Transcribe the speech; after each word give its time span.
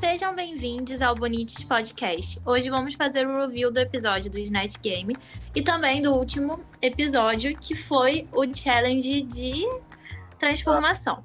Sejam 0.00 0.34
bem-vindos 0.34 1.02
ao 1.02 1.14
Bonites 1.14 1.62
Podcast. 1.62 2.40
Hoje 2.46 2.70
vamos 2.70 2.94
fazer 2.94 3.26
o 3.26 3.46
review 3.46 3.70
do 3.70 3.78
episódio 3.78 4.30
do 4.30 4.38
Snatch 4.38 4.76
Game 4.80 5.14
e 5.54 5.60
também 5.60 6.00
do 6.00 6.12
último 6.12 6.58
episódio, 6.80 7.54
que 7.58 7.74
foi 7.74 8.26
o 8.32 8.42
challenge 8.54 9.20
de 9.22 9.66
transformação. 10.38 11.22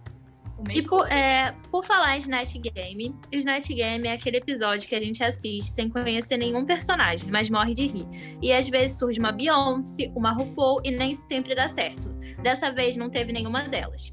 E 0.73 0.81
por, 0.81 1.09
é, 1.11 1.53
por 1.69 1.85
falar 1.85 2.15
em 2.15 2.19
Snatch 2.19 2.55
Game, 2.55 3.15
o 3.31 3.35
Snatch 3.37 3.69
Game 3.69 4.07
é 4.07 4.13
aquele 4.13 4.37
episódio 4.37 4.87
que 4.89 4.95
a 4.95 4.99
gente 4.99 5.23
assiste 5.23 5.71
sem 5.71 5.89
conhecer 5.89 6.37
nenhum 6.37 6.65
personagem, 6.65 7.29
mas 7.29 7.49
morre 7.49 7.73
de 7.73 7.87
rir. 7.87 8.07
E 8.41 8.51
às 8.51 8.67
vezes 8.67 8.97
surge 8.97 9.19
uma 9.19 9.31
Beyoncé, 9.31 10.11
uma 10.15 10.31
RuPaul 10.31 10.81
e 10.83 10.91
nem 10.91 11.13
sempre 11.13 11.55
dá 11.55 11.67
certo. 11.67 12.09
Dessa 12.41 12.71
vez 12.71 12.97
não 12.97 13.09
teve 13.09 13.31
nenhuma 13.31 13.61
delas. 13.63 14.11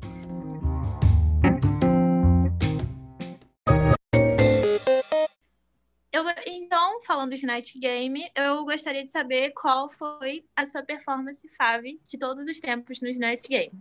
Eu, 6.12 6.24
então, 6.46 7.00
falando 7.02 7.30
do 7.30 7.34
Snatch 7.34 7.72
Game, 7.78 8.30
eu 8.34 8.66
gostaria 8.66 9.02
de 9.02 9.10
saber 9.10 9.50
qual 9.52 9.88
foi 9.88 10.44
a 10.54 10.66
sua 10.66 10.82
performance 10.82 11.48
fave 11.56 11.98
de 12.04 12.18
todos 12.18 12.46
os 12.46 12.60
tempos 12.60 13.00
no 13.00 13.08
Snatch 13.08 13.48
Game. 13.48 13.72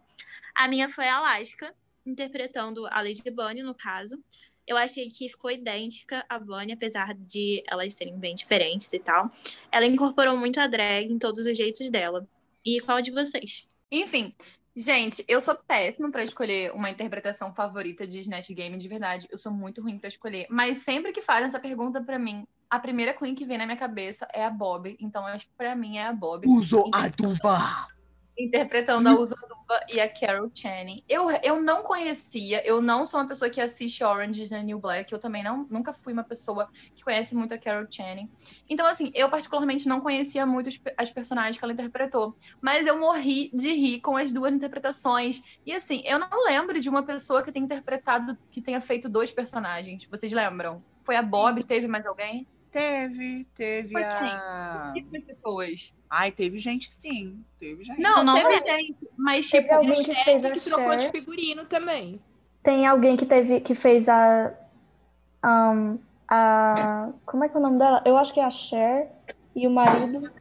A 0.55 0.65
minha 0.69 0.87
foi 0.87 1.09
a 1.09 1.17
Alaska, 1.17 1.75
interpretando 2.05 2.87
a 2.87 3.01
Lady 3.01 3.29
Bunny, 3.29 3.63
no 3.63 3.75
caso. 3.75 4.17
Eu 4.65 4.77
achei 4.77 5.09
que 5.09 5.27
ficou 5.27 5.51
idêntica 5.51 6.25
a 6.29 6.39
Bunny, 6.39 6.71
apesar 6.71 7.13
de 7.15 7.61
elas 7.67 7.93
serem 7.93 8.17
bem 8.17 8.33
diferentes 8.33 8.93
e 8.93 8.99
tal. 8.99 9.29
Ela 9.69 9.85
incorporou 9.85 10.37
muito 10.37 10.57
a 10.61 10.67
drag 10.67 11.11
em 11.11 11.19
todos 11.19 11.45
os 11.45 11.57
jeitos 11.57 11.89
dela. 11.89 12.25
E 12.63 12.79
qual 12.79 13.01
de 13.01 13.11
vocês? 13.11 13.67
Enfim, 13.91 14.33
gente, 14.75 15.23
eu 15.27 15.41
sou 15.41 15.55
péssima 15.55 16.11
para 16.11 16.23
escolher 16.23 16.71
uma 16.73 16.89
interpretação 16.89 17.53
favorita 17.53 18.05
de 18.07 18.19
Snatch 18.19 18.49
Game, 18.49 18.77
de 18.77 18.87
verdade. 18.87 19.27
Eu 19.29 19.37
sou 19.37 19.51
muito 19.51 19.81
ruim 19.81 19.97
para 19.97 20.07
escolher. 20.07 20.47
Mas 20.49 20.79
sempre 20.79 21.11
que 21.11 21.21
fazem 21.21 21.45
essa 21.45 21.59
pergunta 21.59 22.01
para 22.03 22.19
mim, 22.19 22.45
a 22.69 22.79
primeira 22.79 23.13
Queen 23.13 23.35
que 23.35 23.45
vem 23.45 23.57
na 23.57 23.65
minha 23.65 23.77
cabeça 23.77 24.27
é 24.33 24.43
a 24.43 24.49
Bob. 24.49 24.95
Então 24.99 25.27
eu 25.27 25.33
acho 25.33 25.47
que 25.47 25.53
pra 25.57 25.75
mim 25.75 25.97
é 25.97 26.05
a 26.05 26.13
Bob. 26.13 26.47
Uso 26.47 26.89
a 26.93 27.07
Dumba! 27.09 27.87
interpretando 28.37 29.07
a 29.07 29.19
Uso 29.19 29.35
Aduba 29.35 29.60
e 29.89 29.99
a 29.99 30.09
Carol 30.09 30.49
Channing. 30.53 31.03
Eu, 31.07 31.29
eu 31.43 31.61
não 31.61 31.83
conhecia, 31.83 32.65
eu 32.65 32.81
não 32.81 33.05
sou 33.05 33.19
uma 33.19 33.27
pessoa 33.27 33.49
que 33.49 33.61
assiste 33.61 34.03
Orange 34.03 34.41
is 34.41 34.49
the 34.49 34.63
New 34.63 34.79
Black, 34.79 35.11
eu 35.11 35.19
também 35.19 35.43
não, 35.43 35.65
nunca 35.69 35.93
fui 35.93 36.13
uma 36.13 36.23
pessoa 36.23 36.69
que 36.95 37.03
conhece 37.03 37.35
muito 37.35 37.53
a 37.53 37.57
Carol 37.57 37.87
Channing. 37.89 38.29
Então, 38.69 38.85
assim, 38.85 39.11
eu 39.13 39.29
particularmente 39.29 39.87
não 39.87 40.01
conhecia 40.01 40.45
muito 40.45 40.69
as 40.97 41.11
personagens 41.11 41.57
que 41.57 41.63
ela 41.63 41.73
interpretou, 41.73 42.35
mas 42.61 42.85
eu 42.85 42.99
morri 42.99 43.49
de 43.53 43.73
rir 43.73 44.01
com 44.01 44.15
as 44.17 44.31
duas 44.31 44.53
interpretações. 44.53 45.41
E, 45.65 45.73
assim, 45.73 46.03
eu 46.05 46.19
não 46.19 46.45
lembro 46.45 46.79
de 46.79 46.89
uma 46.89 47.03
pessoa 47.03 47.43
que 47.43 47.51
tenha 47.51 47.65
interpretado, 47.65 48.37
que 48.49 48.61
tenha 48.61 48.81
feito 48.81 49.09
dois 49.09 49.31
personagens. 49.31 50.05
Vocês 50.09 50.31
lembram? 50.31 50.83
Foi 51.03 51.15
a 51.15 51.23
Bob, 51.23 51.63
teve 51.63 51.87
mais 51.87 52.05
alguém? 52.05 52.47
Teve, 52.71 53.43
teve 53.53 53.93
Foi 53.93 54.03
a. 54.03 54.93
quem? 54.93 55.05
Pessoas? 55.25 55.93
Ai, 56.09 56.31
teve 56.31 56.57
gente 56.57 56.91
sim. 56.91 57.43
Teve 57.59 57.83
gente. 57.83 57.99
Não, 57.99 58.23
não 58.23 58.35
teve 58.35 58.57
gente, 58.59 58.97
mas 59.17 59.49
Teve 59.49 59.63
tipo, 59.63 59.75
alguém 59.75 59.93
que 59.93 60.13
Cher 60.13 60.23
fez 60.23 60.45
a 60.45 60.51
que 60.51 60.61
trocou 60.61 60.95
de 60.95 61.09
figurino 61.09 61.65
também. 61.65 62.21
Tem 62.63 62.85
alguém 62.85 63.17
que 63.17 63.25
teve 63.25 63.59
que 63.59 63.75
fez 63.75 64.07
a, 64.07 64.53
um, 65.43 65.99
a 66.29 67.11
como 67.25 67.43
é 67.43 67.49
que 67.49 67.55
é 67.55 67.59
o 67.59 67.63
nome 67.63 67.77
dela? 67.77 68.01
Eu 68.05 68.17
acho 68.17 68.33
que 68.33 68.39
é 68.39 68.45
a 68.45 68.51
Cher 68.51 69.11
e 69.55 69.67
o 69.67 69.71
marido. 69.71 70.31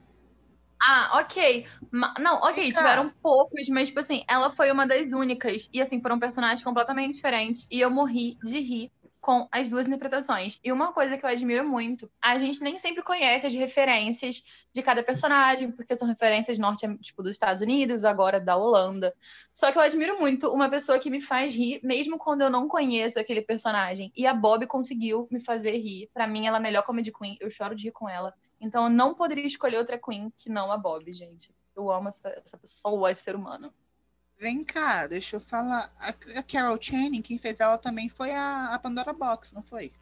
Ah, 0.83 1.21
ok. 1.21 1.67
Ma- 1.91 2.15
Não, 2.19 2.37
ok, 2.37 2.73
tiveram 2.73 3.13
poucos, 3.23 3.69
mas, 3.69 3.87
tipo 3.89 4.01
assim, 4.01 4.25
ela 4.29 4.51
foi 4.53 4.71
uma 4.71 4.87
das 4.87 5.11
únicas. 5.13 5.63
E, 5.73 5.81
assim, 5.81 6.01
foram 6.01 6.19
personagens 6.19 6.65
completamente 6.65 7.17
diferentes. 7.17 7.67
E 7.71 7.81
eu 7.81 7.91
morri 7.91 8.39
de 8.43 8.61
rir 8.61 8.91
com 9.21 9.47
as 9.53 9.69
duas 9.69 9.87
interpretações. 9.87 10.59
E 10.65 10.73
uma 10.73 10.93
coisa 10.93 11.17
que 11.19 11.25
eu 11.25 11.29
admiro 11.29 11.69
muito, 11.69 12.11
a 12.23 12.39
gente 12.39 12.61
nem 12.61 12.79
sempre 12.79 13.03
conhece 13.03 13.47
as 13.47 13.55
referências 13.55 14.43
de 14.73 14.83
cada 14.83 15.03
personagem, 15.03 15.71
porque 15.71 15.95
são 15.95 16.09
referências 16.09 16.59
norte, 16.59 16.87
tipo, 16.99 17.23
dos 17.23 17.33
Estados 17.33 17.61
Unidos, 17.61 18.05
agora 18.05 18.41
da 18.41 18.57
Holanda. 18.57 19.15
Só 19.53 19.71
que 19.71 19.79
eu 19.79 19.83
admiro 19.83 20.19
muito 20.19 20.49
uma 20.49 20.71
pessoa 20.71 20.99
que 20.99 21.11
me 21.11 21.21
faz 21.21 21.55
rir, 21.55 21.81
mesmo 21.83 22.17
quando 22.17 22.43
eu 22.43 22.51
não 22.51 22.67
conheço 22.67 23.21
aquele 23.21 23.43
personagem. 23.43 24.11
E 24.17 24.27
a 24.27 24.33
Bob 24.33 24.67
conseguiu 24.67 25.29
me 25.31 25.39
fazer 25.39 25.77
rir. 25.77 26.09
Pra 26.15 26.27
mim, 26.27 26.47
ela 26.47 26.57
é 26.57 26.61
a 26.61 26.63
melhor 26.63 26.83
comedy 26.83 27.13
queen. 27.13 27.37
Eu 27.41 27.51
choro 27.51 27.75
de 27.75 27.85
rir 27.85 27.93
com 27.93 28.09
ela. 28.09 28.33
Então, 28.61 28.85
eu 28.85 28.91
não 28.91 29.15
poderia 29.15 29.47
escolher 29.47 29.77
outra 29.77 29.99
queen 29.99 30.33
que 30.37 30.49
não 30.49 30.73
a 30.73 30.79
Bob, 30.79 31.13
gente. 31.13 31.55
Eu 31.77 31.91
amo 31.91 32.09
essa, 32.09 32.29
essa 32.31 32.57
pessoa, 32.57 33.11
esse 33.11 33.23
ser 33.23 33.37
humano. 33.37 33.73
Vem 34.41 34.65
cá, 34.65 35.07
deixa 35.07 35.37
eu 35.37 35.41
falar. 35.41 35.93
A, 36.01 36.09
a 36.39 36.43
Carol 36.43 36.81
Channing, 36.81 37.21
quem 37.21 37.37
fez 37.37 37.61
ela 37.61 37.77
também 37.77 38.09
foi 38.09 38.33
a, 38.33 38.71
a 38.73 38.79
Pandora 38.79 39.13
Box, 39.13 39.55
não 39.55 39.63
foi? 39.63 39.93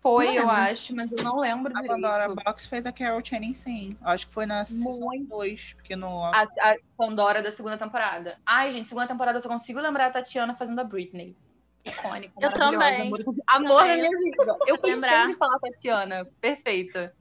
Foi, 0.00 0.26
Não 0.26 0.32
eu 0.34 0.40
lembro. 0.42 0.54
acho, 0.54 0.94
mas 0.94 1.10
eu 1.10 1.24
não 1.24 1.40
lembro 1.40 1.72
A 1.74 1.80
direito. 1.80 1.92
Pandora 1.94 2.28
Box 2.28 2.66
fez 2.66 2.86
a 2.86 2.92
Carol 2.92 3.24
Channing, 3.24 3.54
sim. 3.54 3.96
Acho 4.02 4.26
que 4.26 4.32
foi 4.32 4.44
na 4.46 4.64
season 4.64 5.00
Muito. 5.00 5.28
2, 5.30 5.72
porque 5.74 5.96
no. 5.96 6.22
A, 6.24 6.42
a 6.42 6.76
Pandora 6.96 7.42
da 7.42 7.50
segunda 7.50 7.76
temporada. 7.78 8.38
Ai, 8.46 8.70
gente, 8.70 8.86
segunda 8.86 9.08
temporada 9.08 9.38
eu 9.38 9.42
só 9.42 9.48
consigo 9.48 9.80
lembrar 9.80 10.06
a 10.06 10.10
Tatiana 10.10 10.54
fazendo 10.54 10.80
a 10.80 10.84
Britney. 10.84 11.34
Icônica, 11.84 12.34
Eu 12.38 12.52
também. 12.52 13.08
Amor, 13.08 13.24
amor 13.46 13.86
da 13.86 13.96
minha 13.96 14.10
vida. 14.10 14.58
Eu 14.66 14.78
lembrar. 14.84 15.22
sempre 15.22 15.36
falar 15.38 15.58
Tatiana. 15.58 16.26
Perfeita. 16.40 17.14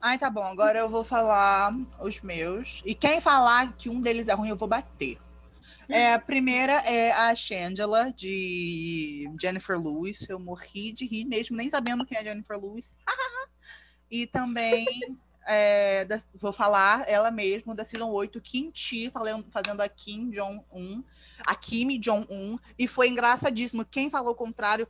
Ai, 0.00 0.18
tá 0.18 0.28
bom. 0.30 0.42
Agora 0.44 0.78
eu 0.78 0.88
vou 0.88 1.04
falar 1.04 1.72
os 2.00 2.20
meus. 2.20 2.80
E 2.84 2.94
quem 2.94 3.20
falar 3.20 3.72
que 3.76 3.88
um 3.88 4.00
deles 4.00 4.28
é 4.28 4.32
ruim, 4.34 4.48
eu 4.48 4.56
vou 4.56 4.68
bater. 4.68 5.18
É, 5.88 6.14
a 6.14 6.18
primeira 6.18 6.72
é 6.72 7.12
a 7.12 7.34
Shangela, 7.34 8.12
de 8.12 9.28
Jennifer 9.40 9.78
Lewis. 9.78 10.26
Eu 10.28 10.38
morri 10.40 10.92
de 10.92 11.06
rir 11.06 11.24
mesmo, 11.24 11.56
nem 11.56 11.68
sabendo 11.68 12.06
quem 12.06 12.18
é 12.18 12.24
Jennifer 12.24 12.56
Lewis. 12.58 12.92
e 14.10 14.26
também 14.26 14.86
é, 15.46 16.04
da- 16.04 16.20
vou 16.34 16.52
falar 16.52 17.04
ela 17.08 17.30
mesma, 17.30 17.74
da 17.74 17.84
Season 17.84 18.10
8, 18.10 18.40
Kim 18.40 18.70
Chi, 18.74 19.10
falando, 19.10 19.46
fazendo 19.50 19.80
a 19.80 19.88
Kim 19.88 20.30
Jong-un. 20.30 21.02
A 21.46 21.54
Kim 21.54 21.98
Jong-un. 21.98 22.58
E 22.78 22.86
foi 22.86 23.08
engraçadíssimo. 23.08 23.84
Quem 23.84 24.08
falou 24.08 24.32
o 24.32 24.36
contrário 24.36 24.88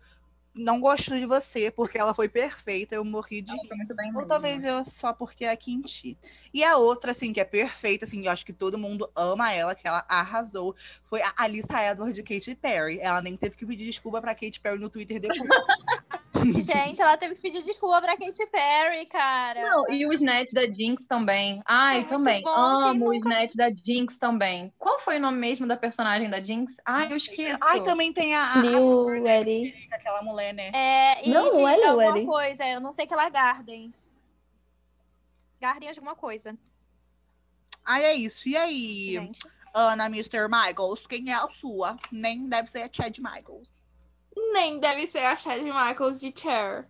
não 0.55 0.81
gostou 0.81 1.19
de 1.19 1.27
você, 1.27 1.71
porque 1.71 1.99
ela 1.99 2.15
foi 2.15 2.29
perfeita. 2.29 2.95
Eu 2.95 3.05
morri 3.05 3.41
de 3.41 3.53
rir. 3.53 3.69
Foi 3.69 3.77
muito 3.77 3.95
bem 3.95 4.15
Ou 4.15 4.27
talvez 4.27 4.65
eu 4.65 4.85
só 4.85 5.13
porque 5.13 5.45
é 5.45 5.51
a 5.51 5.57
Kimchi. 5.57 6.17
E 6.53 6.63
a 6.63 6.77
outra, 6.77 7.13
assim, 7.13 7.33
que 7.33 7.41
é 7.41 7.45
perfeita, 7.45 8.05
assim, 8.05 8.27
eu 8.27 8.31
acho 8.31 8.45
que 8.45 8.53
todo 8.53 8.77
mundo 8.79 9.11
ama 9.17 9.53
ela, 9.53 9.75
que 9.75 9.87
ela 9.87 10.05
arrasou, 10.09 10.75
foi 11.05 11.23
a 11.23 11.33
Alissa 11.39 11.83
Edward 11.83 12.13
de 12.13 12.23
Katy 12.23 12.55
Perry. 12.55 12.99
Ela 13.01 13.23
nem 13.23 13.37
teve 13.37 13.57
que 13.57 13.67
pedir 13.67 13.87
desculpa 13.87 14.21
pra 14.21 14.35
Katy 14.35 14.61
Perry 14.61 14.79
no 14.79 14.91
Twitter 14.91 15.19
depois. 15.19 15.41
Gente, 16.61 17.01
ela 17.01 17.17
teve 17.17 17.35
que 17.35 17.41
pedir 17.41 17.63
desculpa 17.63 18.01
pra 18.01 18.17
Katy 18.17 18.47
Perry, 18.51 19.07
cara. 19.07 19.63
Não, 19.71 19.91
e 19.91 20.07
o 20.07 20.13
Snatch 20.13 20.51
da 20.53 20.63
Jinx 20.63 21.07
também. 21.07 21.63
Ai, 21.67 22.01
É 22.01 22.05
também. 22.05 22.43
bom, 22.43 22.51
Amo 22.51 23.09
o 23.11 23.13
nunca- 23.15 23.29
Snatch 23.29 23.55
da 23.55 23.71
Jinx 23.71 24.19
também. 24.19 24.73
Qual 24.79 24.99
foi 24.99 25.17
o 25.17 25.21
nome 25.21 25.39
mesmo 25.39 25.67
da 25.67 25.77
personagem 25.77 26.29
da 26.29 26.41
Jinx? 26.43 26.77
Ai, 26.85 27.13
eu 27.13 27.17
esqueço. 27.17 27.59
Ai, 27.63 27.83
também 27.83 28.13
tem 28.13 28.35
a, 28.35 28.43
a, 28.43 28.55
a 28.55 29.97
aquela 29.97 30.23
mulher, 30.23 30.53
né? 30.55 30.71
É, 30.75 31.27
e 31.29 31.31
Não, 31.33 31.53
não 31.53 31.69
é 31.69 31.75
alguma 31.75 31.93
Lueri. 32.11 32.27
coisa, 32.27 32.67
eu 32.67 32.81
não 32.81 32.93
sei 32.93 33.07
que 33.07 33.13
ela 33.15 33.27
é 33.27 33.31
Gardens. 33.31 34.11
Gardens 35.61 35.97
alguma 35.97 36.17
coisa, 36.17 36.57
Ai, 37.85 38.05
é 38.05 38.15
isso. 38.15 38.49
E 38.49 38.57
aí, 38.57 39.11
gente. 39.19 39.41
Ana 39.75 40.07
Mr. 40.07 40.47
Michaels, 40.49 41.05
quem 41.07 41.31
é 41.31 41.35
a 41.35 41.49
sua? 41.49 41.97
Nem 42.13 42.49
deve 42.49 42.71
ser 42.71 42.83
a 42.83 42.89
Chad 42.93 43.19
Michaels. 43.19 43.82
Nem 44.37 44.79
deve 44.79 45.07
ser 45.07 45.25
a 45.25 45.37
Chad 45.37 45.63
Michaels 45.63 46.21
de 46.21 46.33
Cher. 46.37 46.89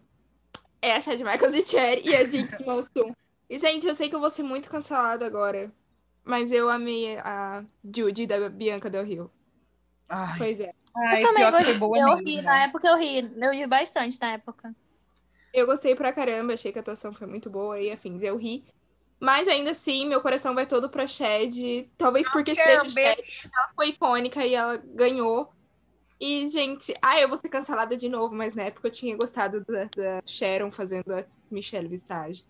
É 0.80 0.96
a 0.96 1.00
Chad 1.00 1.20
Michaels 1.20 1.52
de 1.52 1.66
Cher 1.66 2.00
e 2.04 2.14
a 2.14 2.24
Jinx 2.24 2.60
Monsoon. 2.60 3.12
E, 3.50 3.58
gente, 3.58 3.86
eu 3.86 3.94
sei 3.94 4.08
que 4.08 4.14
eu 4.14 4.20
vou 4.20 4.30
ser 4.30 4.42
muito 4.42 4.70
cancelada 4.70 5.26
agora. 5.26 5.70
Mas 6.24 6.50
eu 6.50 6.70
amei 6.70 7.18
a 7.18 7.62
Judy 7.84 8.26
da 8.26 8.48
Bianca 8.48 8.88
Del 8.88 9.04
Rio. 9.04 9.30
Ai, 10.08 10.38
Pois 10.38 10.58
é. 10.58 10.72
Ai, 10.96 11.22
eu 11.22 11.26
também 11.26 11.50
gostei. 11.50 11.74
Eu 11.74 12.16
mesmo. 12.16 12.28
ri, 12.28 12.40
na 12.40 12.64
época 12.64 12.88
eu 12.88 12.96
ri. 12.96 13.30
Eu 13.36 13.52
ri 13.52 13.66
bastante 13.66 14.18
na 14.18 14.32
época. 14.32 14.74
Eu 15.52 15.66
gostei 15.66 15.94
pra 15.94 16.14
caramba, 16.14 16.54
achei 16.54 16.72
que 16.72 16.78
a 16.78 16.80
atuação 16.82 17.12
foi 17.12 17.26
muito 17.26 17.50
boa 17.50 17.78
e 17.78 17.90
afins. 17.90 18.22
Eu 18.22 18.38
ri. 18.38 18.64
Mas 19.20 19.46
ainda 19.46 19.70
assim, 19.70 20.06
meu 20.06 20.20
coração 20.20 20.54
vai 20.54 20.66
todo 20.66 20.88
pra 20.88 21.06
Chad. 21.06 21.54
Talvez 21.96 22.28
porque 22.30 22.54
seja 22.54 22.82
bitch. 22.84 23.44
ela 23.44 23.70
foi 23.76 23.88
icônica 23.88 24.44
e 24.44 24.54
ela 24.54 24.78
ganhou. 24.78 25.52
E, 26.24 26.46
gente, 26.46 26.94
ah, 27.02 27.20
eu 27.20 27.28
vou 27.28 27.36
ser 27.36 27.48
cancelada 27.48 27.96
de 27.96 28.08
novo, 28.08 28.32
mas 28.32 28.54
na 28.54 28.62
época 28.62 28.86
eu 28.86 28.92
tinha 28.92 29.16
gostado 29.16 29.64
da, 29.64 29.86
da 29.86 30.22
Sharon 30.24 30.70
fazendo 30.70 31.12
a 31.12 31.24
Michelle 31.50 31.88
Visage. 31.88 32.46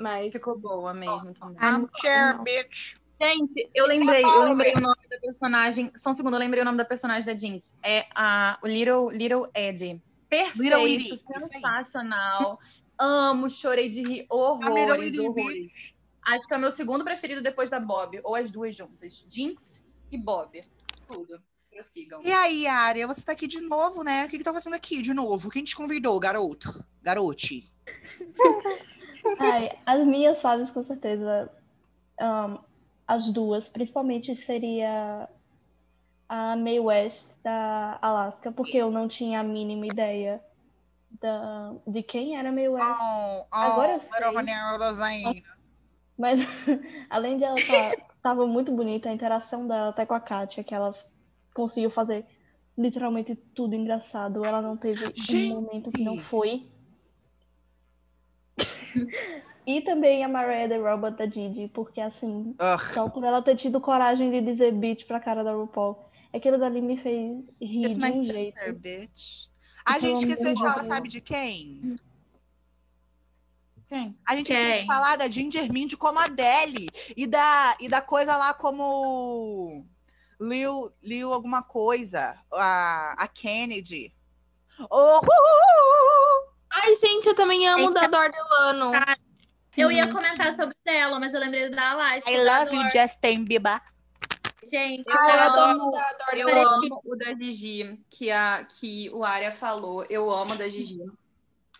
Mas 0.00 0.32
Ficou 0.32 0.58
boa 0.58 0.94
mesmo 0.94 1.34
também. 1.34 1.58
I'm 1.62 1.86
Cher, 2.00 2.42
bitch. 2.42 2.96
Gente, 3.20 3.70
eu 3.74 3.86
lembrei, 3.86 4.24
eu 4.24 4.44
lembrei 4.44 4.72
o 4.72 4.80
nome 4.80 5.08
da 5.10 5.18
personagem. 5.18 5.92
Só 5.94 6.08
um 6.08 6.14
segundo, 6.14 6.36
eu 6.36 6.38
lembrei 6.38 6.62
o 6.62 6.64
nome 6.64 6.78
da 6.78 6.86
personagem 6.86 7.26
da 7.26 7.36
Jinx. 7.36 7.74
É 7.82 8.06
a 8.14 8.58
o 8.62 8.66
Little, 8.66 9.10
Little 9.10 9.50
Ed. 9.54 10.02
Perfeito, 10.30 10.62
Little 10.62 10.88
Edie, 10.88 11.22
sensacional. 11.52 12.58
Amo, 12.98 13.50
chorei 13.50 13.90
de 13.90 14.00
rir 14.00 14.26
A 14.30 14.34
Little 14.34 14.38
horrores, 14.38 15.12
Edie, 15.12 15.28
horrores. 15.28 15.94
Acho 16.24 16.46
que 16.46 16.54
é 16.54 16.56
o 16.56 16.60
meu 16.60 16.70
segundo 16.70 17.04
preferido 17.04 17.42
depois 17.42 17.68
da 17.68 17.78
Bob, 17.78 18.18
ou 18.24 18.34
as 18.34 18.50
duas 18.50 18.74
juntas. 18.74 19.22
Jinx 19.28 19.84
e 20.10 20.16
Bob. 20.16 20.62
Tudo. 21.06 21.42
Prossigam. 21.76 22.20
E 22.22 22.32
aí, 22.32 22.66
Área, 22.66 23.06
você 23.06 23.24
tá 23.24 23.32
aqui 23.32 23.46
de 23.46 23.60
novo, 23.60 24.02
né? 24.02 24.24
O 24.24 24.28
que 24.28 24.38
que 24.38 24.44
tá 24.44 24.52
fazendo 24.52 24.74
aqui 24.74 25.02
de 25.02 25.12
novo? 25.12 25.50
Quem 25.50 25.62
te 25.62 25.76
convidou, 25.76 26.18
garoto? 26.18 26.84
Garote. 27.02 27.70
Ai, 29.38 29.70
as 29.84 30.04
minhas 30.04 30.40
faves, 30.40 30.70
com 30.70 30.82
certeza, 30.82 31.50
ahn, 32.18 32.58
as 33.06 33.28
duas, 33.30 33.68
principalmente 33.68 34.34
seria 34.34 35.28
a 36.28 36.56
Mae 36.56 36.80
West 36.80 37.26
da 37.42 37.98
Alaska, 38.00 38.50
porque 38.50 38.76
eu 38.76 38.90
não 38.90 39.08
tinha 39.08 39.40
a 39.40 39.44
mínima 39.44 39.86
ideia 39.86 40.42
da, 41.20 41.74
de 41.86 42.02
quem 42.02 42.38
era 42.38 42.48
a 42.48 42.52
Mae 42.52 42.68
West. 42.68 43.00
Oh, 43.00 43.40
oh, 43.40 43.46
Agora 43.50 43.92
eu 43.94 44.00
sei. 44.00 45.44
Mas 46.16 46.40
além 47.10 47.36
de 47.36 47.44
ela 47.44 47.58
estar 47.58 47.96
tava 48.22 48.46
muito 48.46 48.72
bonita, 48.72 49.08
a 49.08 49.12
interação 49.12 49.66
dela 49.66 49.90
até 49.90 50.06
com 50.06 50.14
a 50.14 50.20
Katia, 50.20 50.64
que 50.64 50.74
ela 50.74 50.94
conseguiu 51.56 51.90
fazer 51.90 52.26
literalmente 52.76 53.34
tudo 53.54 53.74
engraçado. 53.74 54.44
Ela 54.44 54.60
não 54.60 54.76
teve 54.76 55.06
Gente! 55.14 55.52
um 55.52 55.62
momento 55.62 55.90
que 55.90 56.04
não 56.04 56.18
foi. 56.18 56.68
e 59.66 59.80
também 59.80 60.22
a 60.22 60.28
Mariah 60.28 60.68
the 60.68 60.76
Robot 60.76 61.16
da 61.16 61.24
Didi, 61.24 61.68
porque 61.68 62.00
assim, 62.00 62.54
Ugh. 62.60 62.80
só 62.92 63.08
por 63.08 63.24
ela 63.24 63.40
ter 63.40 63.56
tido 63.56 63.80
coragem 63.80 64.30
de 64.30 64.42
dizer 64.42 64.72
bitch 64.72 65.06
pra 65.06 65.18
cara 65.18 65.42
da 65.42 65.54
RuPaul. 65.54 66.04
Aquilo 66.32 66.58
dali 66.58 66.82
me 66.82 66.98
fez 66.98 67.42
rir 67.60 67.88
Kiss 67.88 67.98
de 67.98 68.04
um 68.04 68.12
sister, 68.12 68.34
jeito. 68.34 68.78
bitch. 68.78 69.48
A 69.86 69.98
gente 69.98 70.18
esqueceu 70.18 70.52
de 70.52 70.60
falar, 70.60 70.84
sabe 70.84 71.08
de 71.08 71.20
quem? 71.20 71.96
Quem? 73.88 74.18
A 74.26 74.36
gente 74.36 74.52
esqueceu 74.52 74.78
de 74.78 74.86
falar 74.86 75.16
da 75.16 75.30
Ginger 75.30 75.72
Mint 75.72 75.94
como 75.94 76.18
Adele. 76.18 76.88
E 77.16 77.26
da, 77.26 77.76
e 77.80 77.88
da 77.88 78.02
coisa 78.02 78.36
lá 78.36 78.52
como 78.52 79.86
Lil, 80.40 80.92
Lil 81.02 81.32
alguma 81.32 81.62
coisa. 81.62 82.36
A, 82.52 83.14
a 83.18 83.28
Kennedy. 83.28 84.14
Oh, 84.90 85.18
uh, 85.18 85.18
uh, 85.18 85.22
uh, 85.24 86.52
Ai, 86.70 86.94
gente, 86.96 87.26
eu 87.26 87.34
também 87.34 87.66
amo 87.68 87.88
Eita. 87.88 87.94
da 87.94 88.06
Dor 88.06 88.30
Delano. 88.30 88.92
Eu 89.76 89.90
ia 89.90 90.10
comentar 90.10 90.52
sobre 90.52 90.76
dela, 90.84 91.18
mas 91.18 91.34
eu 91.34 91.40
lembrei 91.40 91.68
da 91.70 91.92
Alaska. 91.92 92.30
I 92.30 92.44
love 92.44 92.74
you. 92.76 92.90
Justin 92.90 93.44
Bieber. 93.44 93.80
Gente, 94.68 95.08
Eu 95.08 95.16
eu 95.16 95.40
adoro. 95.42 95.70
amo 95.80 95.90
da 95.90 96.12
Dor 96.12 96.38
Eu 96.38 96.46
Delano. 96.46 96.70
amo 96.84 97.02
o 97.04 97.16
da 97.16 97.34
Gigi, 97.34 98.00
que, 98.10 98.30
a, 98.30 98.64
que 98.64 99.08
o 99.10 99.24
Arya 99.24 99.52
falou. 99.52 100.04
Eu 100.10 100.30
amo 100.30 100.54
o 100.54 100.58
da 100.58 100.68
Gigi. 100.68 100.98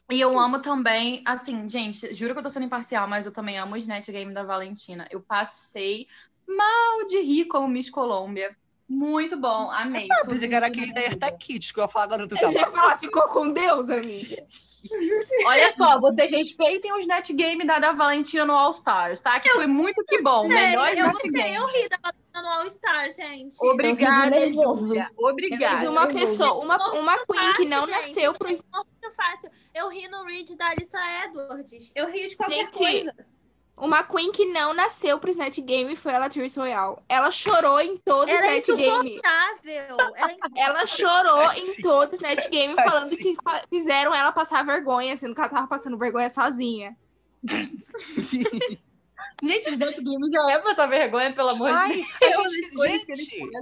E 0.08 0.20
eu 0.20 0.38
amo 0.38 0.62
também, 0.62 1.20
assim, 1.26 1.66
gente, 1.66 2.14
juro 2.14 2.32
que 2.32 2.38
eu 2.38 2.42
tô 2.44 2.48
sendo 2.50 2.64
imparcial, 2.66 3.08
mas 3.08 3.26
eu 3.26 3.32
também 3.32 3.58
amo 3.58 3.74
o 3.74 3.76
Snatch 3.76 4.06
Game 4.08 4.32
da 4.32 4.44
Valentina. 4.44 5.08
Eu 5.10 5.20
passei 5.20 6.06
mal 6.46 7.06
de 7.06 7.20
rir 7.20 7.46
como 7.46 7.68
Miss 7.68 7.90
Colômbia. 7.90 8.56
Muito 8.88 9.36
bom, 9.36 9.68
amei. 9.72 10.06
Ah, 10.12 10.26
pensei 10.26 10.48
que 10.48 10.54
era 10.54 10.66
aquele 10.66 10.92
da. 10.92 11.00
Erta 11.00 11.32
Kids 11.32 11.72
que 11.72 11.80
eu 11.80 11.84
ia 11.84 11.88
falar 11.88 12.04
agora 12.04 12.26
do 12.26 12.36
Eu 12.38 12.52
já 12.52 12.60
ia 12.60 12.70
falar, 12.70 12.98
ficou 12.98 13.28
com 13.28 13.50
Deus, 13.52 13.90
amiga. 13.90 14.46
Olha 15.44 15.74
só, 15.76 16.00
vocês 16.00 16.30
respeitem 16.30 16.92
o 16.92 16.98
Snatch 16.98 17.32
Game 17.32 17.66
da, 17.66 17.80
da 17.80 17.92
Valentina 17.92 18.44
no 18.44 18.52
All 18.52 18.70
Stars, 18.70 19.18
tá? 19.18 19.40
Que 19.40 19.50
foi 19.50 19.66
muito 19.66 20.04
que 20.06 20.22
bom. 20.22 20.46
Melhor 20.46 20.96
eu 20.96 21.10
gostei, 21.10 21.56
eu 21.56 21.66
ri 21.66 21.88
da 21.88 21.98
Valentina 22.00 22.42
no 22.42 22.48
All 22.48 22.70
Star, 22.70 23.10
gente. 23.10 23.56
Obrigada, 23.60 24.30
nervoso. 24.30 24.86
Júlia. 24.86 25.10
Mas 25.20 25.32
Obrigada. 25.32 25.90
uma 25.90 26.06
pessoa, 26.06 26.62
uma, 26.62 26.76
uma 26.92 27.18
queen 27.26 27.54
que 27.56 27.64
não 27.64 27.80
Fácil, 27.80 27.92
nasceu 27.92 28.32
gente, 28.32 28.38
pro. 28.38 28.48
muito 28.48 29.16
fácil. 29.16 29.50
Eu 29.74 29.88
ri 29.88 30.06
no 30.06 30.22
read 30.22 30.54
da 30.54 30.68
Alissa 30.68 30.98
Edwards. 31.24 31.90
Eu 31.92 32.08
rio 32.08 32.28
de 32.28 32.36
qualquer 32.36 32.66
Gente, 32.66 32.78
coisa. 32.78 33.14
Uma 33.76 34.02
queen 34.02 34.32
que 34.32 34.46
não 34.46 34.72
nasceu 34.72 35.20
pro 35.20 35.30
Snatch 35.30 35.58
Game 35.60 35.94
foi 35.96 36.14
a 36.14 36.18
Latrice 36.18 36.58
Royale. 36.58 36.96
Ela 37.08 37.30
chorou 37.30 37.78
em 37.78 37.98
todo 37.98 38.26
o 38.26 38.30
Ela 38.30 38.46
é 38.46 38.58
Snatch 38.58 38.78
Game. 38.78 39.20
Ela 39.22 40.32
é 40.32 40.60
Ela 40.64 40.86
chorou 40.86 41.42
em 41.52 41.66
Tadinha. 41.66 41.82
todo 41.82 42.12
o 42.12 42.14
Snatch 42.14 42.48
Game 42.48 42.74
falando 42.74 43.14
que 43.16 43.36
fizeram 43.68 44.14
ela 44.14 44.32
passar 44.32 44.64
vergonha, 44.64 45.14
sendo 45.16 45.34
que 45.34 45.40
ela 45.40 45.50
tava 45.50 45.66
passando 45.66 45.98
vergonha 45.98 46.30
sozinha. 46.30 46.96
Gente, 49.42 49.68
o 49.68 49.72
Snatch 49.72 49.96
Game 49.98 50.30
já 50.32 50.52
é 50.52 50.58
passar 50.58 50.86
vergonha, 50.86 51.34
pelo 51.34 51.50
amor 51.50 51.68
de 51.68 52.06
Deus. 52.20 52.52
gente, 52.52 53.14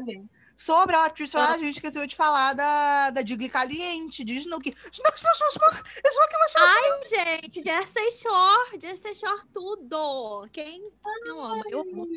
gente. 0.07 0.31
Sobre 0.57 0.95
a 0.97 1.07
atriz, 1.07 1.35
a 1.35 1.59
gente 1.59 1.75
esqueceu 1.75 2.07
de 2.07 2.15
falar 2.15 2.53
da, 2.55 3.11
da 3.11 3.23
Digli 3.23 3.49
Caliente, 3.49 4.25
de 4.25 4.37
Snooki. 4.37 4.75
Snooki, 4.93 5.19
Snooki, 5.19 5.39
Snooki, 5.51 5.83
Snooki, 6.07 6.35
Snooki, 6.49 7.17
Ai, 7.17 7.41
gente, 7.41 7.65
Jersey 7.65 8.13
Shore, 8.13 8.81
Jersey 8.81 9.15
Shore 9.15 9.43
tudo. 9.53 10.49
Quem 10.53 10.91
não 11.25 11.45
ama? 11.45 11.63
Eu 11.69 11.81
amo. 11.81 12.09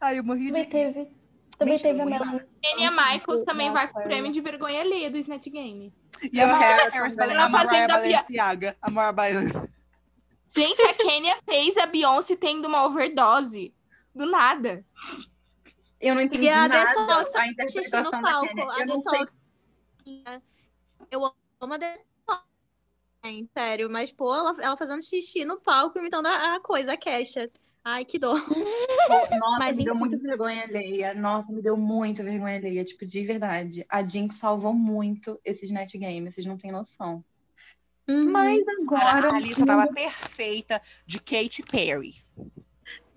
Ai, 0.00 0.18
eu 0.18 0.24
morri 0.24 0.48
Também 0.48 0.64
de... 0.64 0.70
teve, 0.70 1.08
também 1.58 1.78
teve 1.78 2.00
a 2.00 2.04
Melanie. 2.04 2.42
Kenya 2.62 2.90
Michaels 2.90 3.42
também 3.42 3.72
vai 3.72 3.88
com 3.92 4.00
o 4.00 4.02
prêmio 4.02 4.32
de 4.32 4.40
vergonha 4.40 4.80
alheia 4.80 5.10
do 5.10 5.18
Snatch 5.18 5.48
Game. 5.48 5.92
E 6.32 6.40
a 6.40 6.46
Mariah 6.46 7.88
Balenciaga. 7.88 8.76
A 8.82 8.90
Mariah 8.90 9.12
Balenciaga. 9.12 9.70
Gente, 10.48 10.82
a 10.82 10.94
Kenya 10.94 11.36
fez 11.48 11.76
a 11.76 11.86
Beyoncé 11.86 12.34
tendo 12.34 12.66
uma 12.66 12.84
overdose. 12.84 13.72
Do 14.12 14.26
nada. 14.26 14.84
Eu 16.00 16.14
não 16.14 16.22
entendi 16.22 16.46
E 16.46 16.48
a 16.48 16.66
nada 16.68 16.84
Detox 16.86 17.34
a 17.34 17.42
xixi 17.42 17.50
interpretação 17.52 18.02
no 18.02 18.10
da 18.10 18.20
palco. 18.22 18.48
Kenya. 18.54 18.70
A 18.70 18.80
Eu 18.80 18.86
Detox. 18.86 19.32
Eu 21.10 21.34
amo 21.60 21.74
a 21.74 21.76
Detox. 21.76 22.10
Gente, 23.24 23.50
Sério, 23.52 23.90
mas, 23.90 24.10
pô, 24.10 24.34
ela, 24.34 24.52
ela 24.62 24.76
fazendo 24.78 25.02
xixi 25.04 25.44
no 25.44 25.60
palco, 25.60 25.98
imitando 25.98 26.26
a, 26.26 26.54
a 26.56 26.60
coisa, 26.60 26.94
a 26.94 26.96
Kesha. 26.96 27.50
Ai, 27.84 28.04
que 28.04 28.18
dor. 28.18 28.36
Nossa, 29.08 29.58
Mas 29.58 29.76
me 29.78 29.84
deu 29.84 29.94
enfim. 29.94 29.98
muita 30.06 30.16
vergonha 30.18 30.62
alheia. 30.64 31.14
Nossa, 31.14 31.50
me 31.52 31.60
deu 31.62 31.76
muita 31.76 32.22
vergonha 32.22 32.56
alheia. 32.56 32.84
Tipo, 32.84 33.04
de 33.04 33.24
verdade. 33.24 33.84
A 33.88 34.02
Jinx 34.06 34.36
salvou 34.36 34.72
muito 34.72 35.38
esses 35.44 35.70
net 35.70 35.96
games, 35.98 36.34
vocês 36.34 36.46
não 36.46 36.56
têm 36.58 36.72
noção. 36.72 37.22
Mas 38.08 38.58
Cara, 38.64 38.82
agora. 38.82 39.32
a 39.32 39.36
Alissa 39.36 39.64
tava 39.64 39.86
perfeita 39.92 40.80
de 41.06 41.20
Katy 41.20 41.62
Perry. 41.70 42.16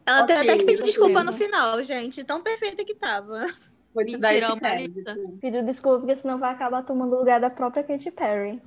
Ela 0.05 0.23
tem 0.25 0.37
Ok, 0.37 0.49
até 0.49 0.57
que 0.59 0.65
pedir 0.65 0.83
desculpa 0.83 1.23
no 1.23 1.33
final, 1.33 1.81
gente. 1.83 2.23
Tão 2.23 2.41
perfeita 2.41 2.83
que 2.83 2.95
tava. 2.95 3.45
Vou 3.93 4.05
te 4.05 4.17
dar 4.17 4.33
Mentira, 4.33 4.55
crédito. 4.59 5.37
Pediu 5.39 5.63
desculpa, 5.63 5.99
porque 5.99 6.17
senão 6.17 6.39
vai 6.39 6.51
acabar 6.51 6.83
tomando 6.83 7.15
o 7.15 7.19
lugar 7.19 7.39
da 7.39 7.49
própria 7.49 7.83
Katy 7.83 8.11
Perry. 8.11 8.61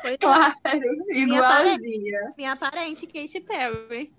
Foi 0.00 0.16
Claro, 0.18 0.54
Minha 1.08 1.36
igualzinha. 1.36 2.34
minha 2.36 2.56
parente, 2.56 3.06
Katy 3.06 3.40
Perry. 3.40 4.12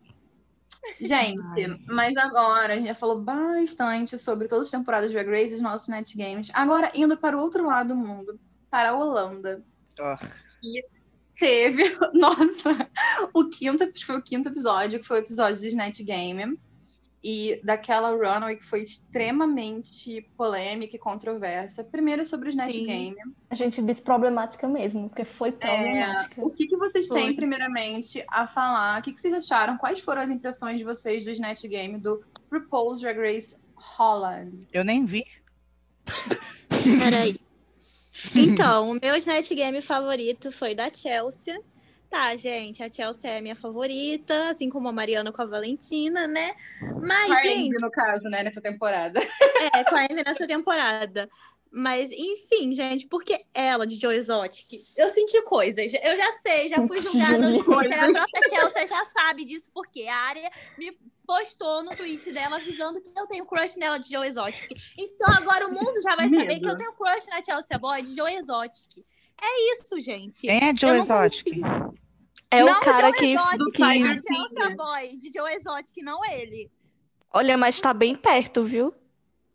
Gente, 1.00 1.42
Ai. 1.42 1.80
mas 1.88 2.15
agora 2.18 2.74
a 2.74 2.77
gente 2.77 2.88
já 2.88 2.94
falou 2.94 3.20
bastante 3.20 4.18
sobre 4.18 4.48
todas 4.48 4.68
as 4.68 4.72
temporadas 4.72 5.10
de 5.12 5.15
Drag 5.15 5.30
Race 5.30 5.53
e 5.53 5.56
os 5.56 5.62
nossos 5.62 5.88
net 5.88 6.15
games. 6.18 6.50
Agora, 6.53 6.92
indo 6.94 7.18
para 7.18 7.38
o 7.38 7.39
outro 7.39 7.65
lado 7.65 7.89
do 7.89 7.96
mundo, 7.96 8.39
para 8.70 8.89
a 8.89 8.96
Holanda. 8.96 9.63
Ah. 10.00 10.18
E 10.62 10.84
teve, 11.40 11.84
nossa, 12.13 12.90
o 13.34 13.50
quinto, 13.50 13.86
foi 14.06 14.18
o 14.18 14.22
quinto 14.22 14.50
episódio, 14.50 15.00
que 15.00 15.06
foi 15.06 15.20
o 15.20 15.24
episódio 15.24 15.60
do 15.60 15.68
Snatch 15.68 16.02
Game. 16.02 16.58
E 17.25 17.62
daquela 17.63 18.10
runway 18.10 18.58
que 18.58 18.66
foi 18.66 18.82
extremamente 18.82 20.22
polêmica 20.36 20.98
e 20.98 21.00
controversa. 21.00 21.82
Primeiro 21.82 22.25
sobre 22.25 22.50
o 22.50 22.52
Snatch 22.52 22.74
Sim. 22.74 22.86
Game. 22.86 23.16
A 23.50 23.56
gente 23.56 23.82
diz 23.82 24.02
problemática 24.02 24.68
mesmo, 24.68 25.08
porque 25.08 25.24
foi 25.24 25.54
problemática. 25.54 26.46
O 26.46 26.50
que, 26.50 26.68
que 26.68 26.75
vocês 26.75 27.08
Foi. 27.08 27.22
têm, 27.22 27.34
primeiramente, 27.34 28.25
a 28.28 28.46
falar? 28.46 29.00
O 29.00 29.04
que, 29.04 29.13
que 29.13 29.22
vocês 29.22 29.34
acharam? 29.34 29.78
Quais 29.78 30.02
foram 30.02 30.22
as 30.22 30.30
impressões 30.30 30.80
de 30.80 30.84
vocês 30.84 31.24
do 31.24 31.32
Snatch 31.32 31.63
Game 31.63 31.98
do 31.98 32.22
RuPaul's 32.52 33.00
Drag 33.00 33.18
Race 33.18 33.56
Holland? 33.74 34.68
Eu 34.74 34.84
nem 34.84 35.06
vi. 35.06 35.24
Peraí. 37.00 37.38
Então, 38.36 38.92
o 38.92 39.00
meu 39.01 39.15
Snatch 39.15 39.50
Game 39.51 39.82
favorito 39.82 40.51
foi 40.51 40.75
da 40.75 40.92
Chelsea. 40.94 41.60
Tá, 42.10 42.36
gente, 42.36 42.84
a 42.84 42.92
Chelsea 42.92 43.32
é 43.32 43.39
a 43.39 43.42
minha 43.42 43.56
favorita, 43.56 44.50
assim 44.50 44.70
como 44.70 44.88
a 44.88 44.92
Mariana 44.92 45.32
com 45.32 45.42
a 45.42 45.46
Valentina, 45.46 46.27
né? 46.27 46.53
Mas, 47.01 47.27
Com 47.27 47.34
a 47.34 47.42
gente, 47.42 47.82
no 47.82 47.89
caso, 47.89 48.24
né, 48.25 48.44
nessa 48.44 48.62
temporada. 48.62 49.20
é, 49.74 49.84
com 49.84 49.96
a 49.96 50.01
Amy 50.01 50.24
nessa 50.24 50.46
temporada. 50.46 51.27
Mas, 51.75 52.12
enfim, 52.12 52.72
gente, 52.72 53.08
porque 53.08 53.44
ela, 53.51 53.88
de 53.88 53.96
Joe 53.96 54.15
Exotic, 54.15 54.84
eu 54.96 55.10
senti 55.10 55.42
coisas. 55.42 55.92
Eu 55.92 56.15
já 56.15 56.32
sei, 56.34 56.70
já 56.70 56.80
fui 56.84 57.01
julgada 57.01 57.50
no 57.50 57.63
Twitter. 57.63 58.03
A 58.03 58.12
própria 58.12 58.48
Chelsea 58.48 58.86
já 58.86 59.03
sabe 59.06 59.44
disso, 59.44 59.72
porque 59.74 60.03
a 60.03 60.15
área 60.15 60.51
me 60.77 60.96
postou 61.25 61.84
no 61.84 61.96
tweet 61.96 62.32
dela 62.32 62.58
avisando 62.58 63.01
que 63.01 63.10
eu 63.18 63.25
tenho 63.25 63.46
crush 63.46 63.77
nela 63.77 63.98
de 63.98 64.12
Joe 64.12 64.27
Exotic. 64.27 64.70
Então 65.00 65.34
agora 65.34 65.68
o 65.68 65.72
mundo 65.72 65.83
já 66.03 66.15
vai 66.15 66.29
saber 66.29 66.60
que 66.60 66.69
eu 66.69 66.77
tenho 66.77 66.93
crush 66.93 67.27
na 67.27 67.43
Chelsea 67.43 67.77
Boy 67.79 68.01
de 68.03 68.15
Joe 68.15 68.33
Exotic. 68.36 69.05
É 69.41 69.72
isso, 69.74 70.00
gente. 70.00 70.41
Quem 70.41 70.69
é 70.69 70.75
Joe 70.75 70.98
Exotic? 70.98 71.48
É 72.51 72.63
não 72.63 72.74
o 72.74 72.79
cara 72.81 73.07
Joe 73.10 73.17
que, 73.17 73.25
Exotic, 73.33 73.74
que- 73.74 73.83
a 73.83 74.19
Chelsea. 74.19 74.75
Boy 74.75 75.15
de 75.17 75.31
Joe 75.31 75.51
Exotic, 75.53 75.98
não 76.03 76.24
ele. 76.25 76.72
Olha, 77.31 77.57
mas 77.57 77.81
tá 77.81 77.93
bem 77.93 78.15
perto, 78.15 78.63
viu? 78.63 78.93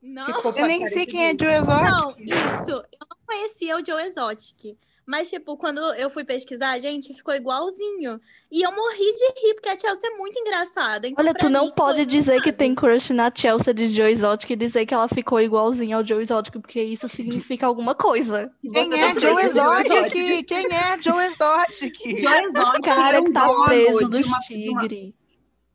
Não. 0.03 0.27
Eu 0.57 0.67
nem 0.67 0.87
sei 0.89 1.07
quem 1.07 1.27
é. 1.29 1.31
Joe 1.31 1.53
Exotic. 1.55 1.85
Não, 1.91 2.11
isso. 2.19 2.71
Eu 2.73 3.07
não 3.09 3.17
conhecia 3.27 3.77
o 3.77 3.85
Joe 3.85 4.03
Exotic. 4.03 4.77
Mas, 5.09 5.31
tipo, 5.31 5.57
quando 5.57 5.79
eu 5.95 6.11
fui 6.11 6.23
pesquisar, 6.23 6.79
gente, 6.79 7.15
ficou 7.15 7.35
igualzinho. 7.35 8.21
E 8.53 8.61
eu 8.61 8.71
morri 8.71 8.99
de 8.99 9.41
rir, 9.41 9.55
porque 9.55 9.71
a 9.71 9.79
Chelsea 9.79 10.11
é 10.11 10.15
muito 10.19 10.39
engraçada. 10.39 11.09
Então, 11.09 11.25
Olha, 11.25 11.33
tu 11.33 11.49
não 11.49 11.65
mim, 11.65 11.73
pode 11.75 12.05
dizer 12.05 12.43
que 12.43 12.53
tem 12.53 12.75
crush 12.75 13.15
na 13.15 13.33
Chelsea 13.35 13.73
de 13.73 13.89
Joe 13.89 14.13
Exotic 14.13 14.51
e 14.51 14.57
dizer 14.57 14.85
que 14.85 14.93
ela 14.93 15.09
ficou 15.09 15.41
igualzinha 15.41 15.97
ao 15.97 16.05
Joe 16.05 16.21
Exotic, 16.21 16.61
porque 16.61 16.83
isso 16.83 17.09
significa 17.09 17.67
alguma 17.67 17.95
coisa. 17.95 18.53
Quem 18.71 19.01
é 19.01 19.15
tá 19.15 19.19
Joe 19.19 19.43
Exotic? 19.43 20.47
Quem 20.47 20.67
é 20.67 21.01
Joe 21.01 21.25
Exotic? 21.25 21.97
Joe 22.05 22.45
Exotic 22.45 22.79
O 22.79 22.83
cara 22.83 23.17
é 23.17 23.21
um 23.23 23.33
tá 23.33 23.65
preso 23.65 24.11
dos 24.11 24.27
tigres. 24.47 25.15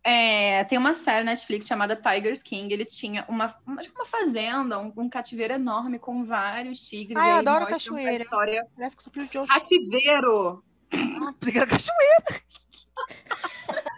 É, 0.03 0.65
tem 0.65 0.77
uma 0.77 0.93
série 0.93 1.23
Netflix 1.23 1.65
chamada 1.65 1.95
Tiger's 1.95 2.43
King. 2.43 2.73
Ele 2.73 2.85
tinha 2.85 3.25
uma, 3.29 3.47
uma, 3.65 3.81
tipo 3.81 3.97
uma 3.97 4.05
fazenda, 4.05 4.77
um, 4.79 4.91
um 4.97 5.09
cativeiro 5.09 5.53
enorme 5.53 5.97
com 5.97 6.23
vários 6.23 6.79
tigres. 6.81 7.17
Ah, 7.17 7.29
eu 7.29 7.35
adoro 7.37 7.67
cachoeira. 7.67 8.23
História... 8.23 8.67
Parece 8.75 8.95
que 8.95 8.99
eu 8.99 9.03
sou 9.03 9.13
filho 9.13 9.27
de. 9.29 9.47
Cativeiro! 9.47 10.63
Ah, 10.91 11.33
cachoeira. 11.39 12.43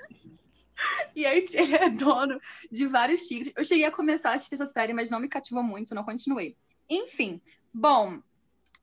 E 1.15 1.25
aí 1.25 1.45
ele 1.53 1.75
é 1.75 1.89
dono 1.89 2.39
de 2.71 2.85
vários 2.85 3.21
tigres. 3.27 3.51
Eu 3.55 3.63
cheguei 3.63 3.85
a 3.85 3.91
começar 3.91 4.31
a 4.31 4.33
assistir 4.33 4.55
essa 4.55 4.65
série, 4.65 4.93
mas 4.93 5.09
não 5.09 5.19
me 5.19 5.29
cativou 5.29 5.63
muito, 5.63 5.95
não 5.95 6.03
continuei. 6.03 6.55
Enfim, 6.89 7.41
bom, 7.73 8.19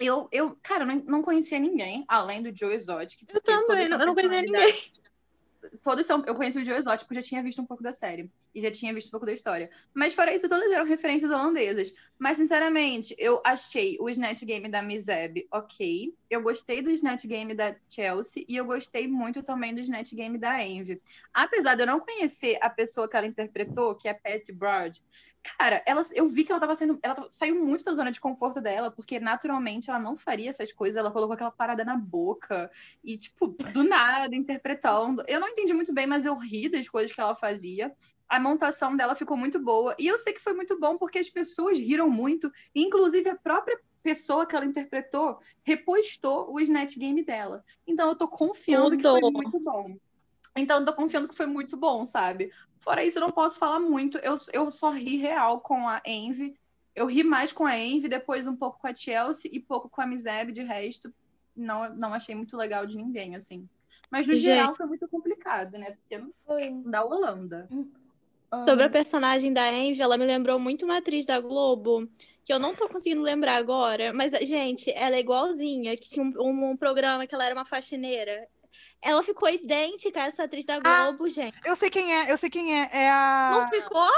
eu, 0.00 0.28
eu 0.32 0.56
cara, 0.62 0.84
não, 0.84 0.96
não 1.06 1.22
conhecia 1.22 1.58
ninguém 1.58 2.04
além 2.08 2.42
do 2.42 2.56
Joe 2.56 2.74
Exotic. 2.74 3.24
Eu 3.28 3.40
também, 3.40 3.86
eu 3.86 3.98
não 3.98 4.14
conhecia 4.14 4.42
ninguém. 4.42 4.74
Todos 5.82 6.06
são, 6.06 6.24
eu 6.26 6.34
conheci 6.34 6.58
o 6.58 6.64
Joe 6.64 6.74
Exotic 6.74 7.06
porque 7.06 7.20
já 7.20 7.28
tinha 7.28 7.42
visto 7.42 7.60
um 7.60 7.66
pouco 7.66 7.82
da 7.82 7.92
série 7.92 8.30
e 8.54 8.60
já 8.60 8.70
tinha 8.70 8.92
visto 8.92 9.08
um 9.08 9.10
pouco 9.10 9.26
da 9.26 9.32
história. 9.32 9.70
Mas 9.94 10.14
fora 10.14 10.34
isso, 10.34 10.48
todas 10.48 10.70
eram 10.70 10.84
referências 10.84 11.30
holandesas. 11.30 11.92
Mas, 12.18 12.36
sinceramente, 12.36 13.14
eu 13.18 13.40
achei 13.44 13.96
o 14.00 14.08
Snatch 14.08 14.44
Game 14.44 14.68
da 14.68 14.82
Mizeb 14.82 15.46
ok. 15.50 16.14
Eu 16.30 16.42
gostei 16.42 16.82
do 16.82 16.90
Snatch 16.90 17.26
Game 17.26 17.54
da 17.54 17.76
Chelsea 17.88 18.44
e 18.48 18.56
eu 18.56 18.64
gostei 18.64 19.06
muito 19.06 19.42
também 19.42 19.74
do 19.74 19.80
Snatch 19.80 20.12
Game 20.14 20.38
da 20.38 20.62
Envy. 20.64 21.00
Apesar 21.32 21.74
de 21.74 21.82
eu 21.82 21.86
não 21.86 22.00
conhecer 22.00 22.58
a 22.60 22.70
pessoa 22.70 23.08
que 23.08 23.16
ela 23.16 23.26
interpretou, 23.26 23.94
que 23.94 24.08
é 24.08 24.14
Pat 24.14 24.44
Broad, 24.52 25.02
cara, 25.42 25.82
ela, 25.84 26.02
eu 26.14 26.26
vi 26.26 26.44
que 26.44 26.52
ela 26.52 26.60
tava 26.60 26.74
sendo. 26.74 26.98
Ela 27.02 27.26
saiu 27.30 27.64
muito 27.64 27.84
da 27.84 27.92
zona 27.92 28.10
de 28.10 28.20
conforto 28.20 28.60
dela, 28.60 28.90
porque 28.90 29.18
naturalmente 29.18 29.90
ela 29.90 29.98
não 29.98 30.14
faria 30.14 30.48
essas 30.48 30.72
coisas. 30.72 30.96
Ela 30.96 31.10
colocou 31.10 31.34
aquela 31.34 31.50
parada 31.50 31.84
na 31.84 31.96
boca 31.96 32.70
e, 33.02 33.16
tipo, 33.16 33.48
do 33.48 33.82
nada, 33.82 34.34
interpretando. 34.34 35.24
Eu 35.26 35.40
não 35.40 35.48
entendi 35.48 35.72
muito 35.72 35.92
bem, 35.92 36.06
mas 36.06 36.24
eu 36.24 36.34
ri 36.34 36.68
das 36.68 36.88
coisas 36.88 37.12
que 37.12 37.20
ela 37.20 37.34
fazia. 37.34 37.92
A 38.28 38.38
montação 38.38 38.96
dela 38.96 39.14
ficou 39.14 39.36
muito 39.36 39.58
boa. 39.58 39.94
E 39.98 40.06
eu 40.06 40.16
sei 40.16 40.32
que 40.32 40.40
foi 40.40 40.54
muito 40.54 40.78
bom 40.78 40.96
porque 40.96 41.18
as 41.18 41.28
pessoas 41.28 41.78
riram 41.78 42.08
muito. 42.08 42.50
Inclusive, 42.74 43.28
a 43.28 43.36
própria 43.36 43.78
pessoa 44.02 44.46
que 44.46 44.56
ela 44.56 44.64
interpretou 44.64 45.38
repostou 45.64 46.52
o 46.52 46.60
Snatch 46.60 46.96
Game 46.96 47.22
dela. 47.24 47.64
Então, 47.86 48.08
eu 48.08 48.16
tô 48.16 48.28
confiando 48.28 48.96
que 48.96 49.02
foi 49.02 49.20
Tudo. 49.20 49.32
muito 49.32 49.60
bom. 49.60 49.96
Então, 50.56 50.80
eu 50.80 50.84
tô 50.84 50.92
confiando 50.92 51.28
que 51.28 51.34
foi 51.34 51.46
muito 51.46 51.76
bom, 51.76 52.04
sabe? 52.04 52.50
Fora 52.80 53.04
isso, 53.04 53.18
eu 53.18 53.22
não 53.22 53.30
posso 53.30 53.58
falar 53.58 53.80
muito. 53.80 54.18
Eu, 54.18 54.36
eu 54.52 54.70
só 54.70 54.90
ri 54.90 55.16
real 55.16 55.60
com 55.60 55.88
a 55.88 56.02
Envy. 56.04 56.54
Eu 56.94 57.06
ri 57.06 57.22
mais 57.22 57.52
com 57.52 57.64
a 57.64 57.78
Envy, 57.78 58.08
depois 58.08 58.46
um 58.46 58.56
pouco 58.56 58.80
com 58.80 58.86
a 58.86 58.94
Chelsea 58.94 59.50
e 59.52 59.60
pouco 59.60 59.88
com 59.88 60.00
a 60.02 60.06
Mizeb. 60.06 60.52
De 60.52 60.62
resto, 60.62 61.12
não, 61.56 61.94
não 61.94 62.12
achei 62.12 62.34
muito 62.34 62.56
legal 62.56 62.84
de 62.84 62.96
ninguém, 62.96 63.34
assim. 63.34 63.68
Mas 64.10 64.26
no 64.26 64.34
Gente. 64.34 64.44
geral 64.44 64.74
foi 64.74 64.86
muito 64.86 65.08
complicado, 65.08 65.78
né? 65.78 65.92
Porque 65.92 66.22
Foi. 66.44 66.70
da 66.84 67.02
Holanda. 67.02 67.68
Sobre 68.66 68.84
a 68.84 68.90
personagem 68.90 69.50
da 69.50 69.72
Envy, 69.72 70.02
ela 70.02 70.18
me 70.18 70.26
lembrou 70.26 70.58
muito 70.58 70.84
uma 70.84 70.98
atriz 70.98 71.24
da 71.24 71.40
Globo, 71.40 72.06
que 72.44 72.52
eu 72.52 72.58
não 72.58 72.74
tô 72.74 72.86
conseguindo 72.86 73.22
lembrar 73.22 73.56
agora, 73.56 74.12
mas, 74.12 74.32
gente, 74.46 74.90
ela 74.90 75.16
é 75.16 75.20
igualzinha, 75.20 75.96
que 75.96 76.10
tinha 76.10 76.22
um, 76.22 76.72
um 76.72 76.76
programa 76.76 77.26
que 77.26 77.34
ela 77.34 77.46
era 77.46 77.54
uma 77.54 77.64
faxineira. 77.64 78.46
Ela 79.02 79.22
ficou 79.22 79.48
idêntica 79.48 80.20
a 80.22 80.26
essa 80.26 80.44
atriz 80.44 80.64
da 80.64 80.76
Ah. 80.84 81.04
Globo, 81.10 81.28
gente. 81.28 81.56
Eu 81.64 81.74
sei 81.74 81.90
quem 81.90 82.14
é, 82.14 82.30
eu 82.32 82.38
sei 82.38 82.48
quem 82.48 82.80
é. 82.80 82.88
É 82.92 83.10
Não 83.10 83.60
a, 83.62 83.68
ficou? 83.68 84.10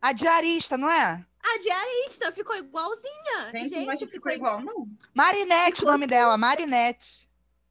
a 0.00 0.12
diarista, 0.12 0.78
não 0.78 0.88
é? 0.88 1.24
A 1.42 1.58
diarista 1.58 2.32
ficou 2.32 2.56
igualzinha. 2.56 3.50
Gente, 3.52 3.68
Gente, 3.68 3.86
mas 3.86 3.98
ficou 3.98 4.32
igual, 4.32 4.62
não. 4.62 4.88
Marinette, 5.12 5.82
o 5.84 5.86
nome 5.86 6.06
dela, 6.06 6.38
Marinette. 6.38 7.28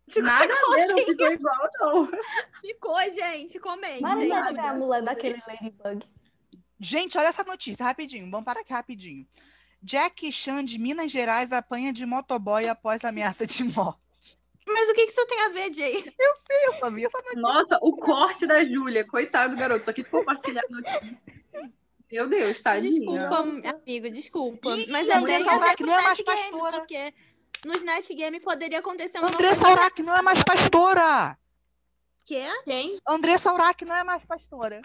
Ficou 0.07 0.23
Nada 0.23 0.43
a 0.43 0.47
ver, 0.47 0.85
não 0.87 0.99
igualzinha. 0.99 1.05
ficou 1.05 1.27
igual, 1.31 1.69
não. 1.79 2.11
Ficou, 2.61 3.01
gente. 3.11 3.59
Comentem. 3.59 4.01
Marinette 4.01 4.59
é 4.59 4.67
a 4.67 4.73
mulher 4.73 5.01
daquele 5.01 5.41
Ladybug. 5.47 6.05
Gente, 6.79 7.17
olha 7.17 7.27
essa 7.27 7.43
notícia, 7.43 7.85
rapidinho. 7.85 8.29
Vamos 8.29 8.45
parar 8.45 8.59
aqui 8.59 8.73
rapidinho. 8.73 9.25
Jackie 9.81 10.31
Chan 10.31 10.63
de 10.65 10.77
Minas 10.77 11.09
Gerais 11.11 11.51
apanha 11.53 11.91
de 11.93 12.05
motoboy 12.05 12.67
após 12.67 13.03
ameaça 13.05 13.47
de 13.47 13.63
morte. 13.63 14.02
Mas 14.67 14.89
o 14.89 14.93
que 14.93 15.05
que 15.05 15.11
isso 15.11 15.25
tem 15.27 15.41
a 15.41 15.49
ver, 15.49 15.73
Jay? 15.73 15.95
Eu 15.95 16.91
vi 16.91 17.05
essa 17.05 17.17
notícia. 17.17 17.39
Nossa, 17.41 17.79
o 17.81 17.95
corte 17.97 18.45
da 18.47 18.63
Júlia. 18.65 19.05
Coitado 19.05 19.55
do 19.55 19.59
garoto, 19.59 19.85
só 19.85 19.93
que 19.93 20.03
compartilhar 20.03 20.63
notícia. 20.69 21.19
Meu 22.11 22.27
Deus, 22.29 22.61
tadinha. 22.61 22.91
Desculpa, 22.91 23.37
amigo, 23.69 24.09
desculpa. 24.11 24.69
Ih, 24.75 24.87
Mas 24.91 25.07
é 25.09 25.15
Andressa 25.15 25.45
bem 25.45 25.55
Urach 25.57 25.65
a 25.65 25.75
ver 25.75 25.85
não 25.85 25.93
é 25.93 26.01
mais 26.03 26.21
pastora. 26.21 26.77
Porque 26.77 27.13
no 27.65 27.73
Snatch 27.75 28.09
Game 28.09 28.39
poderia 28.39 28.79
acontecer 28.79 29.17
alguma 29.17 29.33
Andressa 29.35 29.69
Urach 29.71 30.03
não 30.03 30.15
é 30.15 30.21
mais 30.21 30.43
pastora. 30.43 31.37
que 32.23 32.35
é 32.35 32.61
Quem? 32.63 32.99
Andressa 33.07 33.51
Urach 33.53 33.83
não 33.83 33.95
é 33.95 34.03
mais 34.03 34.23
pastora. 34.25 34.81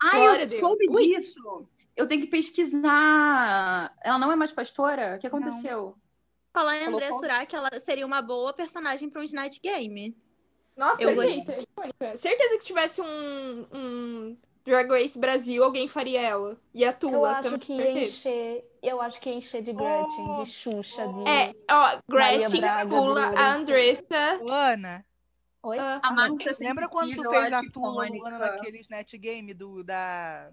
Ai, 0.00 0.20
Glória 0.20 0.42
eu 0.42 0.48
Deus. 0.48 0.60
soube 0.60 0.86
disso. 0.88 1.68
Eu 1.96 2.06
tenho 2.06 2.20
que 2.22 2.28
pesquisar. 2.28 3.92
Ela 4.02 4.18
não 4.18 4.30
é 4.30 4.36
mais 4.36 4.52
pastora? 4.52 5.14
O 5.16 5.18
que 5.20 5.26
aconteceu? 5.26 5.96
Falar 6.54 6.76
em 6.76 6.86
André? 6.86 7.10
Surak, 7.12 7.52
ela 7.54 7.68
seria 7.80 8.06
uma 8.06 8.22
boa 8.22 8.52
personagem 8.52 9.10
para 9.10 9.20
um 9.20 9.24
Snatch 9.24 9.58
Game. 9.60 10.16
Nossa, 10.76 11.02
Eu 11.02 11.16
perfeita. 11.16 12.16
Certeza 12.16 12.56
que 12.56 12.60
se 12.62 12.68
tivesse 12.68 13.00
um, 13.00 13.66
um 13.72 14.38
Drag 14.64 14.88
Race 14.88 15.18
Brasil, 15.18 15.64
alguém 15.64 15.88
faria 15.88 16.20
ela. 16.22 16.56
E 16.72 16.84
a 16.84 16.90
Eu 16.90 16.94
Tula 16.94 17.32
acho 17.32 17.42
também. 17.42 17.58
que 17.58 17.72
ia 17.72 18.02
encher. 18.04 18.70
Eu 18.80 19.00
acho 19.00 19.20
que 19.20 19.30
ia 19.30 19.36
encher 19.36 19.62
de 19.62 19.72
Gretchen, 19.72 20.44
de 20.44 20.50
Xuxa, 20.50 21.08
de. 21.08 21.28
É, 21.28 21.54
ó, 21.68 21.98
Gretchen, 22.08 22.60
Braga, 22.60 22.96
a 23.36 23.54
Andressa. 23.54 24.38
Ana, 24.48 25.04
Oi? 25.62 25.78
ah, 25.78 26.00
A. 26.04 26.12
Marcia 26.12 26.56
lembra 26.60 26.88
quando 26.88 27.14
tu 27.16 27.30
fez 27.30 27.52
a 27.52 27.62
icônica. 27.64 28.16
Luana, 28.16 28.38
naquele 28.38 28.78
Snatch 28.78 29.14
Game 29.14 29.52
do, 29.54 29.82
da, 29.82 30.52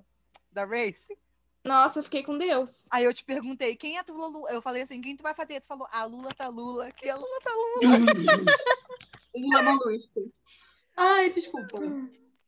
da 0.51 0.65
Race? 0.65 1.15
Nossa, 1.63 1.99
eu 1.99 2.03
fiquei 2.03 2.23
com 2.23 2.37
Deus. 2.37 2.87
Aí 2.91 3.03
eu 3.03 3.13
te 3.13 3.23
perguntei, 3.23 3.75
quem 3.75 3.97
é 3.97 4.03
tu, 4.03 4.13
Lulu? 4.13 4.47
Eu 4.49 4.61
falei 4.61 4.81
assim, 4.81 4.99
quem 5.01 5.15
tu 5.15 5.21
vai 5.23 5.33
fazer? 5.33 5.59
Tu 5.61 5.67
falou, 5.67 5.87
a 5.91 6.05
Lula 6.05 6.29
tá 6.35 6.47
Lula, 6.47 6.91
que 6.91 7.07
a 7.09 7.15
Lula 7.15 7.39
tá 7.43 7.51
Lula. 7.53 7.97
Lula 9.35 9.61
Molusco. 9.63 10.31
Ai, 10.97 11.29
desculpa. 11.29 11.77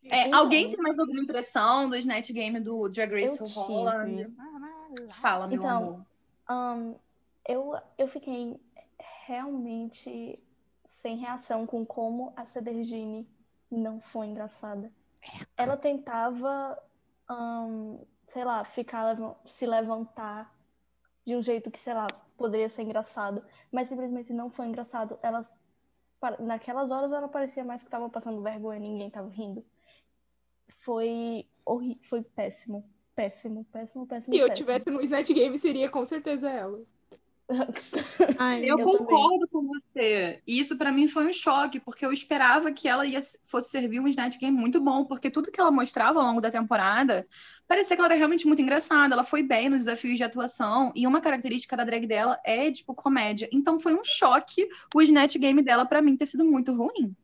É, 0.06 0.28
Então, 0.28 0.40
alguém 0.40 0.70
tem 0.70 0.80
mais 0.80 0.98
alguma 0.98 1.22
impressão 1.22 1.90
do 1.90 1.96
Snatch 1.96 2.32
Game 2.32 2.60
do 2.60 2.90
Drag 2.90 3.12
Race 3.12 3.40
Eu 3.40 3.48
Holland? 3.48 4.26
tive. 4.26 5.14
Fala, 5.14 5.48
meu 5.48 5.58
Então, 5.58 5.78
amor. 5.78 6.06
Ahn, 6.48 6.94
eu, 7.48 7.76
eu 7.98 8.08
fiquei 8.08 8.60
realmente 9.26 10.40
sem 10.86 11.18
reação 11.18 11.66
com 11.66 11.86
como 11.86 12.34
a 12.36 12.46
Cedergine 12.46 13.28
não 13.72 14.00
foi 14.02 14.28
engraçada. 14.28 14.92
Ela 15.58 15.78
tentava, 15.78 16.78
ahn, 17.30 17.98
sei 18.34 18.44
lá, 18.44 18.66
ficar, 18.66 19.16
se 19.46 19.64
levantar 19.66 20.52
de 21.26 21.36
um 21.36 21.42
jeito 21.44 21.70
que, 21.70 21.80
sei 21.80 21.94
lá, 21.94 22.08
poderia 22.36 22.68
ser 22.68 22.82
engraçado, 22.82 23.46
mas 23.72 23.88
simplesmente 23.88 24.34
não 24.34 24.50
foi 24.50 24.66
engraçado. 24.66 25.20
Ela, 25.22 25.48
pa- 26.20 26.38
naquelas 26.40 26.90
horas 26.90 27.12
ela 27.12 27.28
parecia 27.28 27.64
mais 27.64 27.82
que 27.84 27.88
estava 27.88 28.10
passando 28.10 28.42
vergonha, 28.42 28.80
ninguém 28.80 29.08
estava 29.08 29.30
rindo. 29.30 29.64
Foi 30.80 31.48
horrível, 31.64 32.04
foi 32.10 32.24
péssimo, 32.24 32.84
péssimo, 33.16 33.64
péssimo, 33.66 34.08
péssimo, 34.08 34.34
Se 34.34 34.40
eu 34.42 34.48
péssimo. 34.48 34.66
tivesse 34.66 34.90
no 34.90 35.02
Snatch 35.02 35.32
Game, 35.32 35.58
seria 35.60 35.90
com 35.90 36.04
certeza 36.04 36.50
ela. 36.50 36.82
Ai, 38.38 38.64
Eu 38.64 38.80
eu 38.80 38.86
concordo 38.86 39.48
com 39.48 39.68
você. 39.68 40.42
E 40.46 40.60
isso 40.60 40.78
pra 40.78 40.92
mim 40.92 41.08
foi 41.08 41.28
um 41.28 41.34
choque, 41.34 41.80
porque 41.80 42.06
eu 42.06 42.12
esperava 42.12 42.72
que 42.72 42.88
ela 42.88 43.06
ia, 43.06 43.20
fosse 43.46 43.70
servir 43.70 44.00
um 44.00 44.08
Snatch 44.08 44.38
Game 44.38 44.58
muito 44.58 44.80
bom, 44.80 45.06
porque 45.06 45.30
tudo 45.30 45.52
que 45.52 45.60
ela 45.60 45.72
mostrava 45.72 46.20
ao 46.20 46.26
longo 46.26 46.42
da 46.42 46.52
temporada 46.52 47.28
parecia 47.68 47.96
que 47.96 48.02
ela 48.02 48.10
era 48.10 48.18
realmente 48.18 48.48
muito 48.48 48.62
engraçada. 48.62 49.14
Ela 49.14 49.24
foi 49.24 49.44
bem 49.44 49.70
nos 49.70 49.86
desafios 49.86 50.18
de 50.18 50.24
atuação, 50.24 50.92
e 50.96 51.08
uma 51.08 51.22
característica 51.22 51.78
da 51.78 51.84
drag 51.84 52.06
dela 52.06 52.40
é, 52.44 52.72
tipo, 52.72 52.94
comédia. 52.94 53.50
Então 53.52 53.80
foi 53.80 53.94
um 53.94 54.04
choque 54.04 54.68
o 54.94 55.02
Snatch 55.02 55.38
Game 55.38 55.62
dela 55.62 55.86
pra 55.86 56.02
mim 56.02 56.18
ter 56.18 56.26
sido 56.26 56.46
muito 56.46 56.74
ruim. 56.74 57.16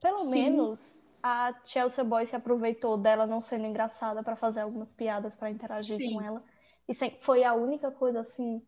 Pelo 0.00 0.16
Sim. 0.16 0.30
menos 0.30 0.98
a 1.22 1.54
Chelsea 1.64 2.04
Boy 2.04 2.26
se 2.26 2.36
aproveitou 2.36 2.98
dela 2.98 3.26
não 3.26 3.40
sendo 3.40 3.64
engraçada 3.64 4.22
pra 4.22 4.36
fazer 4.36 4.60
algumas 4.60 4.92
piadas 4.92 5.34
pra 5.34 5.50
interagir 5.50 5.96
Sim. 5.96 6.12
com 6.12 6.22
ela. 6.22 6.44
E 6.86 6.92
foi 7.20 7.44
a 7.44 7.54
única 7.54 7.90
coisa 7.90 8.20
assim 8.20 8.60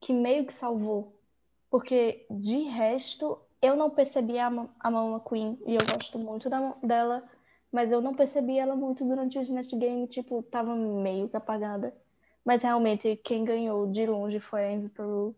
que 0.00 0.12
meio 0.12 0.46
que 0.46 0.54
salvou. 0.54 1.16
Porque 1.70 2.26
de 2.30 2.62
resto, 2.62 3.38
eu 3.60 3.76
não 3.76 3.90
percebi 3.90 4.38
a, 4.38 4.46
a 4.80 4.90
Mama 4.90 5.20
Queen 5.20 5.58
e 5.66 5.74
eu 5.74 5.80
gosto 5.92 6.18
muito 6.18 6.48
da, 6.48 6.74
dela, 6.82 7.22
mas 7.72 7.90
eu 7.90 8.00
não 8.00 8.14
percebi 8.14 8.58
ela 8.58 8.76
muito 8.76 9.04
durante 9.04 9.38
o 9.38 9.42
Snatch 9.42 9.74
Game, 9.74 10.06
tipo, 10.06 10.42
tava 10.44 10.74
meio 10.74 11.28
que 11.28 11.36
apagada. 11.36 11.94
Mas 12.44 12.62
realmente 12.62 13.16
quem 13.16 13.44
ganhou 13.44 13.86
de 13.90 14.06
longe 14.06 14.38
foi 14.40 14.64
a 14.64 14.72
Envy 14.72 14.88
Peru. 14.88 15.34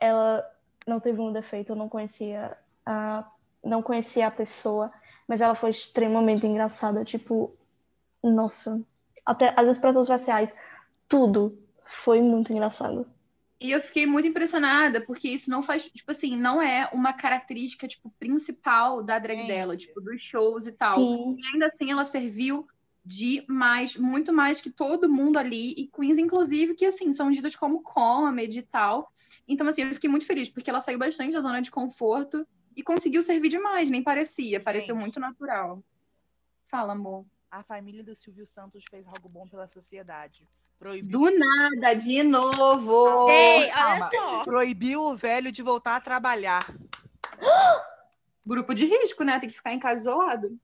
Ela 0.00 0.44
não 0.86 0.98
teve 0.98 1.20
um 1.20 1.32
defeito, 1.32 1.72
eu 1.72 1.76
não 1.76 1.88
conhecia 1.88 2.56
a, 2.84 3.30
não 3.62 3.82
conhecia 3.82 4.26
a 4.26 4.30
pessoa, 4.30 4.92
mas 5.28 5.40
ela 5.40 5.54
foi 5.54 5.70
extremamente 5.70 6.46
engraçada, 6.46 7.04
tipo, 7.04 7.54
nossa, 8.22 8.82
até 9.24 9.54
as 9.56 9.68
expressões 9.68 10.08
faciais, 10.08 10.54
tudo 11.08 11.58
foi 11.86 12.20
muito 12.20 12.52
engraçado. 12.52 13.06
E 13.60 13.70
eu 13.70 13.80
fiquei 13.80 14.06
muito 14.06 14.26
impressionada, 14.26 15.04
porque 15.04 15.28
isso 15.28 15.50
não 15.50 15.62
faz, 15.62 15.84
tipo 15.84 16.10
assim, 16.10 16.34
não 16.34 16.62
é 16.62 16.88
uma 16.94 17.12
característica, 17.12 17.86
tipo, 17.86 18.10
principal 18.18 19.02
da 19.02 19.18
drag 19.18 19.36
Gente. 19.36 19.48
dela, 19.48 19.76
tipo, 19.76 20.00
dos 20.00 20.20
shows 20.22 20.66
e 20.66 20.72
tal. 20.72 20.98
Sim, 20.98 21.36
E 21.38 21.46
ainda 21.52 21.66
assim 21.66 21.90
ela 21.90 22.04
serviu 22.04 22.66
de 23.04 23.44
mais, 23.46 23.96
muito 23.96 24.32
mais 24.32 24.60
que 24.62 24.70
todo 24.70 25.10
mundo 25.10 25.38
ali, 25.38 25.72
e 25.72 25.88
queens, 25.88 26.16
inclusive, 26.16 26.74
que 26.74 26.86
assim, 26.86 27.12
são 27.12 27.30
ditas 27.30 27.54
como 27.54 27.82
comedy 27.82 28.60
e 28.60 28.62
tal. 28.62 29.12
Então, 29.46 29.68
assim, 29.68 29.82
eu 29.82 29.92
fiquei 29.92 30.08
muito 30.08 30.26
feliz, 30.26 30.48
porque 30.48 30.70
ela 30.70 30.80
saiu 30.80 30.98
bastante 30.98 31.32
da 31.32 31.40
zona 31.40 31.60
de 31.60 31.70
conforto 31.70 32.46
e 32.74 32.82
conseguiu 32.82 33.20
servir 33.20 33.50
demais, 33.50 33.90
nem 33.90 34.02
parecia, 34.02 34.58
pareceu 34.60 34.94
Gente. 34.94 35.02
muito 35.02 35.20
natural. 35.20 35.82
Fala, 36.64 36.92
amor. 36.92 37.26
A 37.50 37.62
família 37.62 38.02
do 38.02 38.14
Silvio 38.14 38.46
Santos 38.46 38.84
fez 38.88 39.06
algo 39.06 39.28
bom 39.28 39.46
pela 39.46 39.66
sociedade. 39.66 40.48
Proibiu, 40.80 41.10
Do 41.10 41.38
nada, 41.38 41.92
de 41.92 42.22
novo! 42.22 43.28
Ei, 43.28 43.68
calma. 43.68 43.96
olha 43.96 44.10
só. 44.10 44.44
proibiu 44.44 45.02
o 45.02 45.14
velho 45.14 45.52
de 45.52 45.62
voltar 45.62 45.96
a 45.96 46.00
trabalhar. 46.00 46.66
Grupo 48.46 48.74
de 48.74 48.86
risco, 48.86 49.22
né? 49.22 49.38
Tem 49.38 49.50
que 49.50 49.54
ficar 49.54 49.74
em 49.74 49.78
casa 49.78 50.00
isolado. 50.00 50.58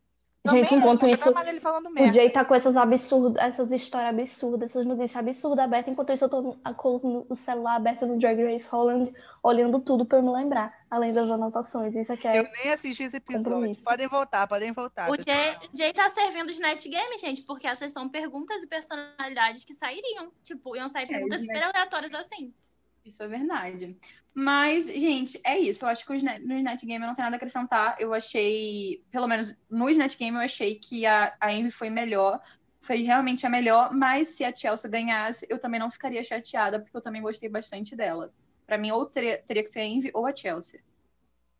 Gente, 0.49 0.75
enquanto 0.75 1.09
isso, 1.09 1.33
mais 1.33 1.49
ele 1.49 1.61
falando 1.61 1.87
o. 1.87 2.13
Jay 2.13 2.31
tá 2.31 2.45
com 2.45 2.55
essas 2.55 2.77
absurdas, 2.77 3.43
essas 3.43 3.71
histórias 3.71 4.11
absurdas, 4.11 4.71
essas 4.71 4.87
notícias 4.87 5.17
absurdas 5.17 5.65
abertas, 5.65 5.93
enquanto 5.93 6.13
isso 6.13 6.25
eu 6.25 6.29
tô 6.29 6.57
com 6.77 7.25
o 7.29 7.35
celular 7.35 7.77
aberto 7.77 8.07
no 8.07 8.19
Drag 8.19 8.43
Race 8.43 8.69
Holland, 8.69 9.13
olhando 9.43 9.81
tudo 9.81 10.05
pra 10.05 10.19
eu 10.19 10.23
me 10.23 10.31
lembrar, 10.31 10.73
além 10.91 11.13
das 11.13 11.31
anotações. 11.31 11.95
Isso 11.95 12.13
aqui 12.13 12.29
é 12.29 12.39
Eu 12.39 12.43
nem 12.63 12.73
assisti 12.73 13.05
esse 13.05 13.17
episódio. 13.17 13.53
Compromisso. 13.53 13.85
Podem 13.85 14.09
voltar, 14.09 14.47
podem 14.47 14.73
voltar. 14.73 15.11
O. 15.11 15.15
Jay, 15.15 15.57
Jay 15.75 15.93
tá 15.93 16.09
servindo 16.11 16.51
os 16.51 16.59
net 16.59 16.89
games, 16.89 17.21
gente, 17.21 17.43
porque 17.43 17.67
essas 17.67 17.93
são 17.93 18.09
perguntas 18.09 18.63
e 18.63 18.67
personalidades 18.67 19.65
que 19.65 19.75
sairiam. 19.75 20.31
Tipo, 20.43 20.77
iam 20.77 20.89
sair 20.89 21.07
perguntas 21.07 21.41
os 21.41 21.47
super 21.47 21.63
aleatórias 21.63 22.15
assim. 22.15 22.53
Isso 23.07 23.23
é 23.23 23.29
verdade. 23.29 23.97
Mas, 24.35 24.87
gente, 24.87 25.41
é 25.45 25.59
isso. 25.59 25.85
Eu 25.85 25.89
acho 25.89 26.05
que 26.05 26.13
os 26.13 26.23
net, 26.23 26.45
Netgame 26.45 26.95
eu 27.03 27.07
não 27.07 27.15
tenho 27.15 27.25
nada 27.27 27.37
a 27.37 27.39
acrescentar. 27.39 27.97
Eu 27.99 28.13
achei, 28.13 29.03
pelo 29.11 29.27
menos 29.27 29.55
nos 29.71 29.97
Netgame, 29.97 30.37
eu 30.37 30.43
achei 30.43 30.75
que 30.75 31.07
a, 31.07 31.35
a 31.41 31.53
Envy 31.53 31.71
foi 31.71 31.89
melhor. 31.89 32.43
Foi 32.81 32.99
realmente 33.03 33.47
a 33.47 33.49
melhor. 33.49 33.93
Mas 33.95 34.29
se 34.29 34.45
a 34.45 34.55
Chelsea 34.55 34.91
ganhasse, 34.91 35.47
eu 35.49 35.59
também 35.59 35.81
não 35.81 35.89
ficaria 35.91 36.23
chateada, 36.23 36.81
porque 36.81 36.97
eu 36.97 37.01
também 37.01 37.23
gostei 37.23 37.49
bastante 37.49 37.95
dela. 37.97 38.33
Pra 38.67 38.77
mim, 38.77 38.91
ou 38.91 39.09
seria, 39.09 39.39
teria 39.39 39.63
que 39.63 39.71
ser 39.71 39.81
a 39.81 39.87
Envy 39.87 40.11
ou 40.13 40.27
a 40.27 40.35
Chelsea. 40.35 40.81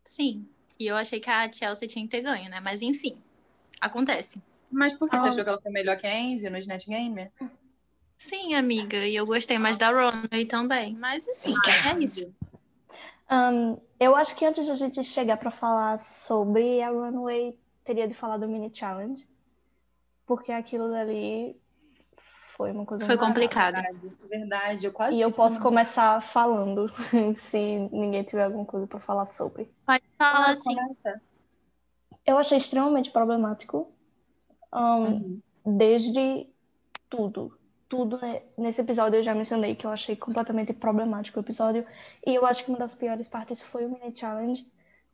Sim. 0.03 0.47
E 0.77 0.85
eu 0.85 0.95
achei 0.95 1.19
que 1.19 1.29
a 1.29 1.51
Chelsea 1.51 1.87
tinha 1.87 2.05
que 2.05 2.11
ter 2.11 2.21
ganho, 2.21 2.49
né? 2.49 2.59
Mas 2.59 2.81
enfim, 2.81 3.17
acontece. 3.81 4.41
Mas 4.69 4.93
por 4.93 5.09
que 5.09 5.15
Ah. 5.15 5.21
você 5.21 5.27
achou 5.29 5.43
que 5.43 5.49
ela 5.49 5.61
foi 5.61 5.71
melhor 5.71 5.97
que 5.97 6.05
a 6.05 6.19
Envy 6.19 6.49
nos 6.49 6.67
Netgame? 6.67 7.31
Sim, 8.17 8.55
amiga. 8.55 9.05
E 9.07 9.15
eu 9.15 9.25
gostei 9.25 9.57
mais 9.57 9.77
da 9.77 9.89
Runway 9.89 10.45
também. 10.45 10.95
Mas 10.95 11.27
assim, 11.27 11.53
é 11.85 12.03
isso. 12.03 12.33
Ahn, 13.29 13.77
eu 13.99 14.15
acho 14.15 14.35
que 14.35 14.45
antes 14.45 14.65
de 14.65 14.71
a 14.71 14.75
gente 14.75 15.03
chegar 15.03 15.37
para 15.37 15.51
falar 15.51 15.99
sobre 15.99 16.81
a 16.81 16.89
Runway, 16.89 17.57
teria 17.83 18.07
de 18.07 18.13
falar 18.13 18.37
do 18.37 18.47
Mini 18.47 18.71
Challenge. 18.73 19.27
Porque 20.25 20.51
aquilo 20.51 20.89
dali 20.89 21.55
foi 22.55 22.71
uma 22.71 22.85
coisa 22.85 23.05
Foi 23.05 23.15
muito 23.15 23.25
complicado. 23.27 23.75
Verdade, 23.75 24.11
verdade. 24.29 24.85
Eu 24.87 24.93
quase 24.93 25.15
E 25.15 25.21
eu 25.21 25.31
posso 25.31 25.57
no- 25.57 25.63
começar 25.63 26.21
falando, 26.21 26.87
se 27.37 27.57
ninguém 27.91 28.23
tiver 28.23 28.43
alguma 28.45 28.65
coisa 28.65 28.87
para 28.87 28.99
falar 28.99 29.25
sobre. 29.25 29.69
Pode 29.85 30.03
falar 30.17 30.47
Ah, 30.47 30.51
assim. 30.51 30.75
começa. 30.75 31.21
Eu 32.25 32.37
achei 32.37 32.57
extremamente 32.57 33.11
problemático, 33.11 33.91
ahn, 34.71 35.13
Uhum. 35.13 35.41
desde 35.77 36.47
tudo. 37.09 37.56
Tudo 37.89 38.19
ne- 38.19 38.41
nesse 38.57 38.81
episódio 38.81 39.17
eu 39.19 39.23
já 39.23 39.33
mencionei 39.33 39.75
que 39.75 39.85
eu 39.85 39.91
achei 39.91 40.15
completamente 40.15 40.73
problemático 40.73 41.39
o 41.39 41.43
episódio. 41.43 41.85
E 42.25 42.35
eu 42.35 42.45
acho 42.45 42.63
que 42.65 42.69
uma 42.69 42.79
das 42.79 42.95
piores 42.95 43.27
partes 43.27 43.61
foi 43.63 43.85
o 43.85 43.89
Mini 43.89 44.15
Challenge, 44.15 44.65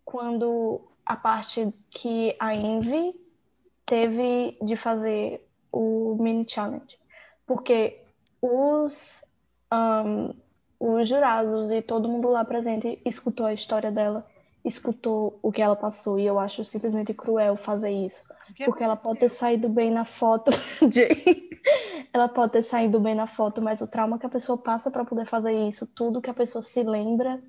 quando 0.03 0.81
a 1.05 1.15
parte 1.15 1.73
que 1.89 2.35
a 2.39 2.53
Envy 2.55 3.13
teve 3.85 4.57
de 4.61 4.75
fazer 4.75 5.47
o 5.71 6.15
Mini 6.19 6.45
Challenge. 6.47 6.97
Porque 7.45 8.01
os, 8.41 9.23
ahn, 9.71 10.33
os 10.79 11.07
jurados 11.07 11.71
e 11.71 11.81
todo 11.81 12.09
mundo 12.09 12.29
lá 12.29 12.43
presente 12.45 13.01
escutou 13.05 13.45
a 13.45 13.53
história 13.53 13.91
dela, 13.91 14.25
escutou 14.63 15.39
o 15.41 15.51
que 15.51 15.61
ela 15.61 15.75
passou, 15.75 16.17
e 16.17 16.25
eu 16.25 16.39
acho 16.39 16.63
simplesmente 16.63 17.13
cruel 17.13 17.57
fazer 17.57 17.91
isso. 17.91 18.23
Porque 18.65 18.83
ela 18.83 18.95
pode 18.95 19.19
ter 19.19 19.29
saído 19.29 19.67
bem 19.67 19.91
na 19.91 20.05
foto. 20.05 20.51
Ela 22.11 22.27
pode 22.27 22.51
ter 22.51 22.61
saído 22.61 22.99
bem 22.99 23.15
na 23.15 23.25
foto, 23.25 23.61
mas 23.61 23.81
o 23.81 23.87
trauma 23.87 24.19
que 24.19 24.25
a 24.25 24.29
pessoa 24.29 24.57
passa 24.57 24.91
para 24.91 25.05
poder 25.05 25.25
fazer 25.25 25.53
isso, 25.67 25.87
tudo 25.87 26.21
que 26.21 26.29
a 26.29 26.33
pessoa 26.33 26.61
se 26.61 26.83
lembra, 26.83 27.41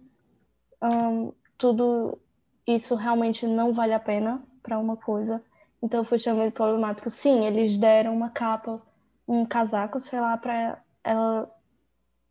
tudo 1.59 2.19
isso 2.67 2.95
realmente 2.95 3.47
não 3.47 3.75
vale 3.75 3.93
a 3.93 4.01
pena 4.01 4.43
para 4.63 4.79
uma 4.79 4.97
coisa. 4.97 5.43
Então 5.83 6.03
foi 6.05 6.17
extremamente 6.17 6.55
problemático. 6.55 7.11
Sim, 7.11 7.45
eles 7.45 7.77
deram 7.77 8.15
uma 8.15 8.31
capa, 8.31 8.81
um 9.29 9.45
casaco, 9.45 10.01
sei 10.01 10.21
lá, 10.21 10.37
para 10.39 10.83
ela 11.03 11.51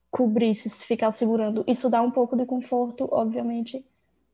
cobrir 0.10 0.56
se 0.56 0.70
ficar 0.84 1.12
segurando. 1.12 1.64
Isso 1.68 1.90
dá 1.90 2.02
um 2.02 2.10
pouco 2.10 2.36
de 2.36 2.46
conforto, 2.46 3.08
obviamente, 3.12 3.86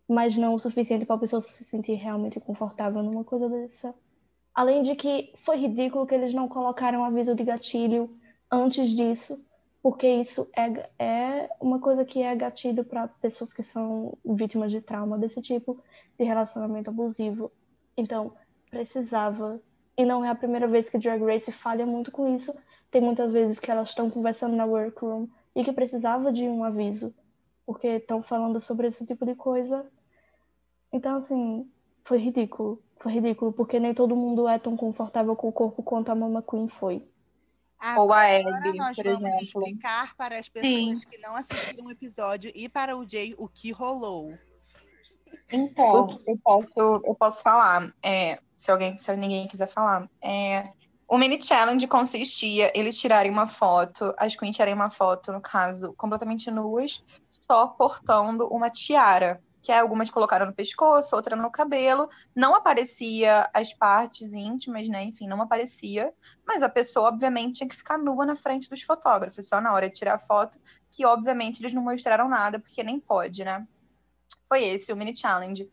mas 0.10 0.36
não 0.36 0.56
o 0.56 0.60
suficiente 0.60 1.06
para 1.06 1.16
a 1.16 1.20
pessoa 1.20 1.40
se 1.40 1.64
sentir 1.64 1.94
realmente 1.94 2.40
confortável 2.40 3.04
numa 3.04 3.24
coisa 3.24 3.48
dessa. 3.48 3.94
Além 4.56 4.82
de 4.82 4.96
que 4.96 5.32
foi 5.38 5.58
ridículo 5.58 6.08
que 6.08 6.16
eles 6.16 6.34
não 6.34 6.48
colocaram 6.48 7.06
aviso 7.06 7.36
de 7.36 7.44
gatilho 7.44 8.10
antes 8.52 8.90
disso, 8.90 9.40
porque 9.84 10.08
isso 10.08 10.50
é, 10.58 10.90
é 10.98 11.50
uma 11.62 11.80
coisa 11.80 12.04
que 12.04 12.24
é 12.24 12.36
gatilho 12.36 12.84
para 12.84 13.08
pessoas 13.08 13.54
que 13.54 13.62
são 13.62 14.18
vítimas 14.26 14.72
de 14.72 14.82
trauma 14.82 15.18
desse 15.18 15.42
tipo 15.42 15.82
de 16.18 16.26
relacionamento 16.26 16.90
abusivo. 16.90 17.52
Então, 17.96 18.34
precisava. 18.72 19.62
E 19.96 20.04
não 20.04 20.26
é 20.26 20.30
a 20.30 20.36
primeira 20.36 20.68
vez 20.68 20.90
que 20.90 20.98
Drag 20.98 21.24
Race 21.24 21.52
falha 21.52 21.86
muito 21.86 22.12
com 22.12 22.34
isso. 22.36 22.54
Tem 22.90 23.00
muitas 23.00 23.32
vezes 23.32 23.60
que 23.60 23.70
elas 23.70 23.90
estão 23.90 24.10
conversando 24.10 24.56
na 24.56 24.66
workroom 24.66 25.28
e 25.56 25.64
que 25.64 25.72
precisava 25.72 26.32
de 26.32 26.44
um 26.44 26.64
aviso, 26.64 27.14
porque 27.66 27.88
estão 27.88 28.24
falando 28.24 28.60
sobre 28.60 28.88
esse 28.88 29.06
tipo 29.06 29.26
de 29.26 29.36
coisa. 29.36 29.86
Então, 30.92 31.18
assim, 31.18 31.70
foi 32.04 32.18
ridículo. 32.18 32.82
Foi 33.00 33.14
ridículo, 33.14 33.54
porque 33.54 33.80
nem 33.80 33.94
todo 33.94 34.16
mundo 34.16 34.48
é 34.48 34.60
tão 34.60 34.76
confortável 34.76 35.36
com 35.36 35.48
o 35.48 35.54
corpo 35.54 35.82
quanto 35.82 36.12
a 36.12 36.16
Mama 36.16 36.44
Queen 36.44 36.68
foi. 36.68 37.08
Ou 37.98 38.12
a 38.12 38.24
Agora 38.24 38.58
Abby, 38.58 38.78
nós 38.78 38.96
por 38.96 39.06
vamos 39.06 39.24
exemplo. 39.24 39.42
explicar 39.42 40.14
para 40.16 40.38
as 40.38 40.50
pessoas 40.50 41.06
que 41.06 41.18
não 41.20 41.36
assistiram 41.36 41.86
o 41.86 41.92
episódio 41.92 42.52
e 42.54 42.68
para 42.68 42.98
o 42.98 43.10
Jay 43.10 43.34
o 43.38 43.48
que 43.48 43.72
rolou. 43.72 44.38
Então, 45.52 46.20
eu 46.28 46.38
posso, 46.44 47.02
eu 47.06 47.16
posso 47.16 47.42
falar, 47.42 47.94
é, 48.04 48.40
se 48.56 48.70
alguém, 48.70 48.98
se 48.98 49.16
ninguém 49.16 49.48
quiser 49.48 49.68
falar. 49.68 50.10
É, 50.22 50.74
o 51.08 51.18
mini 51.18 51.42
challenge 51.42 51.88
consistia 51.88 52.72
eles 52.78 53.00
tirarem 53.00 53.32
uma 53.32 53.48
foto, 53.48 54.14
as 54.18 54.36
queens 54.36 54.56
tirarem 54.56 54.76
uma 54.76 54.92
foto, 54.92 55.32
no 55.32 55.42
caso, 55.42 55.94
completamente 55.94 56.52
nuas, 56.52 57.04
só 57.48 57.68
portando 57.68 58.48
uma 58.48 58.70
tiara, 58.70 59.42
que 59.62 59.72
algumas 59.72 60.10
colocaram 60.10 60.46
no 60.46 60.54
pescoço, 60.54 61.16
outra 61.16 61.36
no 61.36 61.52
cabelo. 61.52 62.10
Não 62.36 62.56
aparecia 62.56 63.50
as 63.54 63.74
partes 63.74 64.34
íntimas, 64.34 64.88
né? 64.88 65.04
Enfim, 65.04 65.28
não 65.28 65.42
aparecia. 65.42 66.14
Mas 66.46 66.64
a 66.64 66.70
pessoa, 66.70 67.10
obviamente, 67.10 67.58
tinha 67.58 67.70
que 67.70 67.76
ficar 67.76 67.98
nua 67.98 68.26
na 68.26 68.36
frente 68.36 68.70
dos 68.70 68.82
fotógrafos, 68.82 69.48
só 69.48 69.60
na 69.60 69.74
hora 69.74 69.90
de 69.90 69.96
tirar 69.96 70.16
a 70.16 70.20
foto, 70.20 70.60
que 70.92 71.06
obviamente 71.06 71.62
eles 71.62 71.74
não 71.74 71.84
mostraram 71.84 72.30
nada, 72.30 72.60
porque 72.60 72.84
nem 72.84 73.00
pode, 73.00 73.44
né? 73.44 73.68
Foi 74.48 74.64
esse 74.64 74.92
o 74.92 74.96
mini 74.98 75.16
challenge. 75.16 75.70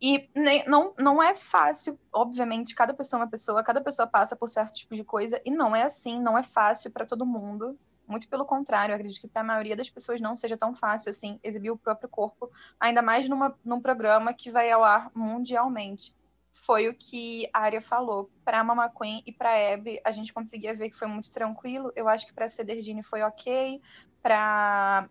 E 0.00 0.28
nem- 0.34 0.66
não, 0.68 0.94
não 0.98 1.22
é 1.22 1.34
fácil, 1.34 1.98
obviamente, 2.12 2.74
cada 2.74 2.92
pessoa 2.92 3.20
é 3.20 3.24
uma 3.24 3.30
pessoa, 3.30 3.62
cada 3.64 3.80
pessoa 3.80 4.06
passa 4.06 4.36
por 4.36 4.48
certo 4.48 4.74
tipo 4.74 4.94
de 4.94 5.04
coisa, 5.04 5.40
e 5.44 5.50
não 5.50 5.74
é 5.74 5.82
assim, 5.82 6.20
não 6.20 6.36
é 6.36 6.42
fácil 6.42 6.90
para 6.90 7.06
todo 7.06 7.24
mundo. 7.24 7.78
Muito 8.06 8.28
pelo 8.28 8.44
contrário, 8.44 8.94
acredito 8.94 9.20
que 9.20 9.28
para 9.28 9.40
a 9.40 9.44
maioria 9.44 9.74
das 9.74 9.88
pessoas 9.88 10.20
não 10.20 10.36
seja 10.36 10.56
tão 10.56 10.74
fácil 10.74 11.10
assim 11.10 11.40
exibir 11.42 11.70
o 11.70 11.76
próprio 11.76 12.08
corpo, 12.08 12.50
ainda 12.78 13.00
mais 13.00 13.28
numa, 13.28 13.58
num 13.64 13.80
programa 13.80 14.34
que 14.34 14.50
vai 14.50 14.70
ao 14.70 14.84
ar 14.84 15.10
mundialmente. 15.14 16.14
Foi 16.52 16.88
o 16.88 16.94
que 16.94 17.48
a 17.52 17.60
Arya 17.60 17.80
falou. 17.80 18.30
Para 18.44 18.60
a 18.60 18.64
Mama 18.64 18.88
Queen 18.88 19.22
e 19.26 19.32
para 19.32 19.50
a 19.50 19.74
Abby, 19.74 20.00
a 20.04 20.12
gente 20.12 20.32
conseguia 20.32 20.74
ver 20.74 20.90
que 20.90 20.96
foi 20.96 21.08
muito 21.08 21.30
tranquilo. 21.30 21.92
Eu 21.96 22.08
acho 22.08 22.26
que 22.26 22.32
para 22.32 22.44
a 22.44 22.48
Cederdine 22.48 23.02
foi 23.02 23.22
ok. 23.22 23.80
Para 24.22 25.08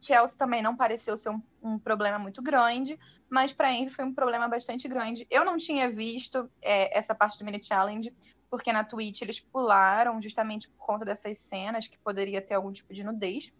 Chelsea 0.00 0.38
também 0.38 0.62
não 0.62 0.76
pareceu 0.76 1.16
ser 1.16 1.30
um, 1.30 1.42
um 1.62 1.78
problema 1.78 2.18
muito 2.18 2.42
grande, 2.42 2.98
mas 3.28 3.52
para 3.52 3.72
Envy 3.72 3.90
foi 3.90 4.04
um 4.04 4.14
problema 4.14 4.48
bastante 4.48 4.86
grande. 4.86 5.26
Eu 5.30 5.44
não 5.44 5.56
tinha 5.56 5.90
visto 5.90 6.50
é, 6.62 6.96
essa 6.96 7.14
parte 7.14 7.38
do 7.38 7.44
mini 7.44 7.62
challenge, 7.62 8.14
porque 8.50 8.72
na 8.72 8.84
Twitch 8.84 9.22
eles 9.22 9.40
pularam 9.40 10.20
justamente 10.20 10.68
por 10.68 10.86
conta 10.86 11.04
dessas 11.04 11.38
cenas 11.38 11.88
que 11.88 11.98
poderia 11.98 12.40
ter 12.40 12.54
algum 12.54 12.72
tipo 12.72 12.92
de 12.92 13.04
nudez. 13.04 13.52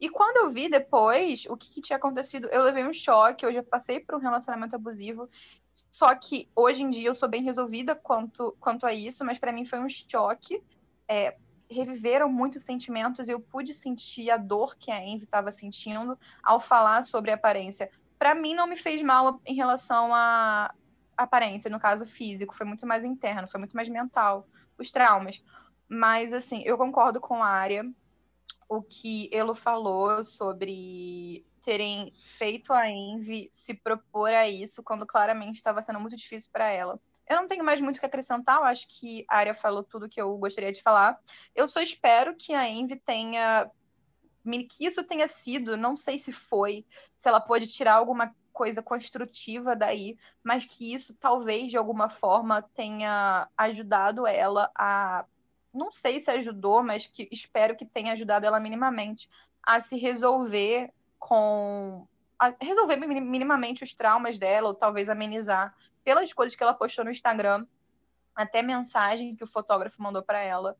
E 0.00 0.08
quando 0.08 0.38
eu 0.38 0.50
vi 0.50 0.68
depois 0.68 1.46
o 1.48 1.56
que, 1.56 1.70
que, 1.70 1.80
tinha 1.80 1.96
acontecido, 1.96 2.48
eu 2.48 2.62
levei 2.62 2.84
um 2.84 2.92
choque. 2.92 3.46
Eu 3.46 3.52
já 3.52 3.62
passei 3.62 4.00
por 4.00 4.16
um 4.16 4.18
relacionamento 4.18 4.74
abusivo. 4.74 5.28
Só 5.72 6.14
que 6.14 6.48
hoje 6.54 6.82
em 6.82 6.90
dia 6.90 7.08
eu 7.08 7.14
sou 7.14 7.28
bem 7.28 7.42
resolvida 7.42 7.94
quanto, 7.94 8.56
quanto 8.60 8.86
a 8.86 8.92
isso, 8.92 9.24
mas 9.24 9.38
para 9.38 9.52
mim 9.52 9.64
foi 9.64 9.78
um 9.78 9.88
choque. 9.88 10.62
É, 11.08 11.36
reviveram 11.70 12.30
muitos 12.30 12.62
sentimentos 12.64 13.28
e 13.28 13.32
eu 13.32 13.40
pude 13.40 13.72
sentir 13.72 14.30
a 14.30 14.36
dor 14.36 14.76
que 14.76 14.90
a 14.90 15.02
Envy 15.02 15.24
estava 15.24 15.50
sentindo 15.50 16.18
ao 16.42 16.60
falar 16.60 17.04
sobre 17.04 17.30
a 17.30 17.34
aparência. 17.34 17.90
Para 18.18 18.34
mim, 18.34 18.54
não 18.54 18.66
me 18.66 18.76
fez 18.76 19.02
mal 19.02 19.40
em 19.44 19.54
relação 19.54 20.14
à 20.14 20.72
aparência, 21.16 21.70
no 21.70 21.80
caso 21.80 22.04
físico, 22.06 22.54
foi 22.54 22.66
muito 22.66 22.86
mais 22.86 23.04
interno, 23.04 23.48
foi 23.48 23.58
muito 23.58 23.74
mais 23.74 23.88
mental, 23.88 24.46
os 24.78 24.90
traumas. 24.90 25.42
Mas, 25.88 26.32
assim, 26.32 26.62
eu 26.64 26.76
concordo 26.76 27.20
com 27.20 27.42
a 27.42 27.48
área 27.48 27.84
o 28.68 28.82
que 28.82 29.28
Elo 29.32 29.54
falou 29.54 30.24
sobre 30.24 31.44
terem 31.62 32.12
feito 32.14 32.72
a 32.72 32.88
Envy 32.88 33.48
se 33.50 33.74
propor 33.74 34.30
a 34.32 34.48
isso 34.48 34.82
quando 34.82 35.06
claramente 35.06 35.56
estava 35.56 35.80
sendo 35.82 36.00
muito 36.00 36.16
difícil 36.16 36.50
para 36.52 36.68
ela. 36.68 37.00
Eu 37.28 37.36
não 37.36 37.46
tenho 37.46 37.64
mais 37.64 37.80
muito 37.80 37.96
o 37.96 38.00
que 38.00 38.06
acrescentar, 38.06 38.58
eu 38.58 38.64
acho 38.64 38.86
que 38.88 39.24
a 39.30 39.38
Arya 39.38 39.54
falou 39.54 39.82
tudo 39.82 40.08
que 40.08 40.20
eu 40.20 40.36
gostaria 40.36 40.72
de 40.72 40.82
falar. 40.82 41.18
Eu 41.54 41.66
só 41.66 41.80
espero 41.80 42.36
que 42.36 42.52
a 42.52 42.68
Envy 42.68 42.96
tenha 42.96 43.70
que 44.68 44.84
isso 44.84 45.02
tenha 45.02 45.26
sido, 45.26 45.74
não 45.74 45.96
sei 45.96 46.18
se 46.18 46.30
foi, 46.30 46.84
se 47.16 47.26
ela 47.28 47.40
pode 47.40 47.66
tirar 47.66 47.94
alguma 47.94 48.34
coisa 48.54 48.80
construtiva 48.80 49.76
daí, 49.76 50.16
mas 50.42 50.64
que 50.64 50.94
isso 50.94 51.12
talvez 51.14 51.70
de 51.70 51.76
alguma 51.76 52.08
forma 52.08 52.62
tenha 52.62 53.48
ajudado 53.58 54.26
ela 54.26 54.70
a 54.74 55.26
não 55.74 55.90
sei 55.90 56.20
se 56.20 56.30
ajudou, 56.30 56.82
mas 56.84 57.08
que 57.08 57.28
espero 57.32 57.76
que 57.76 57.84
tenha 57.84 58.12
ajudado 58.12 58.46
ela 58.46 58.60
minimamente 58.60 59.28
a 59.60 59.80
se 59.80 59.98
resolver 59.98 60.92
com. 61.18 62.06
A 62.38 62.54
resolver 62.60 62.96
minimamente 62.96 63.82
os 63.82 63.92
traumas 63.92 64.38
dela, 64.38 64.68
ou 64.68 64.74
talvez 64.74 65.10
amenizar 65.10 65.74
pelas 66.04 66.32
coisas 66.32 66.54
que 66.54 66.62
ela 66.62 66.74
postou 66.74 67.04
no 67.04 67.10
Instagram, 67.10 67.66
até 68.34 68.62
mensagem 68.62 69.34
que 69.34 69.42
o 69.42 69.48
fotógrafo 69.48 70.00
mandou 70.00 70.22
para 70.22 70.40
ela. 70.40 70.76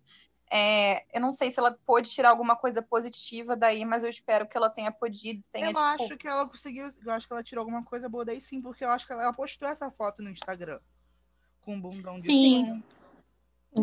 É, 0.50 1.04
eu 1.16 1.20
não 1.20 1.32
sei 1.32 1.50
se 1.50 1.58
ela 1.58 1.76
pôde 1.86 2.10
tirar 2.10 2.30
alguma 2.30 2.54
coisa 2.54 2.82
positiva 2.82 3.56
daí, 3.56 3.84
mas 3.84 4.02
eu 4.02 4.10
espero 4.10 4.46
que 4.46 4.56
ela 4.56 4.70
tenha 4.70 4.92
podido. 4.92 5.42
Tenha, 5.50 5.66
eu 5.66 5.68
tipo... 5.68 5.80
acho 5.80 6.16
que 6.16 6.28
ela 6.28 6.46
conseguiu. 6.46 6.86
Eu 7.04 7.12
acho 7.12 7.26
que 7.26 7.32
ela 7.32 7.42
tirou 7.42 7.62
alguma 7.62 7.84
coisa 7.84 8.08
boa 8.08 8.24
daí 8.24 8.40
sim, 8.40 8.60
porque 8.60 8.84
eu 8.84 8.90
acho 8.90 9.06
que 9.06 9.12
ela, 9.12 9.22
ela 9.22 9.32
postou 9.32 9.68
essa 9.68 9.90
foto 9.90 10.22
no 10.22 10.30
Instagram. 10.30 10.78
Com 11.60 11.74
um 11.74 11.80
bundão 11.80 12.14
de 12.16 12.22
Sim. 12.22 12.82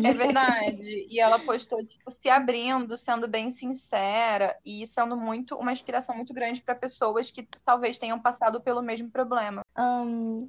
É 0.02 0.14
verdade. 0.14 1.06
E 1.10 1.20
ela 1.20 1.38
postou, 1.38 1.84
tipo, 1.84 2.10
se 2.10 2.28
abrindo, 2.28 2.96
sendo 3.04 3.28
bem 3.28 3.50
sincera 3.50 4.56
e 4.64 4.86
sendo 4.86 5.16
muito 5.16 5.54
uma 5.56 5.72
inspiração 5.72 6.16
muito 6.16 6.32
grande 6.32 6.62
para 6.62 6.74
pessoas 6.74 7.30
que 7.30 7.46
talvez 7.64 7.98
tenham 7.98 8.18
passado 8.18 8.60
pelo 8.60 8.80
mesmo 8.80 9.10
problema. 9.10 9.60
Um, 9.76 10.48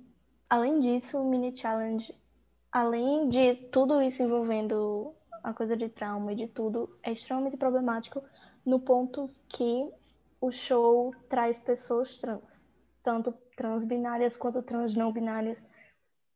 além 0.49 0.79
disso, 0.79 1.17
o 1.17 1.29
mini 1.29 1.55
challenge, 1.55 2.15
além 2.71 3.27
de 3.27 3.55
tudo 3.69 4.01
isso 4.01 4.23
envolvendo 4.23 5.13
a 5.43 5.53
coisa 5.53 5.75
de 5.75 5.89
trauma 5.89 6.31
e 6.31 6.35
de 6.35 6.47
tudo, 6.47 6.89
é 7.03 7.11
extremamente 7.11 7.57
problemático 7.57 8.23
no 8.65 8.79
ponto 8.79 9.29
que 9.49 9.89
o 10.39 10.51
show 10.51 11.13
traz 11.29 11.59
pessoas 11.59 12.17
trans, 12.17 12.65
tanto 13.03 13.33
trans 13.55 13.83
binárias 13.83 14.37
quanto 14.37 14.61
trans 14.61 14.95
não 14.95 15.11
binárias 15.11 15.57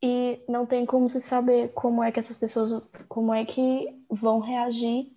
e 0.02 0.44
não 0.48 0.66
tem 0.66 0.86
como 0.86 1.10
se 1.10 1.20
saber 1.20 1.74
como 1.74 2.04
é 2.04 2.12
que 2.12 2.20
essas 2.20 2.38
pessoas, 2.38 2.82
como 3.08 3.34
é 3.34 3.46
que 3.46 4.00
vão 4.10 4.40
reagir 4.40 5.12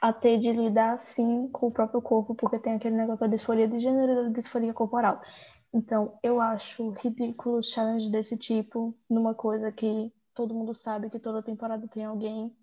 a 0.00 0.12
ter 0.12 0.38
de 0.38 0.52
lidar 0.52 0.94
assim 0.94 1.48
com 1.48 1.68
o 1.68 1.72
próprio 1.72 2.02
corpo, 2.02 2.34
porque 2.34 2.58
tem 2.58 2.74
aquele 2.74 2.96
negócio 2.96 3.20
da 3.20 3.26
disforia 3.26 3.68
de 3.68 3.80
gênero 3.80 4.24
da 4.24 4.28
disforia 4.30 4.74
corporal. 4.74 5.20
Então, 5.72 6.18
eu 6.22 6.40
acho 6.40 6.90
ridículo 6.90 7.62
challenge 7.62 8.10
desse 8.10 8.36
tipo 8.36 8.94
numa 9.08 9.34
coisa 9.34 9.72
que 9.72 10.12
todo 10.34 10.54
mundo 10.54 10.74
sabe 10.74 11.08
que 11.08 11.18
toda 11.18 11.42
temporada 11.42 11.86
tem 11.88 12.04
alguém 12.04 12.54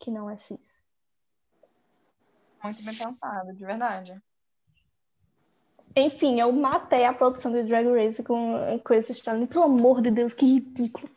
que 0.00 0.10
não 0.10 0.28
é 0.28 0.36
cis. 0.36 0.82
Muito 2.64 2.82
bem 2.82 2.96
pensado, 2.96 3.54
de 3.54 3.64
verdade. 3.64 4.20
Enfim, 5.94 6.40
eu 6.40 6.52
matei 6.52 7.04
a 7.04 7.12
produção 7.12 7.52
de 7.52 7.64
Drag 7.64 7.86
Race 7.86 8.22
com, 8.22 8.80
com 8.84 8.94
esse 8.94 9.14
challenge. 9.14 9.46
Pelo 9.46 9.64
amor 9.64 10.00
de 10.00 10.10
Deus, 10.10 10.32
que 10.32 10.46
ridículo. 10.46 11.08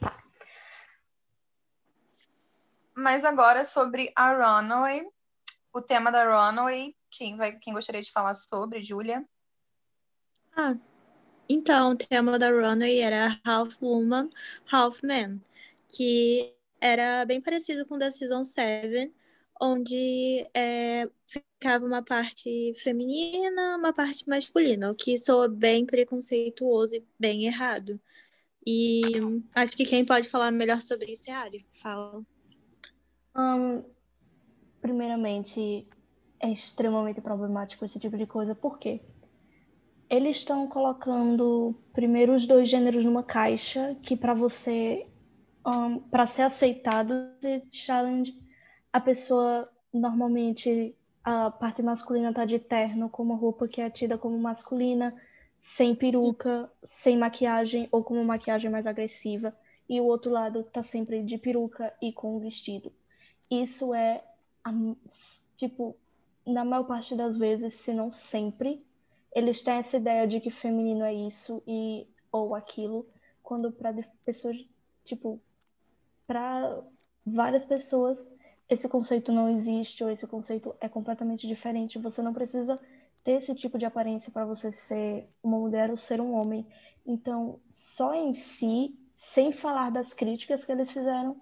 Mas 2.95 3.25
agora 3.25 3.65
sobre 3.65 4.11
a 4.15 4.33
Runaway, 4.33 5.05
o 5.73 5.81
tema 5.81 6.11
da 6.11 6.23
Runaway, 6.25 6.95
quem, 7.09 7.37
vai, 7.37 7.53
quem 7.57 7.73
gostaria 7.73 8.01
de 8.01 8.11
falar 8.11 8.35
sobre, 8.35 8.83
Julia? 8.83 9.23
Ah, 10.55 10.75
então, 11.49 11.91
o 11.91 11.97
tema 11.97 12.39
da 12.39 12.49
Runaway 12.49 12.99
era 12.99 13.39
Half 13.45 13.75
Woman, 13.81 14.29
Half 14.71 15.03
Man, 15.03 15.39
que 15.95 16.55
era 16.83 17.23
bem 17.25 17.39
parecido 17.39 17.85
com 17.85 17.95
o 17.95 17.97
da 17.97 18.11
Season 18.11 18.43
7, 18.43 19.09
onde 19.61 20.45
é, 20.53 21.09
ficava 21.25 21.85
uma 21.85 22.03
parte 22.03 22.73
feminina, 22.75 23.77
uma 23.77 23.93
parte 23.93 24.27
masculina, 24.27 24.91
o 24.91 24.95
que 24.95 25.17
soa 25.17 25.47
bem 25.47 25.85
preconceituoso 25.85 26.95
e 26.95 27.07
bem 27.17 27.45
errado. 27.45 27.97
E 28.67 29.01
acho 29.55 29.77
que 29.77 29.85
quem 29.85 30.03
pode 30.03 30.27
falar 30.27 30.51
melhor 30.51 30.81
sobre 30.81 31.13
isso 31.13 31.31
é 31.31 31.33
a 31.33 31.39
Ari. 31.39 31.65
Fala. 31.71 32.21
Um, 33.33 33.81
primeiramente, 34.81 35.87
é 36.37 36.51
extremamente 36.51 37.21
problemático 37.21 37.85
esse 37.85 37.97
tipo 37.97 38.17
de 38.17 38.25
coisa, 38.27 38.53
por 38.53 38.77
quê? 38.77 38.99
Eles 40.09 40.35
estão 40.35 40.67
colocando 40.67 41.73
primeiro 41.93 42.35
os 42.35 42.45
dois 42.45 42.67
gêneros 42.67 43.05
numa 43.05 43.23
caixa 43.23 43.95
que 44.03 44.17
para 44.17 44.33
você 44.33 45.07
um, 45.65 45.99
para 45.99 46.25
ser 46.25 46.43
aceitado 46.43 47.13
esse 47.41 47.63
challenge 47.71 48.37
a 48.91 48.99
pessoa 48.99 49.69
normalmente 49.91 50.95
a 51.23 51.49
parte 51.49 51.81
masculina 51.81 52.33
tá 52.33 52.45
de 52.45 52.59
terno 52.59 53.09
com 53.09 53.23
uma 53.23 53.35
roupa 53.35 53.67
que 53.67 53.81
é 53.81 53.89
tida 53.89 54.17
como 54.17 54.37
masculina, 54.37 55.15
sem 55.57 55.95
peruca, 55.95 56.69
sem 56.83 57.17
maquiagem 57.17 57.87
ou 57.91 58.03
com 58.03 58.15
uma 58.15 58.23
maquiagem 58.23 58.69
mais 58.69 58.85
agressiva, 58.85 59.55
e 59.87 60.01
o 60.01 60.05
outro 60.05 60.31
lado 60.31 60.63
tá 60.63 60.83
sempre 60.83 61.23
de 61.23 61.37
peruca 61.37 61.93
e 62.01 62.11
com 62.11 62.35
um 62.35 62.39
vestido. 62.39 62.91
Isso 63.49 63.93
é 63.93 64.23
tipo 65.57 65.95
na 66.45 66.65
maior 66.65 66.83
parte 66.83 67.15
das 67.15 67.37
vezes, 67.37 67.75
se 67.75 67.93
não 67.93 68.11
sempre, 68.11 68.85
eles 69.33 69.61
têm 69.61 69.75
essa 69.75 69.97
ideia 69.97 70.27
de 70.27 70.39
que 70.41 70.51
feminino 70.51 71.03
é 71.03 71.13
isso 71.13 71.63
e 71.65 72.05
ou 72.31 72.53
aquilo, 72.53 73.07
quando 73.41 73.71
para 73.71 73.93
pessoas, 74.25 74.57
tipo, 75.05 75.39
para 76.27 76.81
várias 77.25 77.65
pessoas 77.65 78.25
esse 78.69 78.87
conceito 78.87 79.31
não 79.31 79.49
existe 79.49 80.03
ou 80.03 80.09
esse 80.09 80.25
conceito 80.25 80.75
é 80.79 80.87
completamente 80.87 81.47
diferente. 81.47 81.99
Você 81.99 82.21
não 82.21 82.33
precisa 82.33 82.79
ter 83.23 83.33
esse 83.33 83.53
tipo 83.55 83.77
de 83.77 83.85
aparência 83.85 84.31
para 84.31 84.45
você 84.45 84.71
ser 84.71 85.27
uma 85.41 85.57
mulher 85.57 85.89
ou 85.89 85.97
ser 85.97 86.19
um 86.19 86.33
homem. 86.33 86.65
Então, 87.05 87.59
só 87.69 88.13
em 88.13 88.33
si, 88.33 88.95
sem 89.11 89.51
falar 89.51 89.91
das 89.91 90.13
críticas 90.13 90.65
que 90.65 90.71
eles 90.71 90.91
fizeram, 90.91 91.35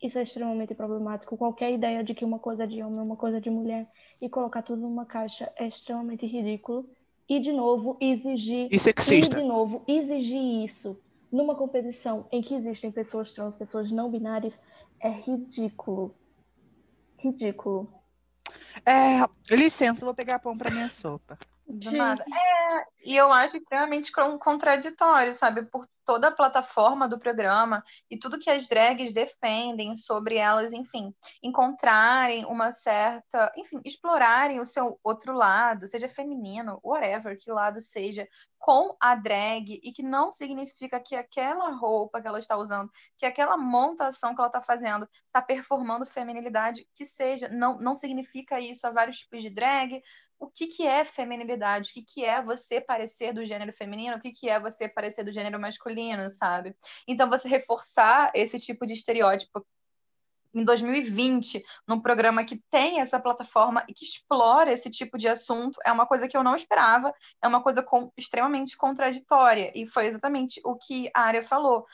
isso 0.00 0.18
é 0.18 0.22
extremamente 0.22 0.74
problemático. 0.74 1.36
Qualquer 1.36 1.72
ideia 1.72 2.04
de 2.04 2.14
que 2.14 2.24
uma 2.24 2.38
coisa 2.38 2.64
é 2.64 2.66
de 2.66 2.82
homem, 2.82 3.00
uma 3.00 3.16
coisa 3.16 3.38
é 3.38 3.40
de 3.40 3.50
mulher 3.50 3.86
e 4.20 4.28
colocar 4.28 4.62
tudo 4.62 4.82
numa 4.82 5.04
caixa 5.04 5.52
é 5.56 5.66
extremamente 5.66 6.26
ridículo. 6.26 6.88
E 7.28 7.40
de 7.40 7.52
novo 7.52 7.96
exigir 8.00 8.68
e 8.70 8.78
sexista. 8.78 9.38
E 9.38 9.42
de 9.42 9.46
novo 9.46 9.82
exigir 9.86 10.64
isso 10.64 10.98
numa 11.30 11.54
competição 11.54 12.26
em 12.32 12.42
que 12.42 12.54
existem 12.54 12.90
pessoas 12.90 13.32
trans, 13.32 13.56
pessoas 13.56 13.90
não 13.90 14.10
binárias 14.10 14.58
é 15.00 15.10
ridículo 15.10 16.14
ridículo. 17.18 17.92
É, 18.86 19.54
licença, 19.54 20.04
vou 20.04 20.14
pegar 20.14 20.38
pão 20.38 20.56
para 20.56 20.70
minha 20.70 20.88
sopa. 20.88 21.38
Do 21.68 21.92
nada. 21.92 22.24
É, 22.24 22.86
e 23.04 23.14
eu 23.14 23.30
acho 23.30 23.58
extremamente 23.58 24.10
contraditório, 24.40 25.34
sabe? 25.34 25.66
Por 25.66 25.86
toda 26.08 26.28
a 26.28 26.32
plataforma 26.32 27.06
do 27.06 27.18
programa 27.18 27.84
e 28.10 28.18
tudo 28.18 28.38
que 28.38 28.48
as 28.48 28.66
drags 28.66 29.12
defendem 29.12 29.94
sobre 29.94 30.36
elas, 30.36 30.72
enfim, 30.72 31.14
encontrarem 31.42 32.46
uma 32.46 32.72
certa, 32.72 33.52
enfim, 33.54 33.82
explorarem 33.84 34.58
o 34.58 34.64
seu 34.64 34.98
outro 35.04 35.34
lado, 35.34 35.86
seja 35.86 36.08
feminino, 36.08 36.80
whatever, 36.82 37.38
que 37.38 37.50
lado 37.50 37.82
seja, 37.82 38.26
com 38.58 38.96
a 38.98 39.14
drag 39.14 39.78
e 39.82 39.92
que 39.92 40.02
não 40.02 40.32
significa 40.32 40.98
que 40.98 41.14
aquela 41.14 41.70
roupa 41.72 42.22
que 42.22 42.26
ela 42.26 42.38
está 42.38 42.56
usando, 42.56 42.90
que 43.18 43.26
aquela 43.26 43.58
montação 43.58 44.34
que 44.34 44.40
ela 44.40 44.48
está 44.48 44.62
fazendo, 44.62 45.06
está 45.26 45.42
performando 45.42 46.06
feminilidade, 46.06 46.88
que 46.94 47.04
seja, 47.04 47.50
não, 47.50 47.78
não 47.78 47.94
significa 47.94 48.58
isso 48.58 48.86
a 48.86 48.90
vários 48.90 49.18
tipos 49.18 49.42
de 49.42 49.50
drag, 49.50 50.02
o 50.38 50.48
que, 50.48 50.66
que 50.66 50.86
é 50.86 51.04
feminilidade, 51.04 51.90
o 51.90 51.94
que, 51.94 52.02
que 52.02 52.24
é 52.24 52.42
você 52.42 52.80
parecer 52.80 53.32
do 53.32 53.44
gênero 53.44 53.72
feminino, 53.72 54.16
o 54.16 54.20
que, 54.20 54.32
que 54.32 54.48
é 54.48 54.60
você 54.60 54.88
parecer 54.88 55.24
do 55.24 55.32
gênero 55.32 55.58
masculino, 55.58 56.30
sabe? 56.30 56.76
Então, 57.06 57.28
você 57.28 57.48
reforçar 57.48 58.30
esse 58.34 58.58
tipo 58.58 58.86
de 58.86 58.92
estereótipo 58.92 59.66
em 60.54 60.64
2020, 60.64 61.62
num 61.86 62.00
programa 62.00 62.44
que 62.44 62.62
tem 62.70 63.00
essa 63.00 63.20
plataforma 63.20 63.84
e 63.88 63.92
que 63.92 64.04
explora 64.04 64.72
esse 64.72 64.90
tipo 64.90 65.18
de 65.18 65.28
assunto, 65.28 65.78
é 65.84 65.92
uma 65.92 66.06
coisa 66.06 66.26
que 66.26 66.36
eu 66.36 66.42
não 66.42 66.54
esperava, 66.54 67.12
é 67.42 67.46
uma 67.46 67.62
coisa 67.62 67.82
com, 67.82 68.10
extremamente 68.16 68.76
contraditória. 68.76 69.72
E 69.74 69.86
foi 69.86 70.06
exatamente 70.06 70.60
o 70.64 70.76
que 70.76 71.10
a 71.14 71.22
área 71.22 71.42
falou. 71.42 71.86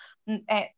É, 0.49 0.73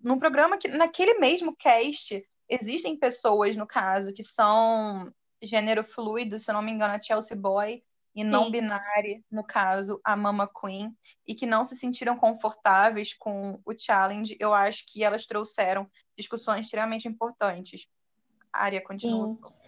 num 0.00 0.18
programa 0.18 0.56
que, 0.56 0.68
naquele 0.68 1.14
mesmo 1.14 1.54
cast, 1.56 2.24
existem 2.48 2.96
pessoas, 2.96 3.56
no 3.56 3.66
caso, 3.66 4.12
que 4.12 4.22
são 4.22 5.12
gênero 5.42 5.84
fluido, 5.84 6.38
se 6.38 6.50
eu 6.50 6.54
não 6.54 6.62
me 6.62 6.72
engano, 6.72 6.94
a 6.94 7.00
Chelsea 7.00 7.36
Boy, 7.36 7.82
e 8.14 8.24
não 8.24 8.50
binária, 8.50 9.22
no 9.30 9.44
caso, 9.44 10.00
a 10.02 10.16
Mama 10.16 10.48
Queen, 10.48 10.92
e 11.26 11.34
que 11.34 11.46
não 11.46 11.64
se 11.64 11.76
sentiram 11.76 12.16
confortáveis 12.16 13.14
com 13.14 13.60
o 13.64 13.72
challenge, 13.78 14.36
eu 14.40 14.52
acho 14.52 14.84
que 14.88 15.04
elas 15.04 15.24
trouxeram 15.24 15.88
discussões 16.16 16.64
extremamente 16.64 17.06
importantes. 17.06 17.86
A 18.52 18.64
área 18.64 18.82
continua. 18.82 19.34
Sim. 19.34 19.58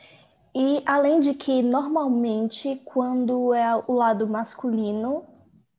E 0.52 0.82
além 0.84 1.20
de 1.20 1.32
que, 1.32 1.62
normalmente, 1.62 2.80
quando 2.84 3.54
é 3.54 3.76
o 3.86 3.92
lado 3.92 4.26
masculino, 4.26 5.24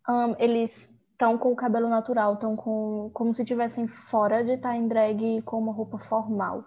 um, 0.08 0.36
eles 0.39 0.89
estão 1.12 1.38
com 1.38 1.51
o 1.51 1.56
cabelo 1.56 1.89
natural, 1.89 2.36
estão 2.36 2.56
com 2.56 3.12
como 3.13 3.34
se 3.34 3.41
estivessem 3.41 3.88
fora 3.88 4.43
de 4.43 4.54
estar 4.54 4.75
em 4.75 4.88
drag 4.88 5.41
com 5.41 5.60
uma 5.60 5.73
roupa 5.73 5.99
formal. 5.99 6.63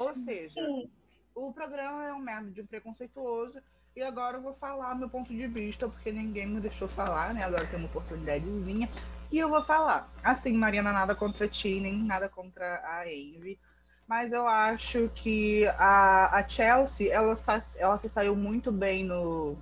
Ou 0.00 0.14
seja, 0.14 0.64
Sim. 0.64 0.90
O 1.34 1.52
programa 1.52 2.04
é 2.04 2.12
um 2.12 2.20
merda 2.20 2.50
de 2.50 2.62
um 2.62 2.66
preconceituoso 2.66 3.60
e 3.96 4.02
agora 4.02 4.36
eu 4.38 4.42
vou 4.42 4.54
falar 4.54 4.94
meu 4.94 5.08
ponto 5.08 5.34
de 5.34 5.46
vista, 5.46 5.88
porque 5.88 6.10
ninguém 6.10 6.46
me 6.46 6.60
deixou 6.60 6.88
falar, 6.88 7.32
né? 7.32 7.44
Agora 7.44 7.66
tem 7.66 7.78
uma 7.78 7.86
oportunidadezinha. 7.86 8.88
E 9.30 9.38
eu 9.38 9.48
vou 9.48 9.62
falar. 9.62 10.12
Assim, 10.22 10.52
Mariana, 10.52 10.92
nada 10.92 11.14
contra 11.14 11.48
ti, 11.48 11.80
nem 11.80 12.02
nada 12.02 12.28
contra 12.28 12.82
a 12.84 13.12
Envy. 13.12 13.58
Mas 14.06 14.32
eu 14.32 14.46
acho 14.46 15.08
que 15.14 15.66
a, 15.78 16.38
a 16.38 16.48
Chelsea, 16.48 17.12
ela, 17.12 17.36
ela 17.76 17.98
se 17.98 18.08
saiu 18.08 18.36
muito 18.36 18.70
bem 18.70 19.04
no, 19.04 19.56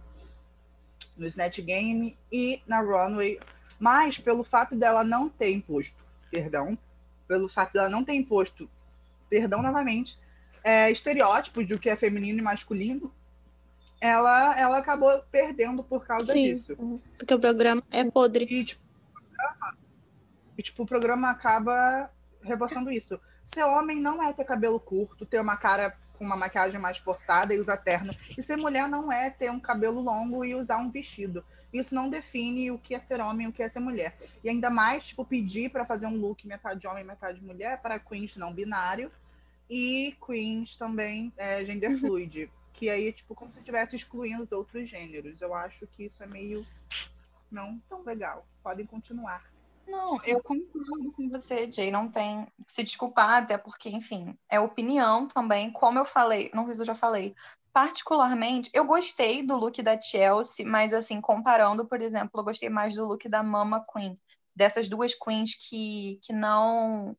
no 1.16 1.26
Snatch 1.26 1.61
Game 1.61 2.16
e 2.30 2.62
na 2.66 2.80
Runway. 2.80 3.38
Mas 3.78 4.18
pelo 4.18 4.44
fato 4.44 4.74
dela 4.76 5.04
não 5.04 5.28
ter 5.28 5.50
imposto, 5.50 6.02
perdão, 6.30 6.76
pelo 7.28 7.48
fato 7.48 7.72
dela 7.72 7.88
não 7.88 8.04
ter 8.04 8.14
imposto, 8.14 8.68
perdão 9.28 9.62
novamente, 9.62 10.18
é, 10.64 10.90
estereótipo 10.90 11.64
de 11.64 11.75
o 11.75 11.79
que 11.79 11.88
é 11.88 11.96
feminino 11.96 12.38
e 12.38 12.42
masculino, 12.42 13.12
ela, 14.01 14.59
ela 14.59 14.79
acabou 14.79 15.11
perdendo 15.31 15.83
por 15.83 16.05
causa 16.05 16.33
Sim, 16.33 16.53
disso. 16.53 16.77
Porque 17.16 17.35
o 17.35 17.38
programa 17.38 17.83
é 17.90 18.05
podre. 18.11 18.44
E, 18.44 18.64
tipo, 18.64 18.83
e, 20.59 20.62
tipo, 20.62 20.83
o 20.83 20.87
programa 20.87 21.31
acaba 21.31 22.11
reforçando 22.42 22.90
isso. 22.90 23.18
Ser 23.44 23.62
homem 23.64 24.01
não 24.01 24.22
é 24.22 24.33
ter 24.33 24.44
cabelo 24.44 24.79
curto, 24.79 25.25
ter 25.25 25.40
uma 25.40 25.57
cara 25.57 25.96
com 26.14 26.25
uma 26.25 26.37
maquiagem 26.37 26.81
mais 26.81 26.98
forçada 26.98 27.55
e 27.55 27.59
usar 27.59 27.77
terno. 27.77 28.14
E 28.37 28.42
ser 28.42 28.57
mulher 28.57 28.88
não 28.88 29.11
é 29.11 29.31
ter 29.31 29.51
um 29.51 29.61
cabelo 29.61 30.01
longo 30.01 30.44
e 30.44 30.55
usar 30.55 30.79
um 30.79 30.90
vestido. 30.90 31.44
Isso 31.72 31.94
não 31.94 32.11
define 32.11 32.70
o 32.70 32.79
que 32.79 32.94
é 32.94 33.01
ser 33.01 33.20
homem 33.20 33.46
e 33.46 33.51
o 33.51 33.53
que 33.53 33.62
é 33.62 33.68
ser 33.68 33.81
mulher. 33.81 34.16
E 34.44 34.48
ainda 34.48 34.68
mais, 34.68 35.07
tipo, 35.07 35.25
pedir 35.25 35.70
para 35.70 35.87
fazer 35.87 36.07
um 36.07 36.16
look 36.16 36.46
metade 36.46 36.87
homem, 36.87 37.03
metade 37.03 37.40
mulher 37.40 37.81
para 37.81 37.98
queens 37.98 38.37
não 38.37 38.53
binário 38.53 39.11
e 39.72 40.16
queens 40.24 40.76
também 40.76 41.32
é, 41.37 41.64
gender 41.64 41.96
fluid 41.98 42.50
que 42.72 42.90
aí 42.90 43.08
é 43.08 43.12
tipo 43.12 43.35
como 43.35 43.52
se 43.52 43.58
estivesse 43.58 43.96
excluindo 43.96 44.56
outros 44.56 44.88
gêneros. 44.88 45.40
Eu 45.40 45.54
acho 45.54 45.87
que 45.87 46.04
isso 46.04 46.22
é 46.22 46.26
meio 46.26 46.66
não 47.50 47.78
tão 47.88 48.02
legal. 48.02 48.46
Podem 48.62 48.87
continuar. 48.87 49.44
Não, 49.87 50.18
eu 50.24 50.42
concordo 50.42 51.12
com 51.12 51.28
você, 51.28 51.70
Jay. 51.70 51.90
Não 51.90 52.08
tem 52.08 52.46
que 52.66 52.72
se 52.72 52.82
desculpar, 52.82 53.42
até 53.42 53.58
porque, 53.58 53.88
enfim, 53.88 54.37
é 54.48 54.58
opinião 54.58 55.28
também. 55.28 55.70
Como 55.70 55.98
eu 55.98 56.04
falei, 56.04 56.50
não 56.54 56.64
sei 56.66 56.74
se 56.74 56.80
eu 56.80 56.87
já 56.87 56.94
falei, 56.94 57.35
particularmente, 57.72 58.70
eu 58.72 58.85
gostei 58.85 59.42
do 59.42 59.56
look 59.56 59.82
da 59.82 60.00
Chelsea, 60.00 60.66
mas 60.66 60.94
assim, 60.94 61.20
comparando, 61.20 61.87
por 61.87 62.00
exemplo, 62.00 62.40
eu 62.40 62.44
gostei 62.44 62.68
mais 62.68 62.94
do 62.94 63.06
look 63.06 63.28
da 63.28 63.42
Mama 63.42 63.85
Queen. 63.92 64.18
Dessas 64.54 64.88
duas 64.88 65.14
queens 65.14 65.54
que, 65.54 66.18
que 66.22 66.32
não 66.32 67.16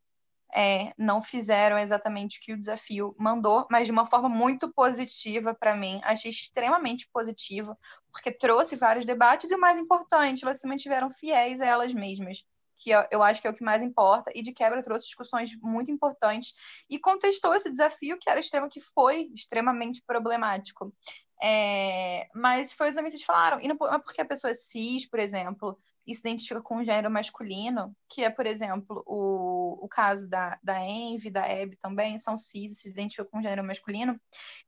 é, 0.56 0.94
não 0.98 1.22
fizeram 1.22 1.78
exatamente 1.78 2.38
o 2.38 2.42
que 2.42 2.54
o 2.54 2.58
desafio 2.58 3.16
mandou, 3.18 3.68
mas 3.70 3.88
de 3.88 3.92
uma 3.92 4.06
forma 4.06 4.30
muito 4.30 4.72
positiva 4.72 5.54
para 5.54 5.76
mim. 5.76 6.00
Achei 6.04 6.30
extremamente 6.32 7.10
positiva, 7.12 7.78
porque 8.12 8.32
trouxe 8.32 8.76
vários 8.76 9.06
debates 9.06 9.52
e 9.52 9.56
o 9.56 9.60
mais 9.60 9.80
importante, 9.80 10.44
elas 10.44 10.60
se 10.60 10.68
mantiveram 10.68 11.10
fiéis 11.10 11.62
a 11.62 11.66
elas 11.66 11.94
mesmas, 11.94 12.44
que 12.78 12.92
eu 12.92 13.24
acho 13.24 13.42
que 13.42 13.48
é 13.48 13.50
o 13.50 13.54
que 13.54 13.64
mais 13.64 13.82
importa, 13.82 14.32
e 14.36 14.42
de 14.42 14.52
quebra 14.52 14.84
trouxe 14.84 15.06
discussões 15.06 15.52
muito 15.62 15.90
importantes 15.90 16.54
e 16.90 17.00
contestou 17.00 17.56
esse 17.56 17.70
desafio 17.70 18.18
que 18.20 18.30
era 18.30 18.40
extremo, 18.40 18.70
que 18.70 18.82
foi 18.82 19.32
extremamente 19.34 20.02
problemático. 20.06 20.94
É, 21.42 22.28
mas 22.34 22.72
foi 22.72 22.88
exatamente 22.88 23.16
o 23.16 23.20
que 23.20 23.26
falaram, 23.26 23.60
e 23.60 23.68
não 23.68 23.76
é 23.94 24.00
porque 24.00 24.22
a 24.22 24.26
pessoa 24.26 24.52
é 24.52 24.54
cis, 24.54 25.10
por 25.10 25.20
exemplo, 25.20 25.78
e 26.06 26.14
se 26.14 26.22
identifica 26.22 26.62
com 26.62 26.78
o 26.78 26.84
gênero 26.84 27.10
masculino, 27.10 27.96
que 28.10 28.24
é, 28.24 28.30
por 28.30 28.46
exemplo, 28.46 29.04
o, 29.06 29.80
o 29.84 29.88
caso 29.88 30.30
da, 30.30 30.60
da 30.64 30.80
Envy, 30.80 31.30
da 31.30 31.46
Abby 31.46 31.78
também, 31.82 32.18
são 32.20 32.38
cis, 32.38 32.80
se 32.80 32.90
identificam 32.90 33.26
com 33.32 33.40
o 33.40 33.42
gênero 33.42 33.64
masculino, 33.64 34.20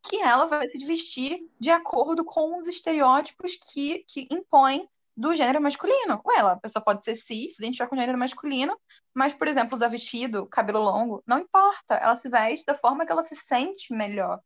que 0.03 0.17
ela 0.21 0.45
vai 0.45 0.67
se 0.67 0.77
vestir 0.85 1.39
de 1.59 1.69
acordo 1.71 2.23
com 2.23 2.57
os 2.57 2.67
estereótipos 2.67 3.55
que, 3.55 4.05
que 4.07 4.27
impõem 4.31 4.87
do 5.15 5.33
gênero 5.35 5.61
masculino. 5.61 6.21
Ué, 6.25 6.39
ela, 6.39 6.53
a 6.53 6.59
pessoa 6.59 6.83
pode 6.83 7.05
ser 7.05 7.15
cis, 7.15 7.55
se 7.55 7.61
identificar 7.61 7.87
com 7.87 7.95
o 7.95 7.99
gênero 7.99 8.17
masculino, 8.17 8.77
mas, 9.13 9.33
por 9.33 9.47
exemplo, 9.47 9.75
usar 9.75 9.87
vestido, 9.87 10.47
cabelo 10.47 10.81
longo, 10.81 11.23
não 11.25 11.39
importa. 11.39 11.95
Ela 11.95 12.15
se 12.15 12.29
veste 12.29 12.65
da 12.65 12.73
forma 12.73 13.05
que 13.05 13.11
ela 13.11 13.23
se 13.23 13.35
sente 13.35 13.93
melhor. 13.93 14.41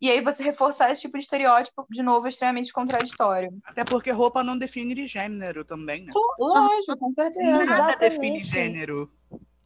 E 0.00 0.10
aí 0.10 0.20
você 0.20 0.42
reforçar 0.42 0.90
esse 0.90 1.02
tipo 1.02 1.16
de 1.16 1.24
estereótipo, 1.24 1.86
de 1.90 2.02
novo, 2.02 2.26
é 2.26 2.28
extremamente 2.28 2.72
contraditório. 2.72 3.56
Até 3.64 3.84
porque 3.84 4.10
roupa 4.10 4.42
não 4.42 4.58
define 4.58 5.06
gênero 5.06 5.64
também, 5.64 6.04
né? 6.04 6.12
Lógico, 6.38 6.96
com 6.98 7.14
certeza. 7.14 7.50
Nada 7.50 7.62
Exatamente. 7.64 7.98
define 7.98 8.44
gênero. 8.44 9.10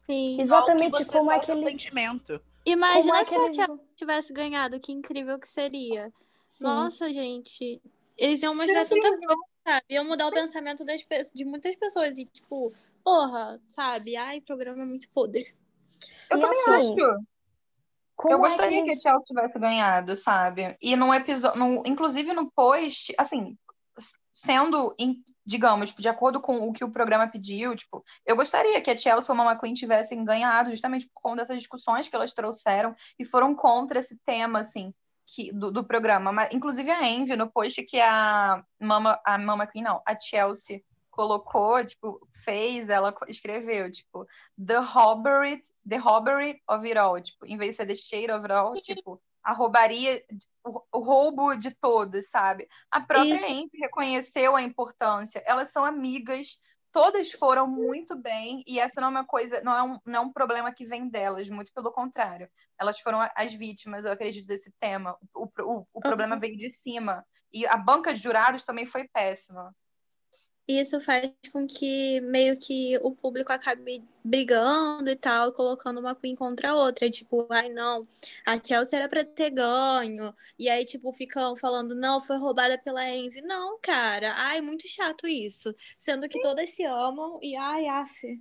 Sim. 0.05 0.41
Exatamente 0.41 1.03
Só 1.03 1.19
como 1.19 1.31
aquele 1.31 1.59
sentimento. 1.59 2.41
Imagina 2.65 3.25
se 3.25 3.35
aquele... 3.35 3.61
a 3.61 3.77
tivesse 3.95 4.33
ganhado, 4.33 4.79
que 4.79 4.91
incrível 4.91 5.37
que 5.39 5.47
seria. 5.47 6.11
Sim. 6.43 6.63
Nossa, 6.63 7.11
gente. 7.11 7.81
Eles 8.17 8.41
iam 8.41 8.55
mostrar 8.55 8.85
tanta 8.85 9.09
coisa, 9.09 9.35
sabe? 9.65 9.85
Iam 9.89 10.05
mudar 10.05 10.27
o 10.27 10.31
pensamento 10.31 10.83
das 10.83 11.01
de 11.33 11.45
muitas 11.45 11.75
pessoas. 11.75 12.17
E, 12.17 12.25
tipo, 12.25 12.73
porra, 13.03 13.59
sabe? 13.69 14.15
Ai, 14.15 14.41
programa 14.41 14.83
é 14.83 14.85
muito 14.85 15.07
podre. 15.13 15.55
Eu 16.29 16.37
e 16.37 16.41
também 16.41 16.61
assim, 16.61 16.93
acho. 16.93 17.25
Como 18.19 18.33
eu 18.33 18.39
gostaria 18.39 18.81
é 18.81 18.83
que, 18.83 18.87
que 18.87 19.07
a 19.07 19.11
Chelsea 19.11 19.25
tivesse 19.27 19.57
ganhado, 19.57 20.13
sabe? 20.13 20.75
E 20.81 20.93
num 20.97 21.13
episódio, 21.13 21.81
inclusive 21.85 22.33
no 22.33 22.51
post, 22.51 23.15
assim, 23.17 23.57
sendo, 24.29 24.93
digamos, 25.45 25.93
de 25.93 26.09
acordo 26.09 26.41
com 26.41 26.67
o 26.67 26.73
que 26.73 26.83
o 26.83 26.91
programa 26.91 27.29
pediu, 27.29 27.73
tipo, 27.77 28.03
eu 28.25 28.35
gostaria 28.35 28.81
que 28.81 28.91
a 28.91 28.97
Chelsea 28.97 29.33
ou 29.33 29.39
a 29.39 29.43
Mama 29.45 29.57
Queen 29.57 29.73
tivessem 29.73 30.25
ganhado, 30.25 30.69
justamente 30.69 31.07
por 31.07 31.21
conta 31.21 31.37
dessas 31.37 31.59
discussões 31.59 32.09
que 32.09 32.15
elas 32.15 32.33
trouxeram 32.33 32.93
e 33.17 33.23
foram 33.23 33.55
contra 33.55 33.99
esse 33.99 34.19
tema, 34.25 34.59
assim, 34.59 34.93
que, 35.25 35.53
do, 35.53 35.71
do 35.71 35.85
programa. 35.85 36.33
Mas, 36.33 36.53
inclusive 36.53 36.91
a 36.91 37.07
Envy, 37.07 37.37
no 37.37 37.49
post 37.49 37.81
que 37.83 38.01
a 38.01 38.61
Mama, 38.77 39.17
a 39.25 39.37
Mama 39.37 39.65
Queen, 39.65 39.85
não, 39.85 40.01
a 40.05 40.19
Chelsea 40.19 40.83
colocou, 41.19 41.83
tipo, 41.83 42.25
fez, 42.31 42.87
ela 42.87 43.13
escreveu, 43.27 43.91
tipo, 43.91 44.25
the 44.65 44.77
robbery, 44.77 45.61
the 45.85 45.97
robbery 45.97 46.61
of 46.65 46.87
it 46.87 46.97
all, 46.97 47.19
tipo, 47.19 47.45
em 47.45 47.57
vez 47.57 47.71
de 47.71 47.75
ser 47.75 47.85
the 47.87 47.95
shade 47.95 48.31
of 48.31 48.45
it 48.45 48.53
all, 48.53 48.73
Sim. 48.73 48.81
tipo, 48.95 49.21
a 49.43 49.51
roubaria, 49.51 50.23
o, 50.63 50.99
roubo 50.99 51.55
de 51.55 51.75
todos, 51.75 52.29
sabe? 52.29 52.69
A 52.89 53.01
própria 53.01 53.35
Isso. 53.35 53.69
reconheceu 53.81 54.55
a 54.55 54.61
importância, 54.61 55.43
elas 55.45 55.73
são 55.73 55.83
amigas, 55.83 56.57
todas 56.89 57.33
foram 57.33 57.67
muito 57.67 58.15
bem, 58.15 58.63
e 58.65 58.79
essa 58.79 59.01
não 59.01 59.09
é 59.09 59.11
uma 59.11 59.25
coisa, 59.25 59.61
não 59.61 59.75
é 59.75 59.83
um, 59.83 59.99
não 60.05 60.19
é 60.21 60.25
um 60.25 60.31
problema 60.31 60.71
que 60.71 60.85
vem 60.85 61.09
delas, 61.09 61.49
muito 61.49 61.73
pelo 61.73 61.91
contrário. 61.91 62.49
Elas 62.79 62.97
foram 63.01 63.29
as 63.35 63.53
vítimas, 63.53 64.05
eu 64.05 64.13
acredito, 64.13 64.47
desse 64.47 64.71
tema. 64.79 65.17
O, 65.35 65.49
o, 65.63 65.85
o 65.95 65.99
problema 65.99 66.35
uhum. 66.35 66.39
veio 66.39 66.55
de 66.55 66.71
cima. 66.79 67.25
E 67.51 67.67
a 67.67 67.75
banca 67.75 68.13
de 68.13 68.21
jurados 68.21 68.63
também 68.63 68.85
foi 68.85 69.05
péssima 69.09 69.75
isso 70.77 71.01
faz 71.01 71.31
com 71.51 71.65
que 71.65 72.21
meio 72.21 72.57
que 72.57 72.97
o 73.01 73.11
público 73.11 73.51
acabe 73.51 74.03
brigando 74.23 75.09
e 75.09 75.15
tal, 75.15 75.51
colocando 75.51 75.99
uma 75.99 76.13
Queen 76.13 76.35
contra 76.35 76.71
a 76.71 76.75
outra. 76.75 77.09
Tipo, 77.09 77.47
ai 77.49 77.69
não, 77.69 78.07
a 78.45 78.59
Chelsea 78.63 78.99
era 78.99 79.09
pra 79.09 79.23
ter 79.23 79.49
ganho. 79.49 80.35
E 80.59 80.69
aí, 80.69 80.85
tipo, 80.85 81.11
ficam 81.11 81.55
falando, 81.57 81.95
não, 81.95 82.21
foi 82.21 82.37
roubada 82.37 82.77
pela 82.77 83.09
Envy. 83.09 83.41
Não, 83.41 83.79
cara, 83.81 84.33
ai, 84.35 84.61
muito 84.61 84.87
chato 84.87 85.27
isso. 85.27 85.73
Sendo 85.97 86.29
que 86.29 86.39
todas 86.41 86.69
se 86.69 86.83
amam 86.83 87.39
e 87.41 87.55
ai, 87.55 87.87
af. 87.87 88.39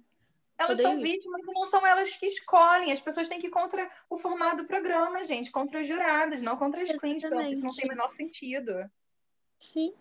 Elas 0.59 0.81
são 0.81 1.01
vítimas 1.01 1.41
e 1.41 1.53
não 1.53 1.67
são 1.67 1.87
elas 1.87 2.15
que 2.17 2.27
escolhem. 2.27 2.93
As 2.93 3.01
pessoas 3.01 3.29
têm 3.29 3.39
que 3.39 3.47
ir 3.47 3.51
contra 3.51 3.89
o 4.11 4.19
formato 4.19 4.59
do 4.59 4.67
programa, 4.67 5.23
gente, 5.23 5.53
contra 5.53 5.81
as 5.81 5.87
juradas, 5.87 6.43
não 6.43 6.57
contra 6.57 6.83
as 6.83 6.91
queens, 6.91 7.23
porque 7.23 7.49
isso 7.53 7.65
não 7.65 7.73
tem 7.75 7.85
o 7.87 7.89
menor 7.89 8.11
sentido. 8.11 8.91
Sim. 9.57 9.95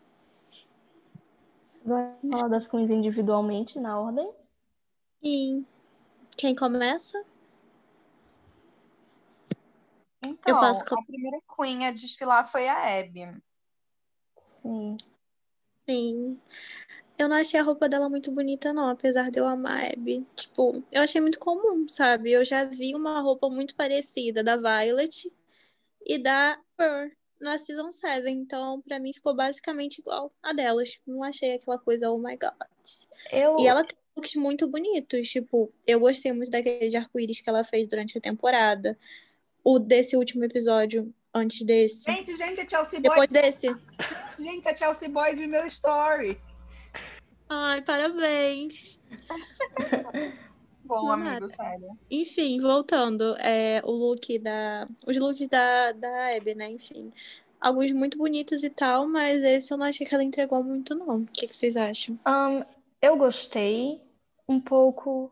Vai 1.88 2.14
falar 2.30 2.50
das 2.50 2.68
queens 2.68 2.90
individualmente, 2.90 3.80
na 3.80 3.98
ordem? 3.98 4.30
Sim. 5.24 5.66
Quem 6.36 6.54
começa? 6.54 7.24
Então, 10.22 10.60
posso 10.60 10.84
a 10.84 11.06
primeira 11.06 11.40
Queen 11.56 11.86
a 11.86 11.92
desfilar 11.92 12.46
foi 12.46 12.68
a 12.68 13.00
Abby. 13.00 13.42
Sim. 14.38 14.98
Sim. 15.90 16.42
Eu 17.18 17.30
não 17.30 17.38
achei 17.38 17.58
a 17.58 17.64
roupa 17.64 17.88
dela 17.88 18.10
muito 18.10 18.34
bonita, 18.34 18.74
não, 18.74 18.90
apesar 18.90 19.32
de 19.32 19.40
eu 19.40 19.48
amar 19.48 19.86
a 19.86 19.88
Abby. 19.88 20.28
Tipo, 20.36 20.84
eu 20.92 21.02
achei 21.02 21.22
muito 21.22 21.40
comum, 21.40 21.88
sabe? 21.88 22.34
Eu 22.34 22.44
já 22.44 22.66
vi 22.66 22.96
uma 22.96 23.22
roupa 23.22 23.50
muito 23.50 23.74
parecida 23.76 24.44
da 24.44 24.58
Violet 24.58 25.34
e 26.06 26.18
da 26.18 26.60
Pearl 26.76 27.12
na 27.40 27.58
Season 27.58 27.92
7. 27.92 28.30
Então, 28.30 28.82
pra 28.82 29.00
mim, 29.00 29.14
ficou 29.14 29.36
basicamente 29.36 30.00
igual 30.00 30.32
a 30.42 30.54
delas. 30.54 31.00
Não 31.06 31.24
achei 31.24 31.54
aquela 31.54 31.78
coisa, 31.78 32.12
oh 32.12 32.18
my 32.18 32.38
god. 32.38 32.54
Eu, 33.32 33.58
E 33.60 33.68
ela 33.68 33.84
tem 33.84 33.98
looks 34.16 34.36
muito 34.36 34.68
bonitos. 34.68 35.30
Tipo, 35.30 35.72
eu 35.86 36.00
gostei 36.00 36.34
muito 36.34 36.50
daquele 36.50 36.90
de 36.90 36.98
arco-íris 36.98 37.42
que 37.42 37.50
ela 37.50 37.64
fez 37.64 37.88
durante 37.88 38.18
a 38.18 38.22
temporada. 38.22 38.98
O 39.64 39.80
desse 39.80 40.16
último 40.16 40.44
episódio, 40.44 41.14
antes 41.34 41.64
desse. 41.64 42.04
Gente, 42.04 42.36
gente, 42.36 42.62
a 42.62 42.70
Chelsea 42.70 43.00
Boy. 43.00 43.10
Depois 43.10 43.30
desse. 43.30 43.68
Gente, 44.38 44.68
a 44.68 44.76
Chelsea 44.76 45.10
Boy 45.10 45.36
viu 45.36 45.48
meu 45.48 45.68
story. 45.68 46.40
Ai, 47.50 47.82
parabéns. 47.82 49.00
Bom, 50.88 51.12
amigo, 51.12 51.30
nada. 51.30 51.50
sério. 51.56 52.00
Enfim, 52.10 52.62
voltando, 52.62 53.36
é, 53.40 53.82
o 53.84 53.92
look 53.92 54.40
da. 54.40 54.88
Os 55.06 55.18
looks 55.18 55.48
da, 55.48 55.92
da 55.92 56.36
Abby, 56.36 56.56
né? 56.56 56.72
Enfim. 56.72 57.12
Alguns 57.60 57.92
muito 57.92 58.18
bonitos 58.18 58.64
e 58.64 58.70
tal, 58.70 59.08
mas 59.08 59.42
esse 59.44 59.74
eu 59.74 59.78
não 59.78 59.86
achei 59.88 60.06
que 60.06 60.14
ela 60.14 60.24
entregou 60.24 60.64
muito, 60.64 60.94
não. 60.96 61.22
O 61.22 61.26
que, 61.26 61.48
que 61.48 61.56
vocês 61.58 61.76
acham? 61.76 62.18
Ahn, 62.24 62.64
eu 63.02 63.18
gostei 63.18 64.00
um 64.48 64.60
pouco 64.62 65.32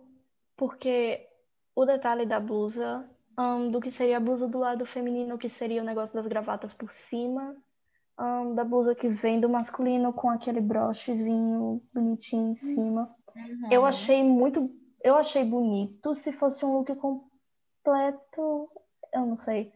porque 0.58 1.28
o 1.76 1.86
detalhe 1.86 2.26
da 2.26 2.40
blusa, 2.40 3.08
ahn, 3.38 3.70
do 3.70 3.80
que 3.80 3.92
seria 3.92 4.18
a 4.18 4.20
blusa 4.20 4.48
do 4.48 4.58
lado 4.58 4.86
feminino, 4.86 5.38
que 5.38 5.50
seria 5.50 5.82
o 5.82 5.86
negócio 5.86 6.16
das 6.16 6.26
gravatas 6.26 6.74
por 6.74 6.92
cima, 6.92 7.56
ahn, 8.18 8.56
da 8.56 8.64
blusa 8.64 8.96
que 8.96 9.08
vem 9.08 9.40
do 9.40 9.48
masculino 9.48 10.12
com 10.12 10.30
aquele 10.30 10.60
brochezinho 10.62 11.82
bonitinho 11.94 12.52
em 12.52 12.56
cima. 12.56 13.14
Eu 13.70 13.82
Uhum. 13.82 13.88
achei 13.88 14.24
muito, 14.24 14.72
eu 15.06 15.16
achei 15.16 15.46
bonito. 15.46 16.16
Se 16.16 16.34
fosse 16.34 16.66
um 16.66 16.80
look 16.80 16.94
completo, 16.96 18.70
eu 19.14 19.22
não 19.22 19.36
sei. 19.36 19.72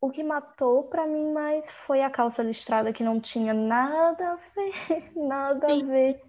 O 0.00 0.10
que 0.10 0.24
matou 0.24 0.82
pra 0.88 1.06
mim 1.06 1.32
mais 1.32 1.70
foi 1.70 2.02
a 2.02 2.10
calça 2.10 2.42
listrada 2.42 2.92
que 2.92 3.04
não 3.04 3.20
tinha 3.20 3.54
nada 3.54 4.32
a 4.32 4.36
ver, 4.36 5.12
nada 5.14 5.66
a 5.72 5.86
ver, 5.86 6.20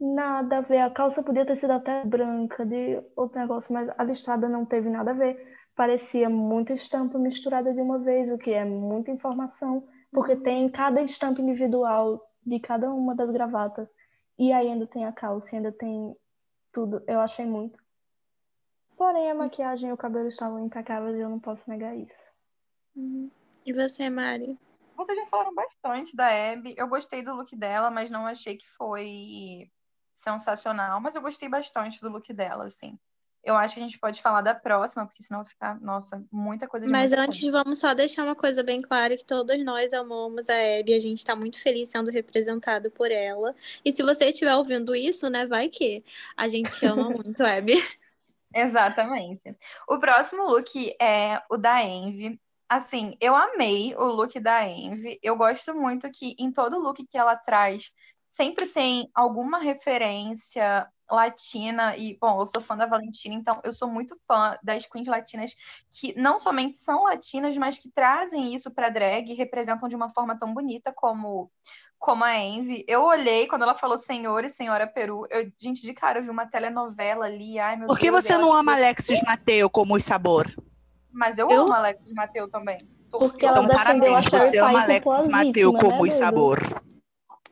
nada 0.00 0.58
a 0.58 0.60
ver. 0.60 0.78
A 0.78 0.90
calça 0.90 1.20
podia 1.20 1.44
ter 1.44 1.56
sido 1.56 1.72
até 1.72 2.04
branca 2.04 2.64
de 2.64 3.02
outro 3.16 3.40
negócio, 3.40 3.74
mas 3.74 3.90
a 3.98 4.04
listrada 4.04 4.48
não 4.48 4.64
teve 4.64 4.88
nada 4.88 5.10
a 5.10 5.14
ver. 5.14 5.58
Parecia 5.74 6.30
muita 6.30 6.72
estampa 6.72 7.18
misturada 7.18 7.74
de 7.74 7.80
uma 7.80 7.98
vez, 7.98 8.30
o 8.30 8.38
que 8.38 8.52
é 8.52 8.64
muita 8.64 9.10
informação, 9.10 9.84
porque 10.12 10.36
tem 10.36 10.68
cada 10.68 11.02
estampa 11.02 11.42
individual 11.42 12.24
de 12.46 12.60
cada 12.60 12.88
uma 12.88 13.16
das 13.16 13.32
gravatas. 13.32 13.90
E 14.38 14.52
aí 14.52 14.68
ainda 14.68 14.86
tem 14.86 15.04
a 15.04 15.12
calça, 15.12 15.56
ainda 15.56 15.72
tem 15.72 16.16
tudo. 16.72 17.02
Eu 17.06 17.20
achei 17.20 17.46
muito. 17.46 17.78
Porém, 18.96 19.30
a 19.30 19.34
maquiagem 19.34 19.90
e 19.90 19.92
o 19.92 19.96
cabelo 19.96 20.28
estavam 20.28 20.64
impecáveis 20.64 21.16
e 21.16 21.20
eu 21.20 21.28
não 21.28 21.38
posso 21.38 21.68
negar 21.70 21.96
isso. 21.96 22.30
Uhum. 22.96 23.30
E 23.64 23.72
você, 23.72 24.10
Mari? 24.10 24.58
Vocês 24.96 25.18
já 25.18 25.26
falaram 25.26 25.54
bastante 25.54 26.16
da 26.16 26.26
Abby. 26.26 26.74
Eu 26.76 26.88
gostei 26.88 27.22
do 27.22 27.34
look 27.34 27.54
dela, 27.54 27.90
mas 27.90 28.10
não 28.10 28.26
achei 28.26 28.56
que 28.56 28.68
foi 28.70 29.70
sensacional. 30.12 31.00
Mas 31.00 31.14
eu 31.14 31.22
gostei 31.22 31.48
bastante 31.48 32.00
do 32.00 32.08
look 32.08 32.32
dela, 32.32 32.66
assim. 32.66 32.98
Eu 33.42 33.56
acho 33.56 33.74
que 33.74 33.80
a 33.80 33.82
gente 33.82 33.98
pode 33.98 34.20
falar 34.20 34.42
da 34.42 34.54
próxima, 34.54 35.06
porque 35.06 35.22
senão 35.22 35.40
vai 35.40 35.48
ficar, 35.48 35.80
nossa, 35.80 36.22
muita 36.30 36.66
coisa 36.66 36.86
de 36.86 36.92
Mas 36.92 37.12
antes, 37.12 37.40
coisa. 37.40 37.62
vamos 37.62 37.78
só 37.78 37.94
deixar 37.94 38.24
uma 38.24 38.34
coisa 38.34 38.62
bem 38.62 38.82
clara, 38.82 39.16
que 39.16 39.24
todos 39.24 39.56
nós 39.64 39.92
amamos 39.92 40.48
a 40.48 40.54
Abby, 40.80 40.94
a 40.94 41.00
gente 41.00 41.24
tá 41.24 41.34
muito 41.34 41.60
feliz 41.60 41.88
sendo 41.88 42.10
representado 42.10 42.90
por 42.90 43.10
ela. 43.10 43.54
E 43.84 43.92
se 43.92 44.02
você 44.02 44.26
estiver 44.26 44.54
ouvindo 44.54 44.94
isso, 44.94 45.30
né, 45.30 45.46
vai 45.46 45.68
que 45.68 46.04
a 46.36 46.48
gente 46.48 46.84
ama 46.84 47.08
muito 47.10 47.42
a 47.42 47.56
Abby. 47.56 47.74
Exatamente. 48.54 49.56
O 49.88 49.98
próximo 49.98 50.44
look 50.44 50.94
é 51.00 51.42
o 51.50 51.56
da 51.56 51.82
Envy. 51.82 52.40
Assim, 52.68 53.16
eu 53.20 53.34
amei 53.34 53.94
o 53.96 54.04
look 54.04 54.38
da 54.40 54.64
Envy. 54.68 55.18
Eu 55.22 55.36
gosto 55.36 55.74
muito 55.74 56.10
que 56.10 56.34
em 56.38 56.52
todo 56.52 56.78
look 56.78 57.06
que 57.06 57.16
ela 57.16 57.36
traz, 57.36 57.92
sempre 58.30 58.66
tem 58.66 59.10
alguma 59.14 59.58
referência 59.58 60.86
latina. 61.10 61.96
E, 61.96 62.16
bom, 62.20 62.40
eu 62.40 62.46
sou 62.46 62.60
fã 62.60 62.76
da 62.76 62.86
Valentina, 62.86 63.34
então 63.34 63.60
eu 63.64 63.72
sou 63.72 63.88
muito 63.88 64.16
fã 64.26 64.56
das 64.62 64.86
queens 64.86 65.08
latinas 65.08 65.54
que 65.90 66.18
não 66.18 66.38
somente 66.38 66.76
são 66.76 67.04
latinas, 67.04 67.56
mas 67.56 67.78
que 67.78 67.90
trazem 67.90 68.54
isso 68.54 68.70
para 68.70 68.88
drag 68.88 69.30
e 69.30 69.34
representam 69.34 69.88
de 69.88 69.96
uma 69.96 70.10
forma 70.10 70.38
tão 70.38 70.52
bonita 70.52 70.92
como 70.92 71.50
como 71.98 72.22
a 72.22 72.36
Envy. 72.36 72.84
Eu 72.86 73.02
olhei 73.02 73.48
quando 73.48 73.62
ela 73.62 73.74
falou 73.74 73.98
Senhor 73.98 74.44
e 74.44 74.48
Senhora 74.48 74.86
Peru. 74.86 75.26
Eu, 75.30 75.50
gente, 75.58 75.82
de 75.82 75.92
cara, 75.92 76.20
eu 76.20 76.22
vi 76.22 76.30
uma 76.30 76.46
telenovela 76.46 77.26
ali. 77.26 77.58
Ai, 77.58 77.76
meu 77.76 77.88
Por 77.88 77.98
que 77.98 78.10
Deus, 78.10 78.24
você 78.24 78.34
ela 78.34 78.42
não 78.42 78.52
ama 78.52 78.74
Alexis 78.74 79.20
Mateu 79.22 79.68
como 79.68 79.96
o 79.96 80.00
sabor? 80.00 80.46
Mas 81.10 81.38
eu, 81.38 81.50
Eu? 81.50 81.62
amo 81.62 81.72
a 81.72 81.78
Alex 81.78 82.00
Mateu 82.12 82.48
também. 82.48 82.88
Porque 83.10 83.46
Então, 83.46 83.66
parabéns, 83.66 84.26
você 84.26 84.58
ama 84.58 84.82
Alexis 84.82 85.26
Mateu 85.26 85.72
vítima, 85.72 85.78
como 85.78 86.04
né, 86.04 86.08
o 86.08 86.12
sabor. 86.12 86.58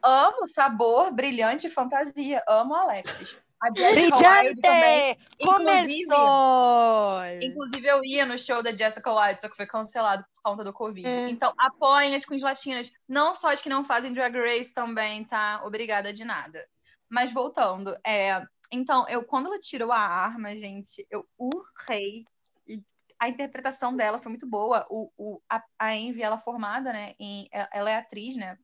Amo 0.03 0.49
sabor, 0.55 1.11
brilhante, 1.11 1.69
fantasia. 1.69 2.43
Amo 2.47 2.75
a 2.75 2.83
Alexis. 2.83 3.39
A 3.61 3.69
Jessica 3.75 4.29
Wilde 4.43 4.61
também. 4.61 5.17
Brilhante! 5.39 6.07
Começou! 6.07 7.25
inclusive, 7.43 7.87
eu 7.87 8.05
ia 8.05 8.27
no 8.27 8.39
show 8.39 8.63
da 8.63 8.75
Jessica 8.75 9.13
Wilde, 9.13 9.41
só 9.41 9.49
que 9.49 9.57
foi 9.57 9.67
cancelado 9.67 10.25
por 10.25 10.43
conta 10.43 10.63
do 10.63 10.73
Covid. 10.73 11.09
É. 11.09 11.29
Então, 11.31 11.53
apoiem 11.59 12.15
as 12.15 12.25
queens 12.25 12.43
latinas. 12.43 12.93
Não 13.09 13.35
só 13.35 13.53
as 13.53 13.63
que 13.63 13.69
não 13.69 13.85
fazem 13.85 14.13
Drag 14.13 14.37
Race 14.37 14.73
também, 14.73 15.25
tá? 15.25 15.63
Obrigada 15.65 16.13
de 16.13 16.25
nada. 16.25 16.67
Mas 17.09 17.33
voltando, 17.33 17.97
é... 18.07 18.43
Então, 18.71 19.09
eu, 19.09 19.23
quando 19.23 19.47
ela 19.47 19.61
tirou 19.61 19.93
a 19.93 19.99
arma, 19.99 20.57
gente, 20.57 21.07
eu 21.09 21.25
urrei. 21.39 22.25
E 22.67 22.83
A 23.19 23.29
interpretação 23.29 23.97
dela 23.97 24.19
foi 24.19 24.31
muito 24.31 24.47
boa. 24.47 24.85
O, 24.91 25.11
o, 25.17 25.41
a, 25.49 25.63
a 25.79 25.95
Envy, 25.95 26.23
ela 26.23 26.35
é 26.35 26.41
formada, 26.41 26.93
né? 26.93 27.15
Em, 27.19 27.49
ela 27.73 27.91
é 27.91 27.97
atriz, 27.97 28.37
né? 28.37 28.59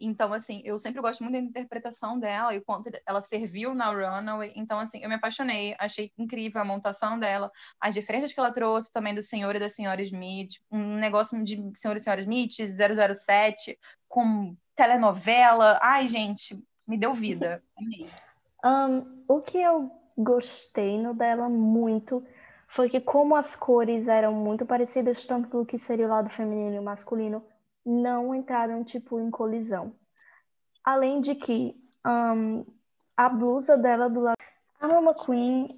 Então, 0.00 0.32
assim, 0.32 0.62
eu 0.64 0.78
sempre 0.78 1.00
gosto 1.00 1.22
muito 1.22 1.34
da 1.34 1.40
interpretação 1.40 2.18
dela 2.18 2.54
e 2.54 2.58
o 2.58 2.64
quanto 2.64 2.90
ela 3.06 3.20
serviu 3.20 3.74
na 3.74 3.90
Runaway. 3.90 4.52
Então, 4.54 4.78
assim, 4.78 5.02
eu 5.02 5.08
me 5.08 5.16
apaixonei. 5.16 5.74
Achei 5.78 6.12
incrível 6.16 6.60
a 6.60 6.64
montação 6.64 7.18
dela, 7.18 7.50
as 7.80 7.94
diferenças 7.94 8.32
que 8.32 8.38
ela 8.40 8.52
trouxe 8.52 8.92
também 8.92 9.14
do 9.14 9.22
Senhor 9.22 9.54
e 9.56 9.60
da 9.60 9.68
Senhora 9.68 10.02
Smith, 10.02 10.52
um 10.70 10.96
negócio 10.96 11.42
de 11.42 11.72
Senhor 11.74 11.96
e 11.96 12.00
Senhora 12.00 12.20
Smith, 12.20 12.52
007, 12.52 13.78
com 14.08 14.56
telenovela. 14.76 15.78
Ai, 15.82 16.06
gente, 16.06 16.62
me 16.86 16.96
deu 16.96 17.12
vida. 17.12 17.62
Ahn, 18.62 19.04
o 19.26 19.40
que 19.40 19.58
eu 19.58 19.90
gostei 20.16 20.98
no 20.98 21.14
dela 21.14 21.48
muito 21.48 22.24
foi 22.68 22.90
que, 22.90 23.00
como 23.00 23.34
as 23.34 23.56
cores 23.56 24.08
eram 24.08 24.32
muito 24.32 24.66
parecidas, 24.66 25.24
tanto 25.24 25.48
do 25.48 25.66
que 25.66 25.78
seria 25.78 26.06
o 26.06 26.10
lado 26.10 26.28
feminino 26.28 26.76
e 26.76 26.78
o 26.78 26.82
masculino, 26.82 27.42
não 27.84 28.34
entraram, 28.34 28.84
tipo, 28.84 29.20
em 29.20 29.30
colisão. 29.30 29.92
Além 30.84 31.20
de 31.20 31.34
que 31.34 31.74
ahn, 32.04 32.64
a 33.16 33.28
blusa 33.28 33.76
dela 33.76 34.08
do 34.08 34.20
lado. 34.20 34.36
A 34.80 34.88
Mama 34.88 35.14
Queen, 35.14 35.76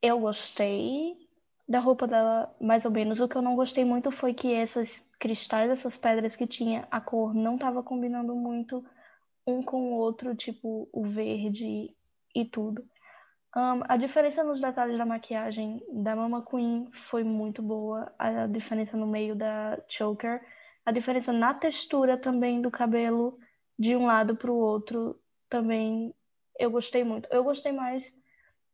eu 0.00 0.18
gostei 0.18 1.16
da 1.68 1.78
roupa 1.78 2.06
dela, 2.06 2.54
mais 2.60 2.84
ou 2.84 2.90
menos. 2.90 3.20
O 3.20 3.28
que 3.28 3.36
eu 3.36 3.42
não 3.42 3.54
gostei 3.54 3.84
muito 3.84 4.10
foi 4.10 4.32
que 4.32 4.48
esses 4.48 5.06
cristais, 5.18 5.70
essas 5.70 5.98
pedras 5.98 6.34
que 6.34 6.46
tinha, 6.46 6.88
a 6.90 7.00
cor 7.00 7.34
não 7.34 7.56
estava 7.56 7.82
combinando 7.82 8.34
muito 8.34 8.84
um 9.46 9.62
com 9.62 9.92
o 9.92 9.96
outro, 9.96 10.34
tipo, 10.34 10.88
o 10.92 11.04
verde 11.04 11.94
e 12.34 12.44
tudo. 12.44 12.84
Ahn, 13.54 13.82
a 13.88 13.96
diferença 13.96 14.44
nos 14.44 14.60
detalhes 14.60 14.98
da 14.98 15.06
maquiagem 15.06 15.82
da 15.92 16.14
Mama 16.14 16.44
Queen 16.44 16.88
foi 17.10 17.24
muito 17.24 17.62
boa. 17.62 18.12
A 18.18 18.46
diferença 18.46 18.96
no 18.96 19.06
meio 19.06 19.34
da 19.34 19.78
choker. 19.88 20.40
A 20.88 20.90
diferença 20.90 21.34
na 21.34 21.52
textura 21.52 22.16
também 22.16 22.62
do 22.62 22.70
cabelo 22.70 23.38
de 23.78 23.94
um 23.94 24.06
lado 24.06 24.34
para 24.34 24.50
o 24.50 24.56
outro 24.56 25.20
também 25.46 26.14
eu 26.58 26.70
gostei 26.70 27.04
muito. 27.04 27.28
Eu 27.30 27.44
gostei 27.44 27.72
mais 27.72 28.10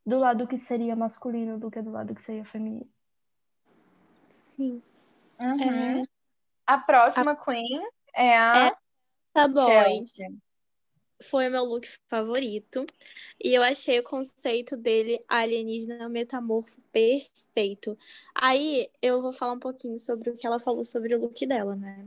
do 0.07 0.21
lado 0.21 0.47
que 0.47 0.57
seria 0.57 0.95
masculino 0.95 1.59
do 1.59 1.69
que 1.69 1.83
do 1.83 1.91
lado 1.91 2.15
que 2.15 2.23
seria 2.23 2.45
feminino. 2.45 2.89
Sim. 4.33 4.81
Uhum. 5.43 6.07
A 6.65 6.79
próxima 6.79 7.35
Queen 7.35 7.83
é 8.15 8.39
a 8.39 8.69
É. 8.69 8.77
Tá 9.33 9.49
bom. 9.49 9.67
Chelsea. 9.67 10.33
Foi 11.31 11.49
o 11.49 11.51
meu 11.51 11.65
look 11.65 11.89
favorito. 12.09 12.85
E 13.43 13.55
eu 13.55 13.63
achei 13.63 13.99
o 13.99 14.03
conceito 14.03 14.77
dele 14.77 15.23
alienígena 15.29 16.09
metamorfo 16.09 16.81
perfeito. 16.93 17.99
Aí 18.35 18.89
eu 19.03 19.23
vou 19.23 19.33
falar 19.33 19.53
um 19.53 19.59
pouquinho 19.59 19.99
sobre 19.99 20.31
o 20.31 20.35
que 20.35 20.47
ela 20.47 20.59
falou 20.61 20.85
sobre 20.85 21.15
o 21.15 21.21
look 21.21 21.47
dela, 21.47 21.77
né? 21.77 22.07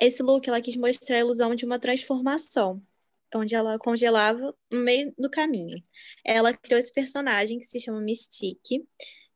Esse 0.00 0.22
look 0.22 0.48
ela 0.48 0.60
quis 0.60 0.76
mostrar 0.76 1.16
a 1.16 1.20
ilusão 1.20 1.54
de 1.54 1.64
uma 1.64 1.78
transformação, 1.78 2.82
onde 3.34 3.54
ela 3.54 3.78
congelava 3.78 4.54
no 4.70 4.80
meio 4.80 5.12
do 5.18 5.30
caminho. 5.30 5.82
Ela 6.24 6.52
criou 6.52 6.78
esse 6.78 6.92
personagem 6.92 7.58
que 7.58 7.66
se 7.66 7.78
chama 7.80 8.00
Mystique. 8.00 8.86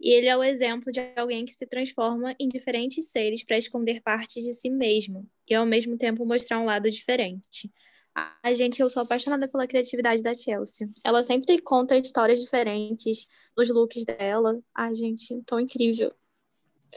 E 0.01 0.11
ele 0.11 0.27
é 0.27 0.37
o 0.37 0.45
exemplo 0.45 0.93
de 0.93 1.01
alguém 1.16 1.45
que 1.47 1.55
se 1.55 1.66
transforma 1.66 2.35
em 2.39 2.49
diferentes 2.49 3.11
seres 3.11 3.45
para 3.45 3.57
esconder 3.57 4.03
partes 4.03 4.45
de 4.45 4.53
si 4.53 4.68
mesmo 4.68 5.27
e 5.49 5.55
ao 5.55 5.64
mesmo 5.64 5.97
tempo 5.97 6.27
mostrar 6.27 6.61
um 6.61 6.64
lado 6.64 6.91
diferente. 6.91 7.72
A 8.14 8.54
gente, 8.54 8.80
eu 8.80 8.88
sou 8.88 9.02
apaixonada 9.02 9.48
pela 9.48 9.66
criatividade 9.66 10.22
da 10.22 10.34
Chelsea. 10.34 10.88
Ela 11.02 11.22
sempre 11.24 11.60
conta 11.60 11.96
histórias 11.96 12.40
diferentes 12.40 13.28
nos 13.56 13.68
looks 13.70 14.04
dela. 14.04 14.60
Ai, 14.74 14.94
gente, 14.94 15.42
tão 15.42 15.58
incrível. 15.58 16.14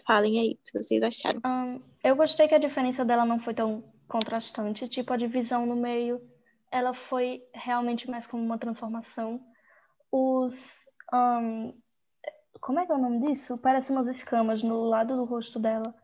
Falem 0.06 0.40
aí 0.40 0.52
o 0.52 0.58
que 0.64 0.74
vocês 0.74 1.02
acharam. 1.02 1.40
Um, 1.44 1.82
eu 2.04 2.16
gostei 2.16 2.48
que 2.48 2.54
a 2.54 2.60
diferença 2.60 3.04
dela 3.04 3.26
não 3.26 3.40
foi 3.40 3.56
tão 3.56 3.84
contrastante. 4.08 4.88
Tipo, 4.88 5.14
a 5.14 5.18
divisão 5.18 5.66
no 5.66 5.76
meio, 5.76 6.22
ela 6.72 6.94
foi 6.94 7.44
realmente 7.52 8.10
mais 8.10 8.28
como 8.28 8.44
uma 8.44 8.60
transformação. 8.60 9.42
Os. 10.12 10.86
Um, 11.12 11.74
como 12.62 12.80
é 12.80 12.86
que 12.86 12.92
é 12.92 12.96
o 12.96 13.02
nome 13.02 13.28
disso? 13.28 13.58
Parece 13.58 13.92
umas 13.92 14.08
escamas 14.08 14.62
no 14.62 14.84
lado 14.84 15.16
do 15.16 15.26
rosto 15.26 15.60
dela. 15.60 15.96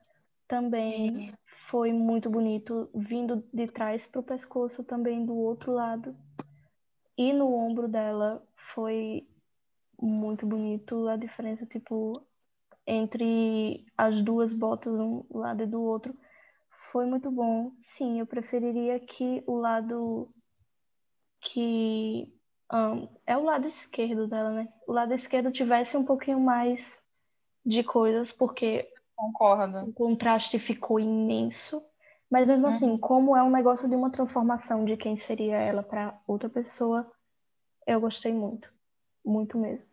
Também 0.47 1.29
é. 1.29 1.42
Foi 1.73 1.91
muito 1.91 2.29
bonito, 2.29 2.87
vindo 2.93 3.43
de 3.51 3.65
trás 3.65 4.05
para 4.05 4.19
o 4.19 4.23
pescoço 4.23 4.83
também 4.83 5.25
do 5.25 5.35
outro 5.35 5.73
lado. 5.73 6.15
E 7.17 7.33
no 7.33 7.51
ombro 7.51 7.87
dela 7.87 8.47
foi 8.75 9.27
muito 9.99 10.45
bonito 10.45 11.07
a 11.07 11.15
diferença, 11.15 11.65
tipo, 11.65 12.23
entre 12.85 13.87
as 13.97 14.23
duas 14.23 14.53
botas, 14.53 14.93
um 14.93 15.25
lado 15.31 15.63
e 15.63 15.65
do 15.65 15.81
outro. 15.81 16.15
Foi 16.91 17.07
muito 17.07 17.31
bom. 17.31 17.71
Sim, 17.81 18.19
eu 18.19 18.27
preferiria 18.27 18.99
que 18.99 19.43
o 19.47 19.55
lado 19.55 20.29
que 21.41 22.31
um, 22.71 23.09
é 23.25 23.35
o 23.35 23.45
lado 23.45 23.65
esquerdo 23.65 24.27
dela, 24.27 24.51
né? 24.51 24.69
O 24.87 24.93
lado 24.93 25.15
esquerdo 25.15 25.51
tivesse 25.51 25.97
um 25.97 26.05
pouquinho 26.05 26.39
mais 26.39 26.99
de 27.65 27.83
coisas, 27.83 28.31
porque 28.31 28.92
Concordo. 29.15 29.89
o 29.89 29.93
contraste 29.93 30.59
ficou 30.59 30.99
imenso. 30.99 31.83
Mas 32.29 32.49
mesmo 32.49 32.65
assim, 32.65 32.89
uhum. 32.89 32.97
como 32.97 33.37
é 33.37 33.43
um 33.43 33.51
negócio 33.51 33.87
de 33.87 33.95
uma 33.95 34.09
transformação 34.09 34.83
de 34.83 34.97
quem 34.97 35.15
seria 35.15 35.55
ela 35.57 35.83
para 35.83 36.19
outra 36.25 36.49
pessoa, 36.49 37.09
eu 37.85 38.01
gostei 38.01 38.33
muito. 38.33 38.73
Muito 39.23 39.57
mesmo. 39.57 39.85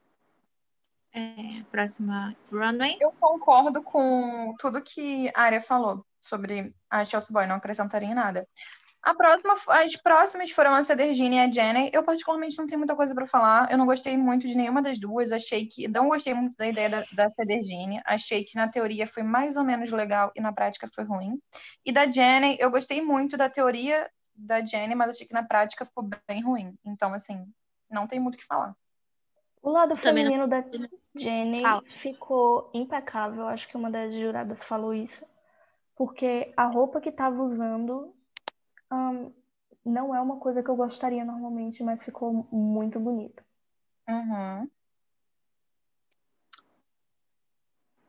É, 1.12 1.62
próxima 1.70 2.34
runway. 2.50 2.96
Eu 3.00 3.12
concordo 3.12 3.82
com 3.82 4.54
tudo 4.58 4.82
que 4.82 5.28
a 5.34 5.42
Arya 5.42 5.60
falou 5.60 6.06
sobre 6.20 6.74
a 6.88 7.04
Chelsea 7.04 7.32
Boy, 7.32 7.46
não 7.46 7.56
acrescentaria 7.56 8.14
nada. 8.14 8.48
A 9.03 9.14
próxima, 9.14 9.55
as 9.68 9.96
próximas 9.96 10.51
foram 10.51 10.74
a 10.74 10.82
Cedergine 10.82 11.36
e 11.36 11.40
a 11.40 11.51
Jenny. 11.51 11.90
Eu, 11.92 12.05
particularmente, 12.05 12.59
não 12.59 12.66
tenho 12.66 12.78
muita 12.78 12.94
coisa 12.94 13.14
para 13.14 13.26
falar. 13.26 13.70
Eu 13.70 13.78
não 13.78 13.86
gostei 13.86 14.16
muito 14.16 14.46
de 14.46 14.55
nenhuma 14.55 14.82
das 14.82 14.98
duas. 14.98 15.32
Achei 15.32 15.66
que. 15.66 15.88
Não 15.88 16.09
gostei 16.09 16.34
muito 16.34 16.55
da 16.57 16.68
ideia 16.68 16.90
da, 16.90 17.05
da 17.12 17.28
Cedergine. 17.30 18.03
Achei 18.05 18.44
que 18.44 18.57
na 18.57 18.68
teoria 18.68 19.07
foi 19.07 19.22
mais 19.22 19.57
ou 19.57 19.64
menos 19.64 19.90
legal 19.90 20.30
e 20.36 20.40
na 20.40 20.53
prática 20.53 20.86
foi 20.94 21.05
ruim. 21.05 21.40
E 21.84 21.90
da 21.90 22.11
Jenny, 22.11 22.59
eu 22.61 22.70
gostei 22.70 23.01
muito 23.01 23.38
da 23.38 23.48
teoria 23.48 24.11
da 24.34 24.64
Jenny, 24.64 24.94
mas 24.94 25.11
achei 25.11 25.26
que 25.26 25.34
na 25.34 25.44
prática 25.44 25.84
ficou 25.86 26.09
bem 26.28 26.42
ruim. 26.42 26.74
Então, 26.84 27.14
assim, 27.14 27.46
não 27.90 28.07
tem 28.07 28.20
muito 28.20 28.34
o 28.34 28.38
que 28.38 28.46
falar. 28.46 28.74
O 29.62 29.70
lado 29.70 29.96
feminino 29.96 30.46
da 30.46 30.62
Jenny 31.14 31.62
Fala. 31.62 31.82
ficou 32.01 32.70
impecável. 32.74 33.46
Acho 33.46 33.66
que 33.66 33.76
uma 33.76 33.90
das 33.90 34.12
juradas 34.12 34.62
falou 34.62 34.92
isso. 34.92 35.26
Porque 35.96 36.53
a 36.57 36.64
roupa 36.64 37.01
que 37.01 37.11
estava 37.11 37.42
usando 37.42 38.14
um, 38.93 39.32
não 39.84 40.14
é 40.14 40.20
uma 40.20 40.36
coisa 40.36 40.62
que 40.62 40.68
eu 40.68 40.76
gostaria 40.76 41.24
normalmente, 41.24 41.82
mas 41.82 42.03
ficou 42.03 42.47
muito 42.51 42.99
bonito. 42.99 43.43
Uhum. 44.09 44.68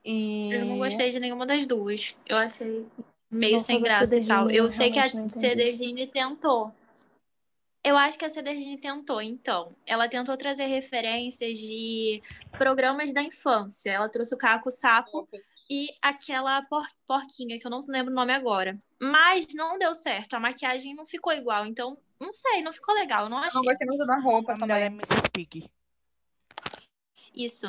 E... 0.03 0.51
Eu 0.51 0.65
não 0.65 0.79
gostei 0.79 1.11
de 1.11 1.19
nenhuma 1.19 1.45
das 1.45 1.65
duas. 1.65 2.17
Eu 2.25 2.37
achei 2.37 2.87
meio 3.29 3.59
sem 3.59 3.81
graça 3.81 4.17
e 4.17 4.25
tal. 4.25 4.49
Eu, 4.49 4.69
sei 4.69 4.91
que 4.91 4.99
a 4.99 5.29
Cedergine 5.29 6.07
tentou. 6.07 6.73
Eu 7.83 7.97
acho 7.97 8.17
que 8.17 8.25
a 8.25 8.29
Cedergine 8.29 8.77
tentou, 8.77 9.21
então. 9.21 9.75
Ela 9.85 10.07
tentou 10.07 10.35
trazer 10.37 10.65
referências 10.65 11.57
de 11.57 12.21
programas 12.51 13.11
da 13.11 13.21
infância. 13.23 13.91
Ela 13.91 14.09
trouxe 14.09 14.35
o 14.35 14.37
Caco 14.37 14.69
Sapo 14.69 15.27
e 15.73 15.87
aquela 16.01 16.61
por 16.63 16.85
porquinha, 17.07 17.57
que 17.57 17.65
eu 17.65 17.71
não 17.71 17.79
lembro 17.87 18.11
o 18.11 18.15
nome 18.15 18.33
agora. 18.33 18.77
Mas 18.99 19.47
não 19.55 19.79
deu 19.79 19.93
certo, 19.93 20.33
a 20.33 20.39
maquiagem 20.39 20.93
não 20.93 21.05
ficou 21.05 21.31
igual, 21.31 21.65
então, 21.65 21.97
não 22.19 22.33
sei, 22.33 22.61
não 22.61 22.73
ficou 22.73 22.93
legal, 22.93 23.29
não 23.29 23.37
achei. 23.37 23.57
Eu 23.57 23.63
não 23.63 23.69
gostei 23.69 23.87
muito 23.87 24.05
da 24.05 24.17
roupa 24.17 24.57
também. 24.57 24.75
é 24.75 24.87
Mrs. 24.87 25.29
Pig. 25.31 25.71
Isso. 27.33 27.67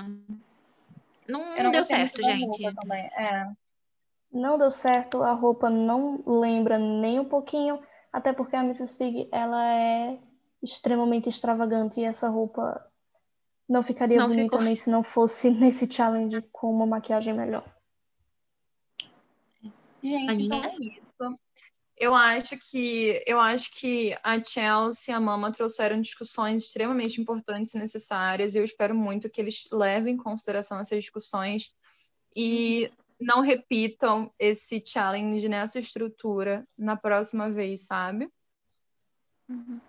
Não, 1.28 1.56
não 1.62 1.70
deu 1.70 1.84
certo, 1.84 2.20
gente. 2.24 2.66
É. 2.66 3.48
Não 4.32 4.58
deu 4.58 4.72
certo, 4.72 5.22
a 5.22 5.32
roupa 5.32 5.70
não 5.70 6.24
lembra 6.26 6.80
nem 6.80 7.20
um 7.20 7.24
pouquinho, 7.24 7.80
até 8.12 8.32
porque 8.32 8.56
a 8.56 8.64
Mrs. 8.64 8.96
Pig, 8.96 9.28
ela 9.30 9.64
é 9.64 10.18
extremamente 10.60 11.28
extravagante 11.28 12.00
e 12.00 12.04
essa 12.04 12.28
roupa 12.28 12.84
não 13.68 13.84
ficaria 13.84 14.16
não 14.16 14.26
bonita 14.26 14.42
ficou. 14.42 14.60
nem 14.62 14.74
se 14.74 14.90
não 14.90 15.04
fosse 15.04 15.50
nesse 15.54 15.88
challenge 15.88 16.42
com 16.50 16.68
uma 16.68 16.84
maquiagem 16.84 17.32
melhor. 17.32 17.64
Gente, 20.02 20.44
então 20.44 20.64
é 20.64 20.76
isso. 20.76 21.38
Eu 21.96 22.14
acho 22.14 22.58
que 22.58 23.22
eu 23.26 23.38
acho 23.38 23.70
que 23.72 24.16
a 24.24 24.42
Chelsea 24.42 25.04
e 25.08 25.12
a 25.12 25.20
Mama 25.20 25.52
trouxeram 25.52 26.00
discussões 26.00 26.64
extremamente 26.64 27.20
importantes 27.20 27.74
e 27.74 27.78
necessárias, 27.78 28.54
e 28.54 28.58
eu 28.58 28.64
espero 28.64 28.94
muito 28.94 29.30
que 29.30 29.40
eles 29.40 29.68
levem 29.70 30.14
em 30.14 30.16
consideração 30.16 30.80
essas 30.80 30.98
discussões 30.98 31.72
e 32.34 32.90
não 33.20 33.40
repitam 33.40 34.32
esse 34.38 34.82
challenge 34.84 35.48
nessa 35.48 35.78
estrutura 35.78 36.66
na 36.76 36.96
próxima 36.96 37.50
vez, 37.50 37.82
sabe? 37.82 38.28
Uhum. 39.48 39.80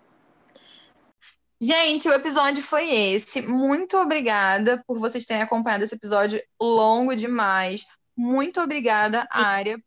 Gente, 1.60 2.08
o 2.08 2.12
episódio 2.12 2.62
foi 2.62 2.90
esse. 2.90 3.40
Muito 3.40 3.96
obrigada 3.96 4.82
por 4.86 4.98
vocês 4.98 5.24
terem 5.24 5.42
acompanhado 5.42 5.82
esse 5.82 5.94
episódio 5.94 6.40
longo 6.60 7.16
demais. 7.16 7.84
Muito 8.16 8.60
obrigada, 8.60 9.26
Área, 9.30 9.82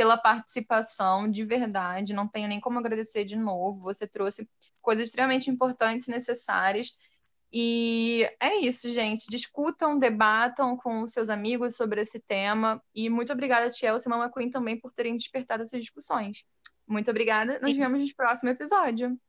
pela 0.00 0.16
participação, 0.16 1.30
de 1.30 1.44
verdade. 1.44 2.14
Não 2.14 2.26
tenho 2.26 2.48
nem 2.48 2.58
como 2.58 2.78
agradecer 2.78 3.22
de 3.22 3.36
novo. 3.36 3.82
Você 3.82 4.08
trouxe 4.08 4.48
coisas 4.80 5.08
extremamente 5.08 5.50
importantes 5.50 6.08
e 6.08 6.10
necessárias. 6.10 6.96
E 7.52 8.26
é 8.40 8.56
isso, 8.56 8.88
gente. 8.88 9.26
Discutam, 9.28 9.98
debatam 9.98 10.74
com 10.74 11.06
seus 11.06 11.28
amigos 11.28 11.76
sobre 11.76 12.00
esse 12.00 12.18
tema. 12.18 12.82
E 12.94 13.10
muito 13.10 13.30
obrigada, 13.30 13.70
Chelsea 13.70 14.08
e 14.08 14.10
Mama 14.10 14.32
Queen, 14.32 14.48
também 14.48 14.80
por 14.80 14.90
terem 14.90 15.18
despertado 15.18 15.64
essas 15.64 15.82
discussões. 15.82 16.46
Muito 16.88 17.10
obrigada. 17.10 17.58
Nos 17.60 17.76
vemos 17.76 18.02
no 18.02 18.16
próximo 18.16 18.48
episódio. 18.48 19.20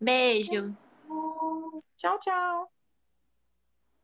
Beijo. 0.00 0.74
Tchau, 1.94 2.18
tchau. 2.20 2.73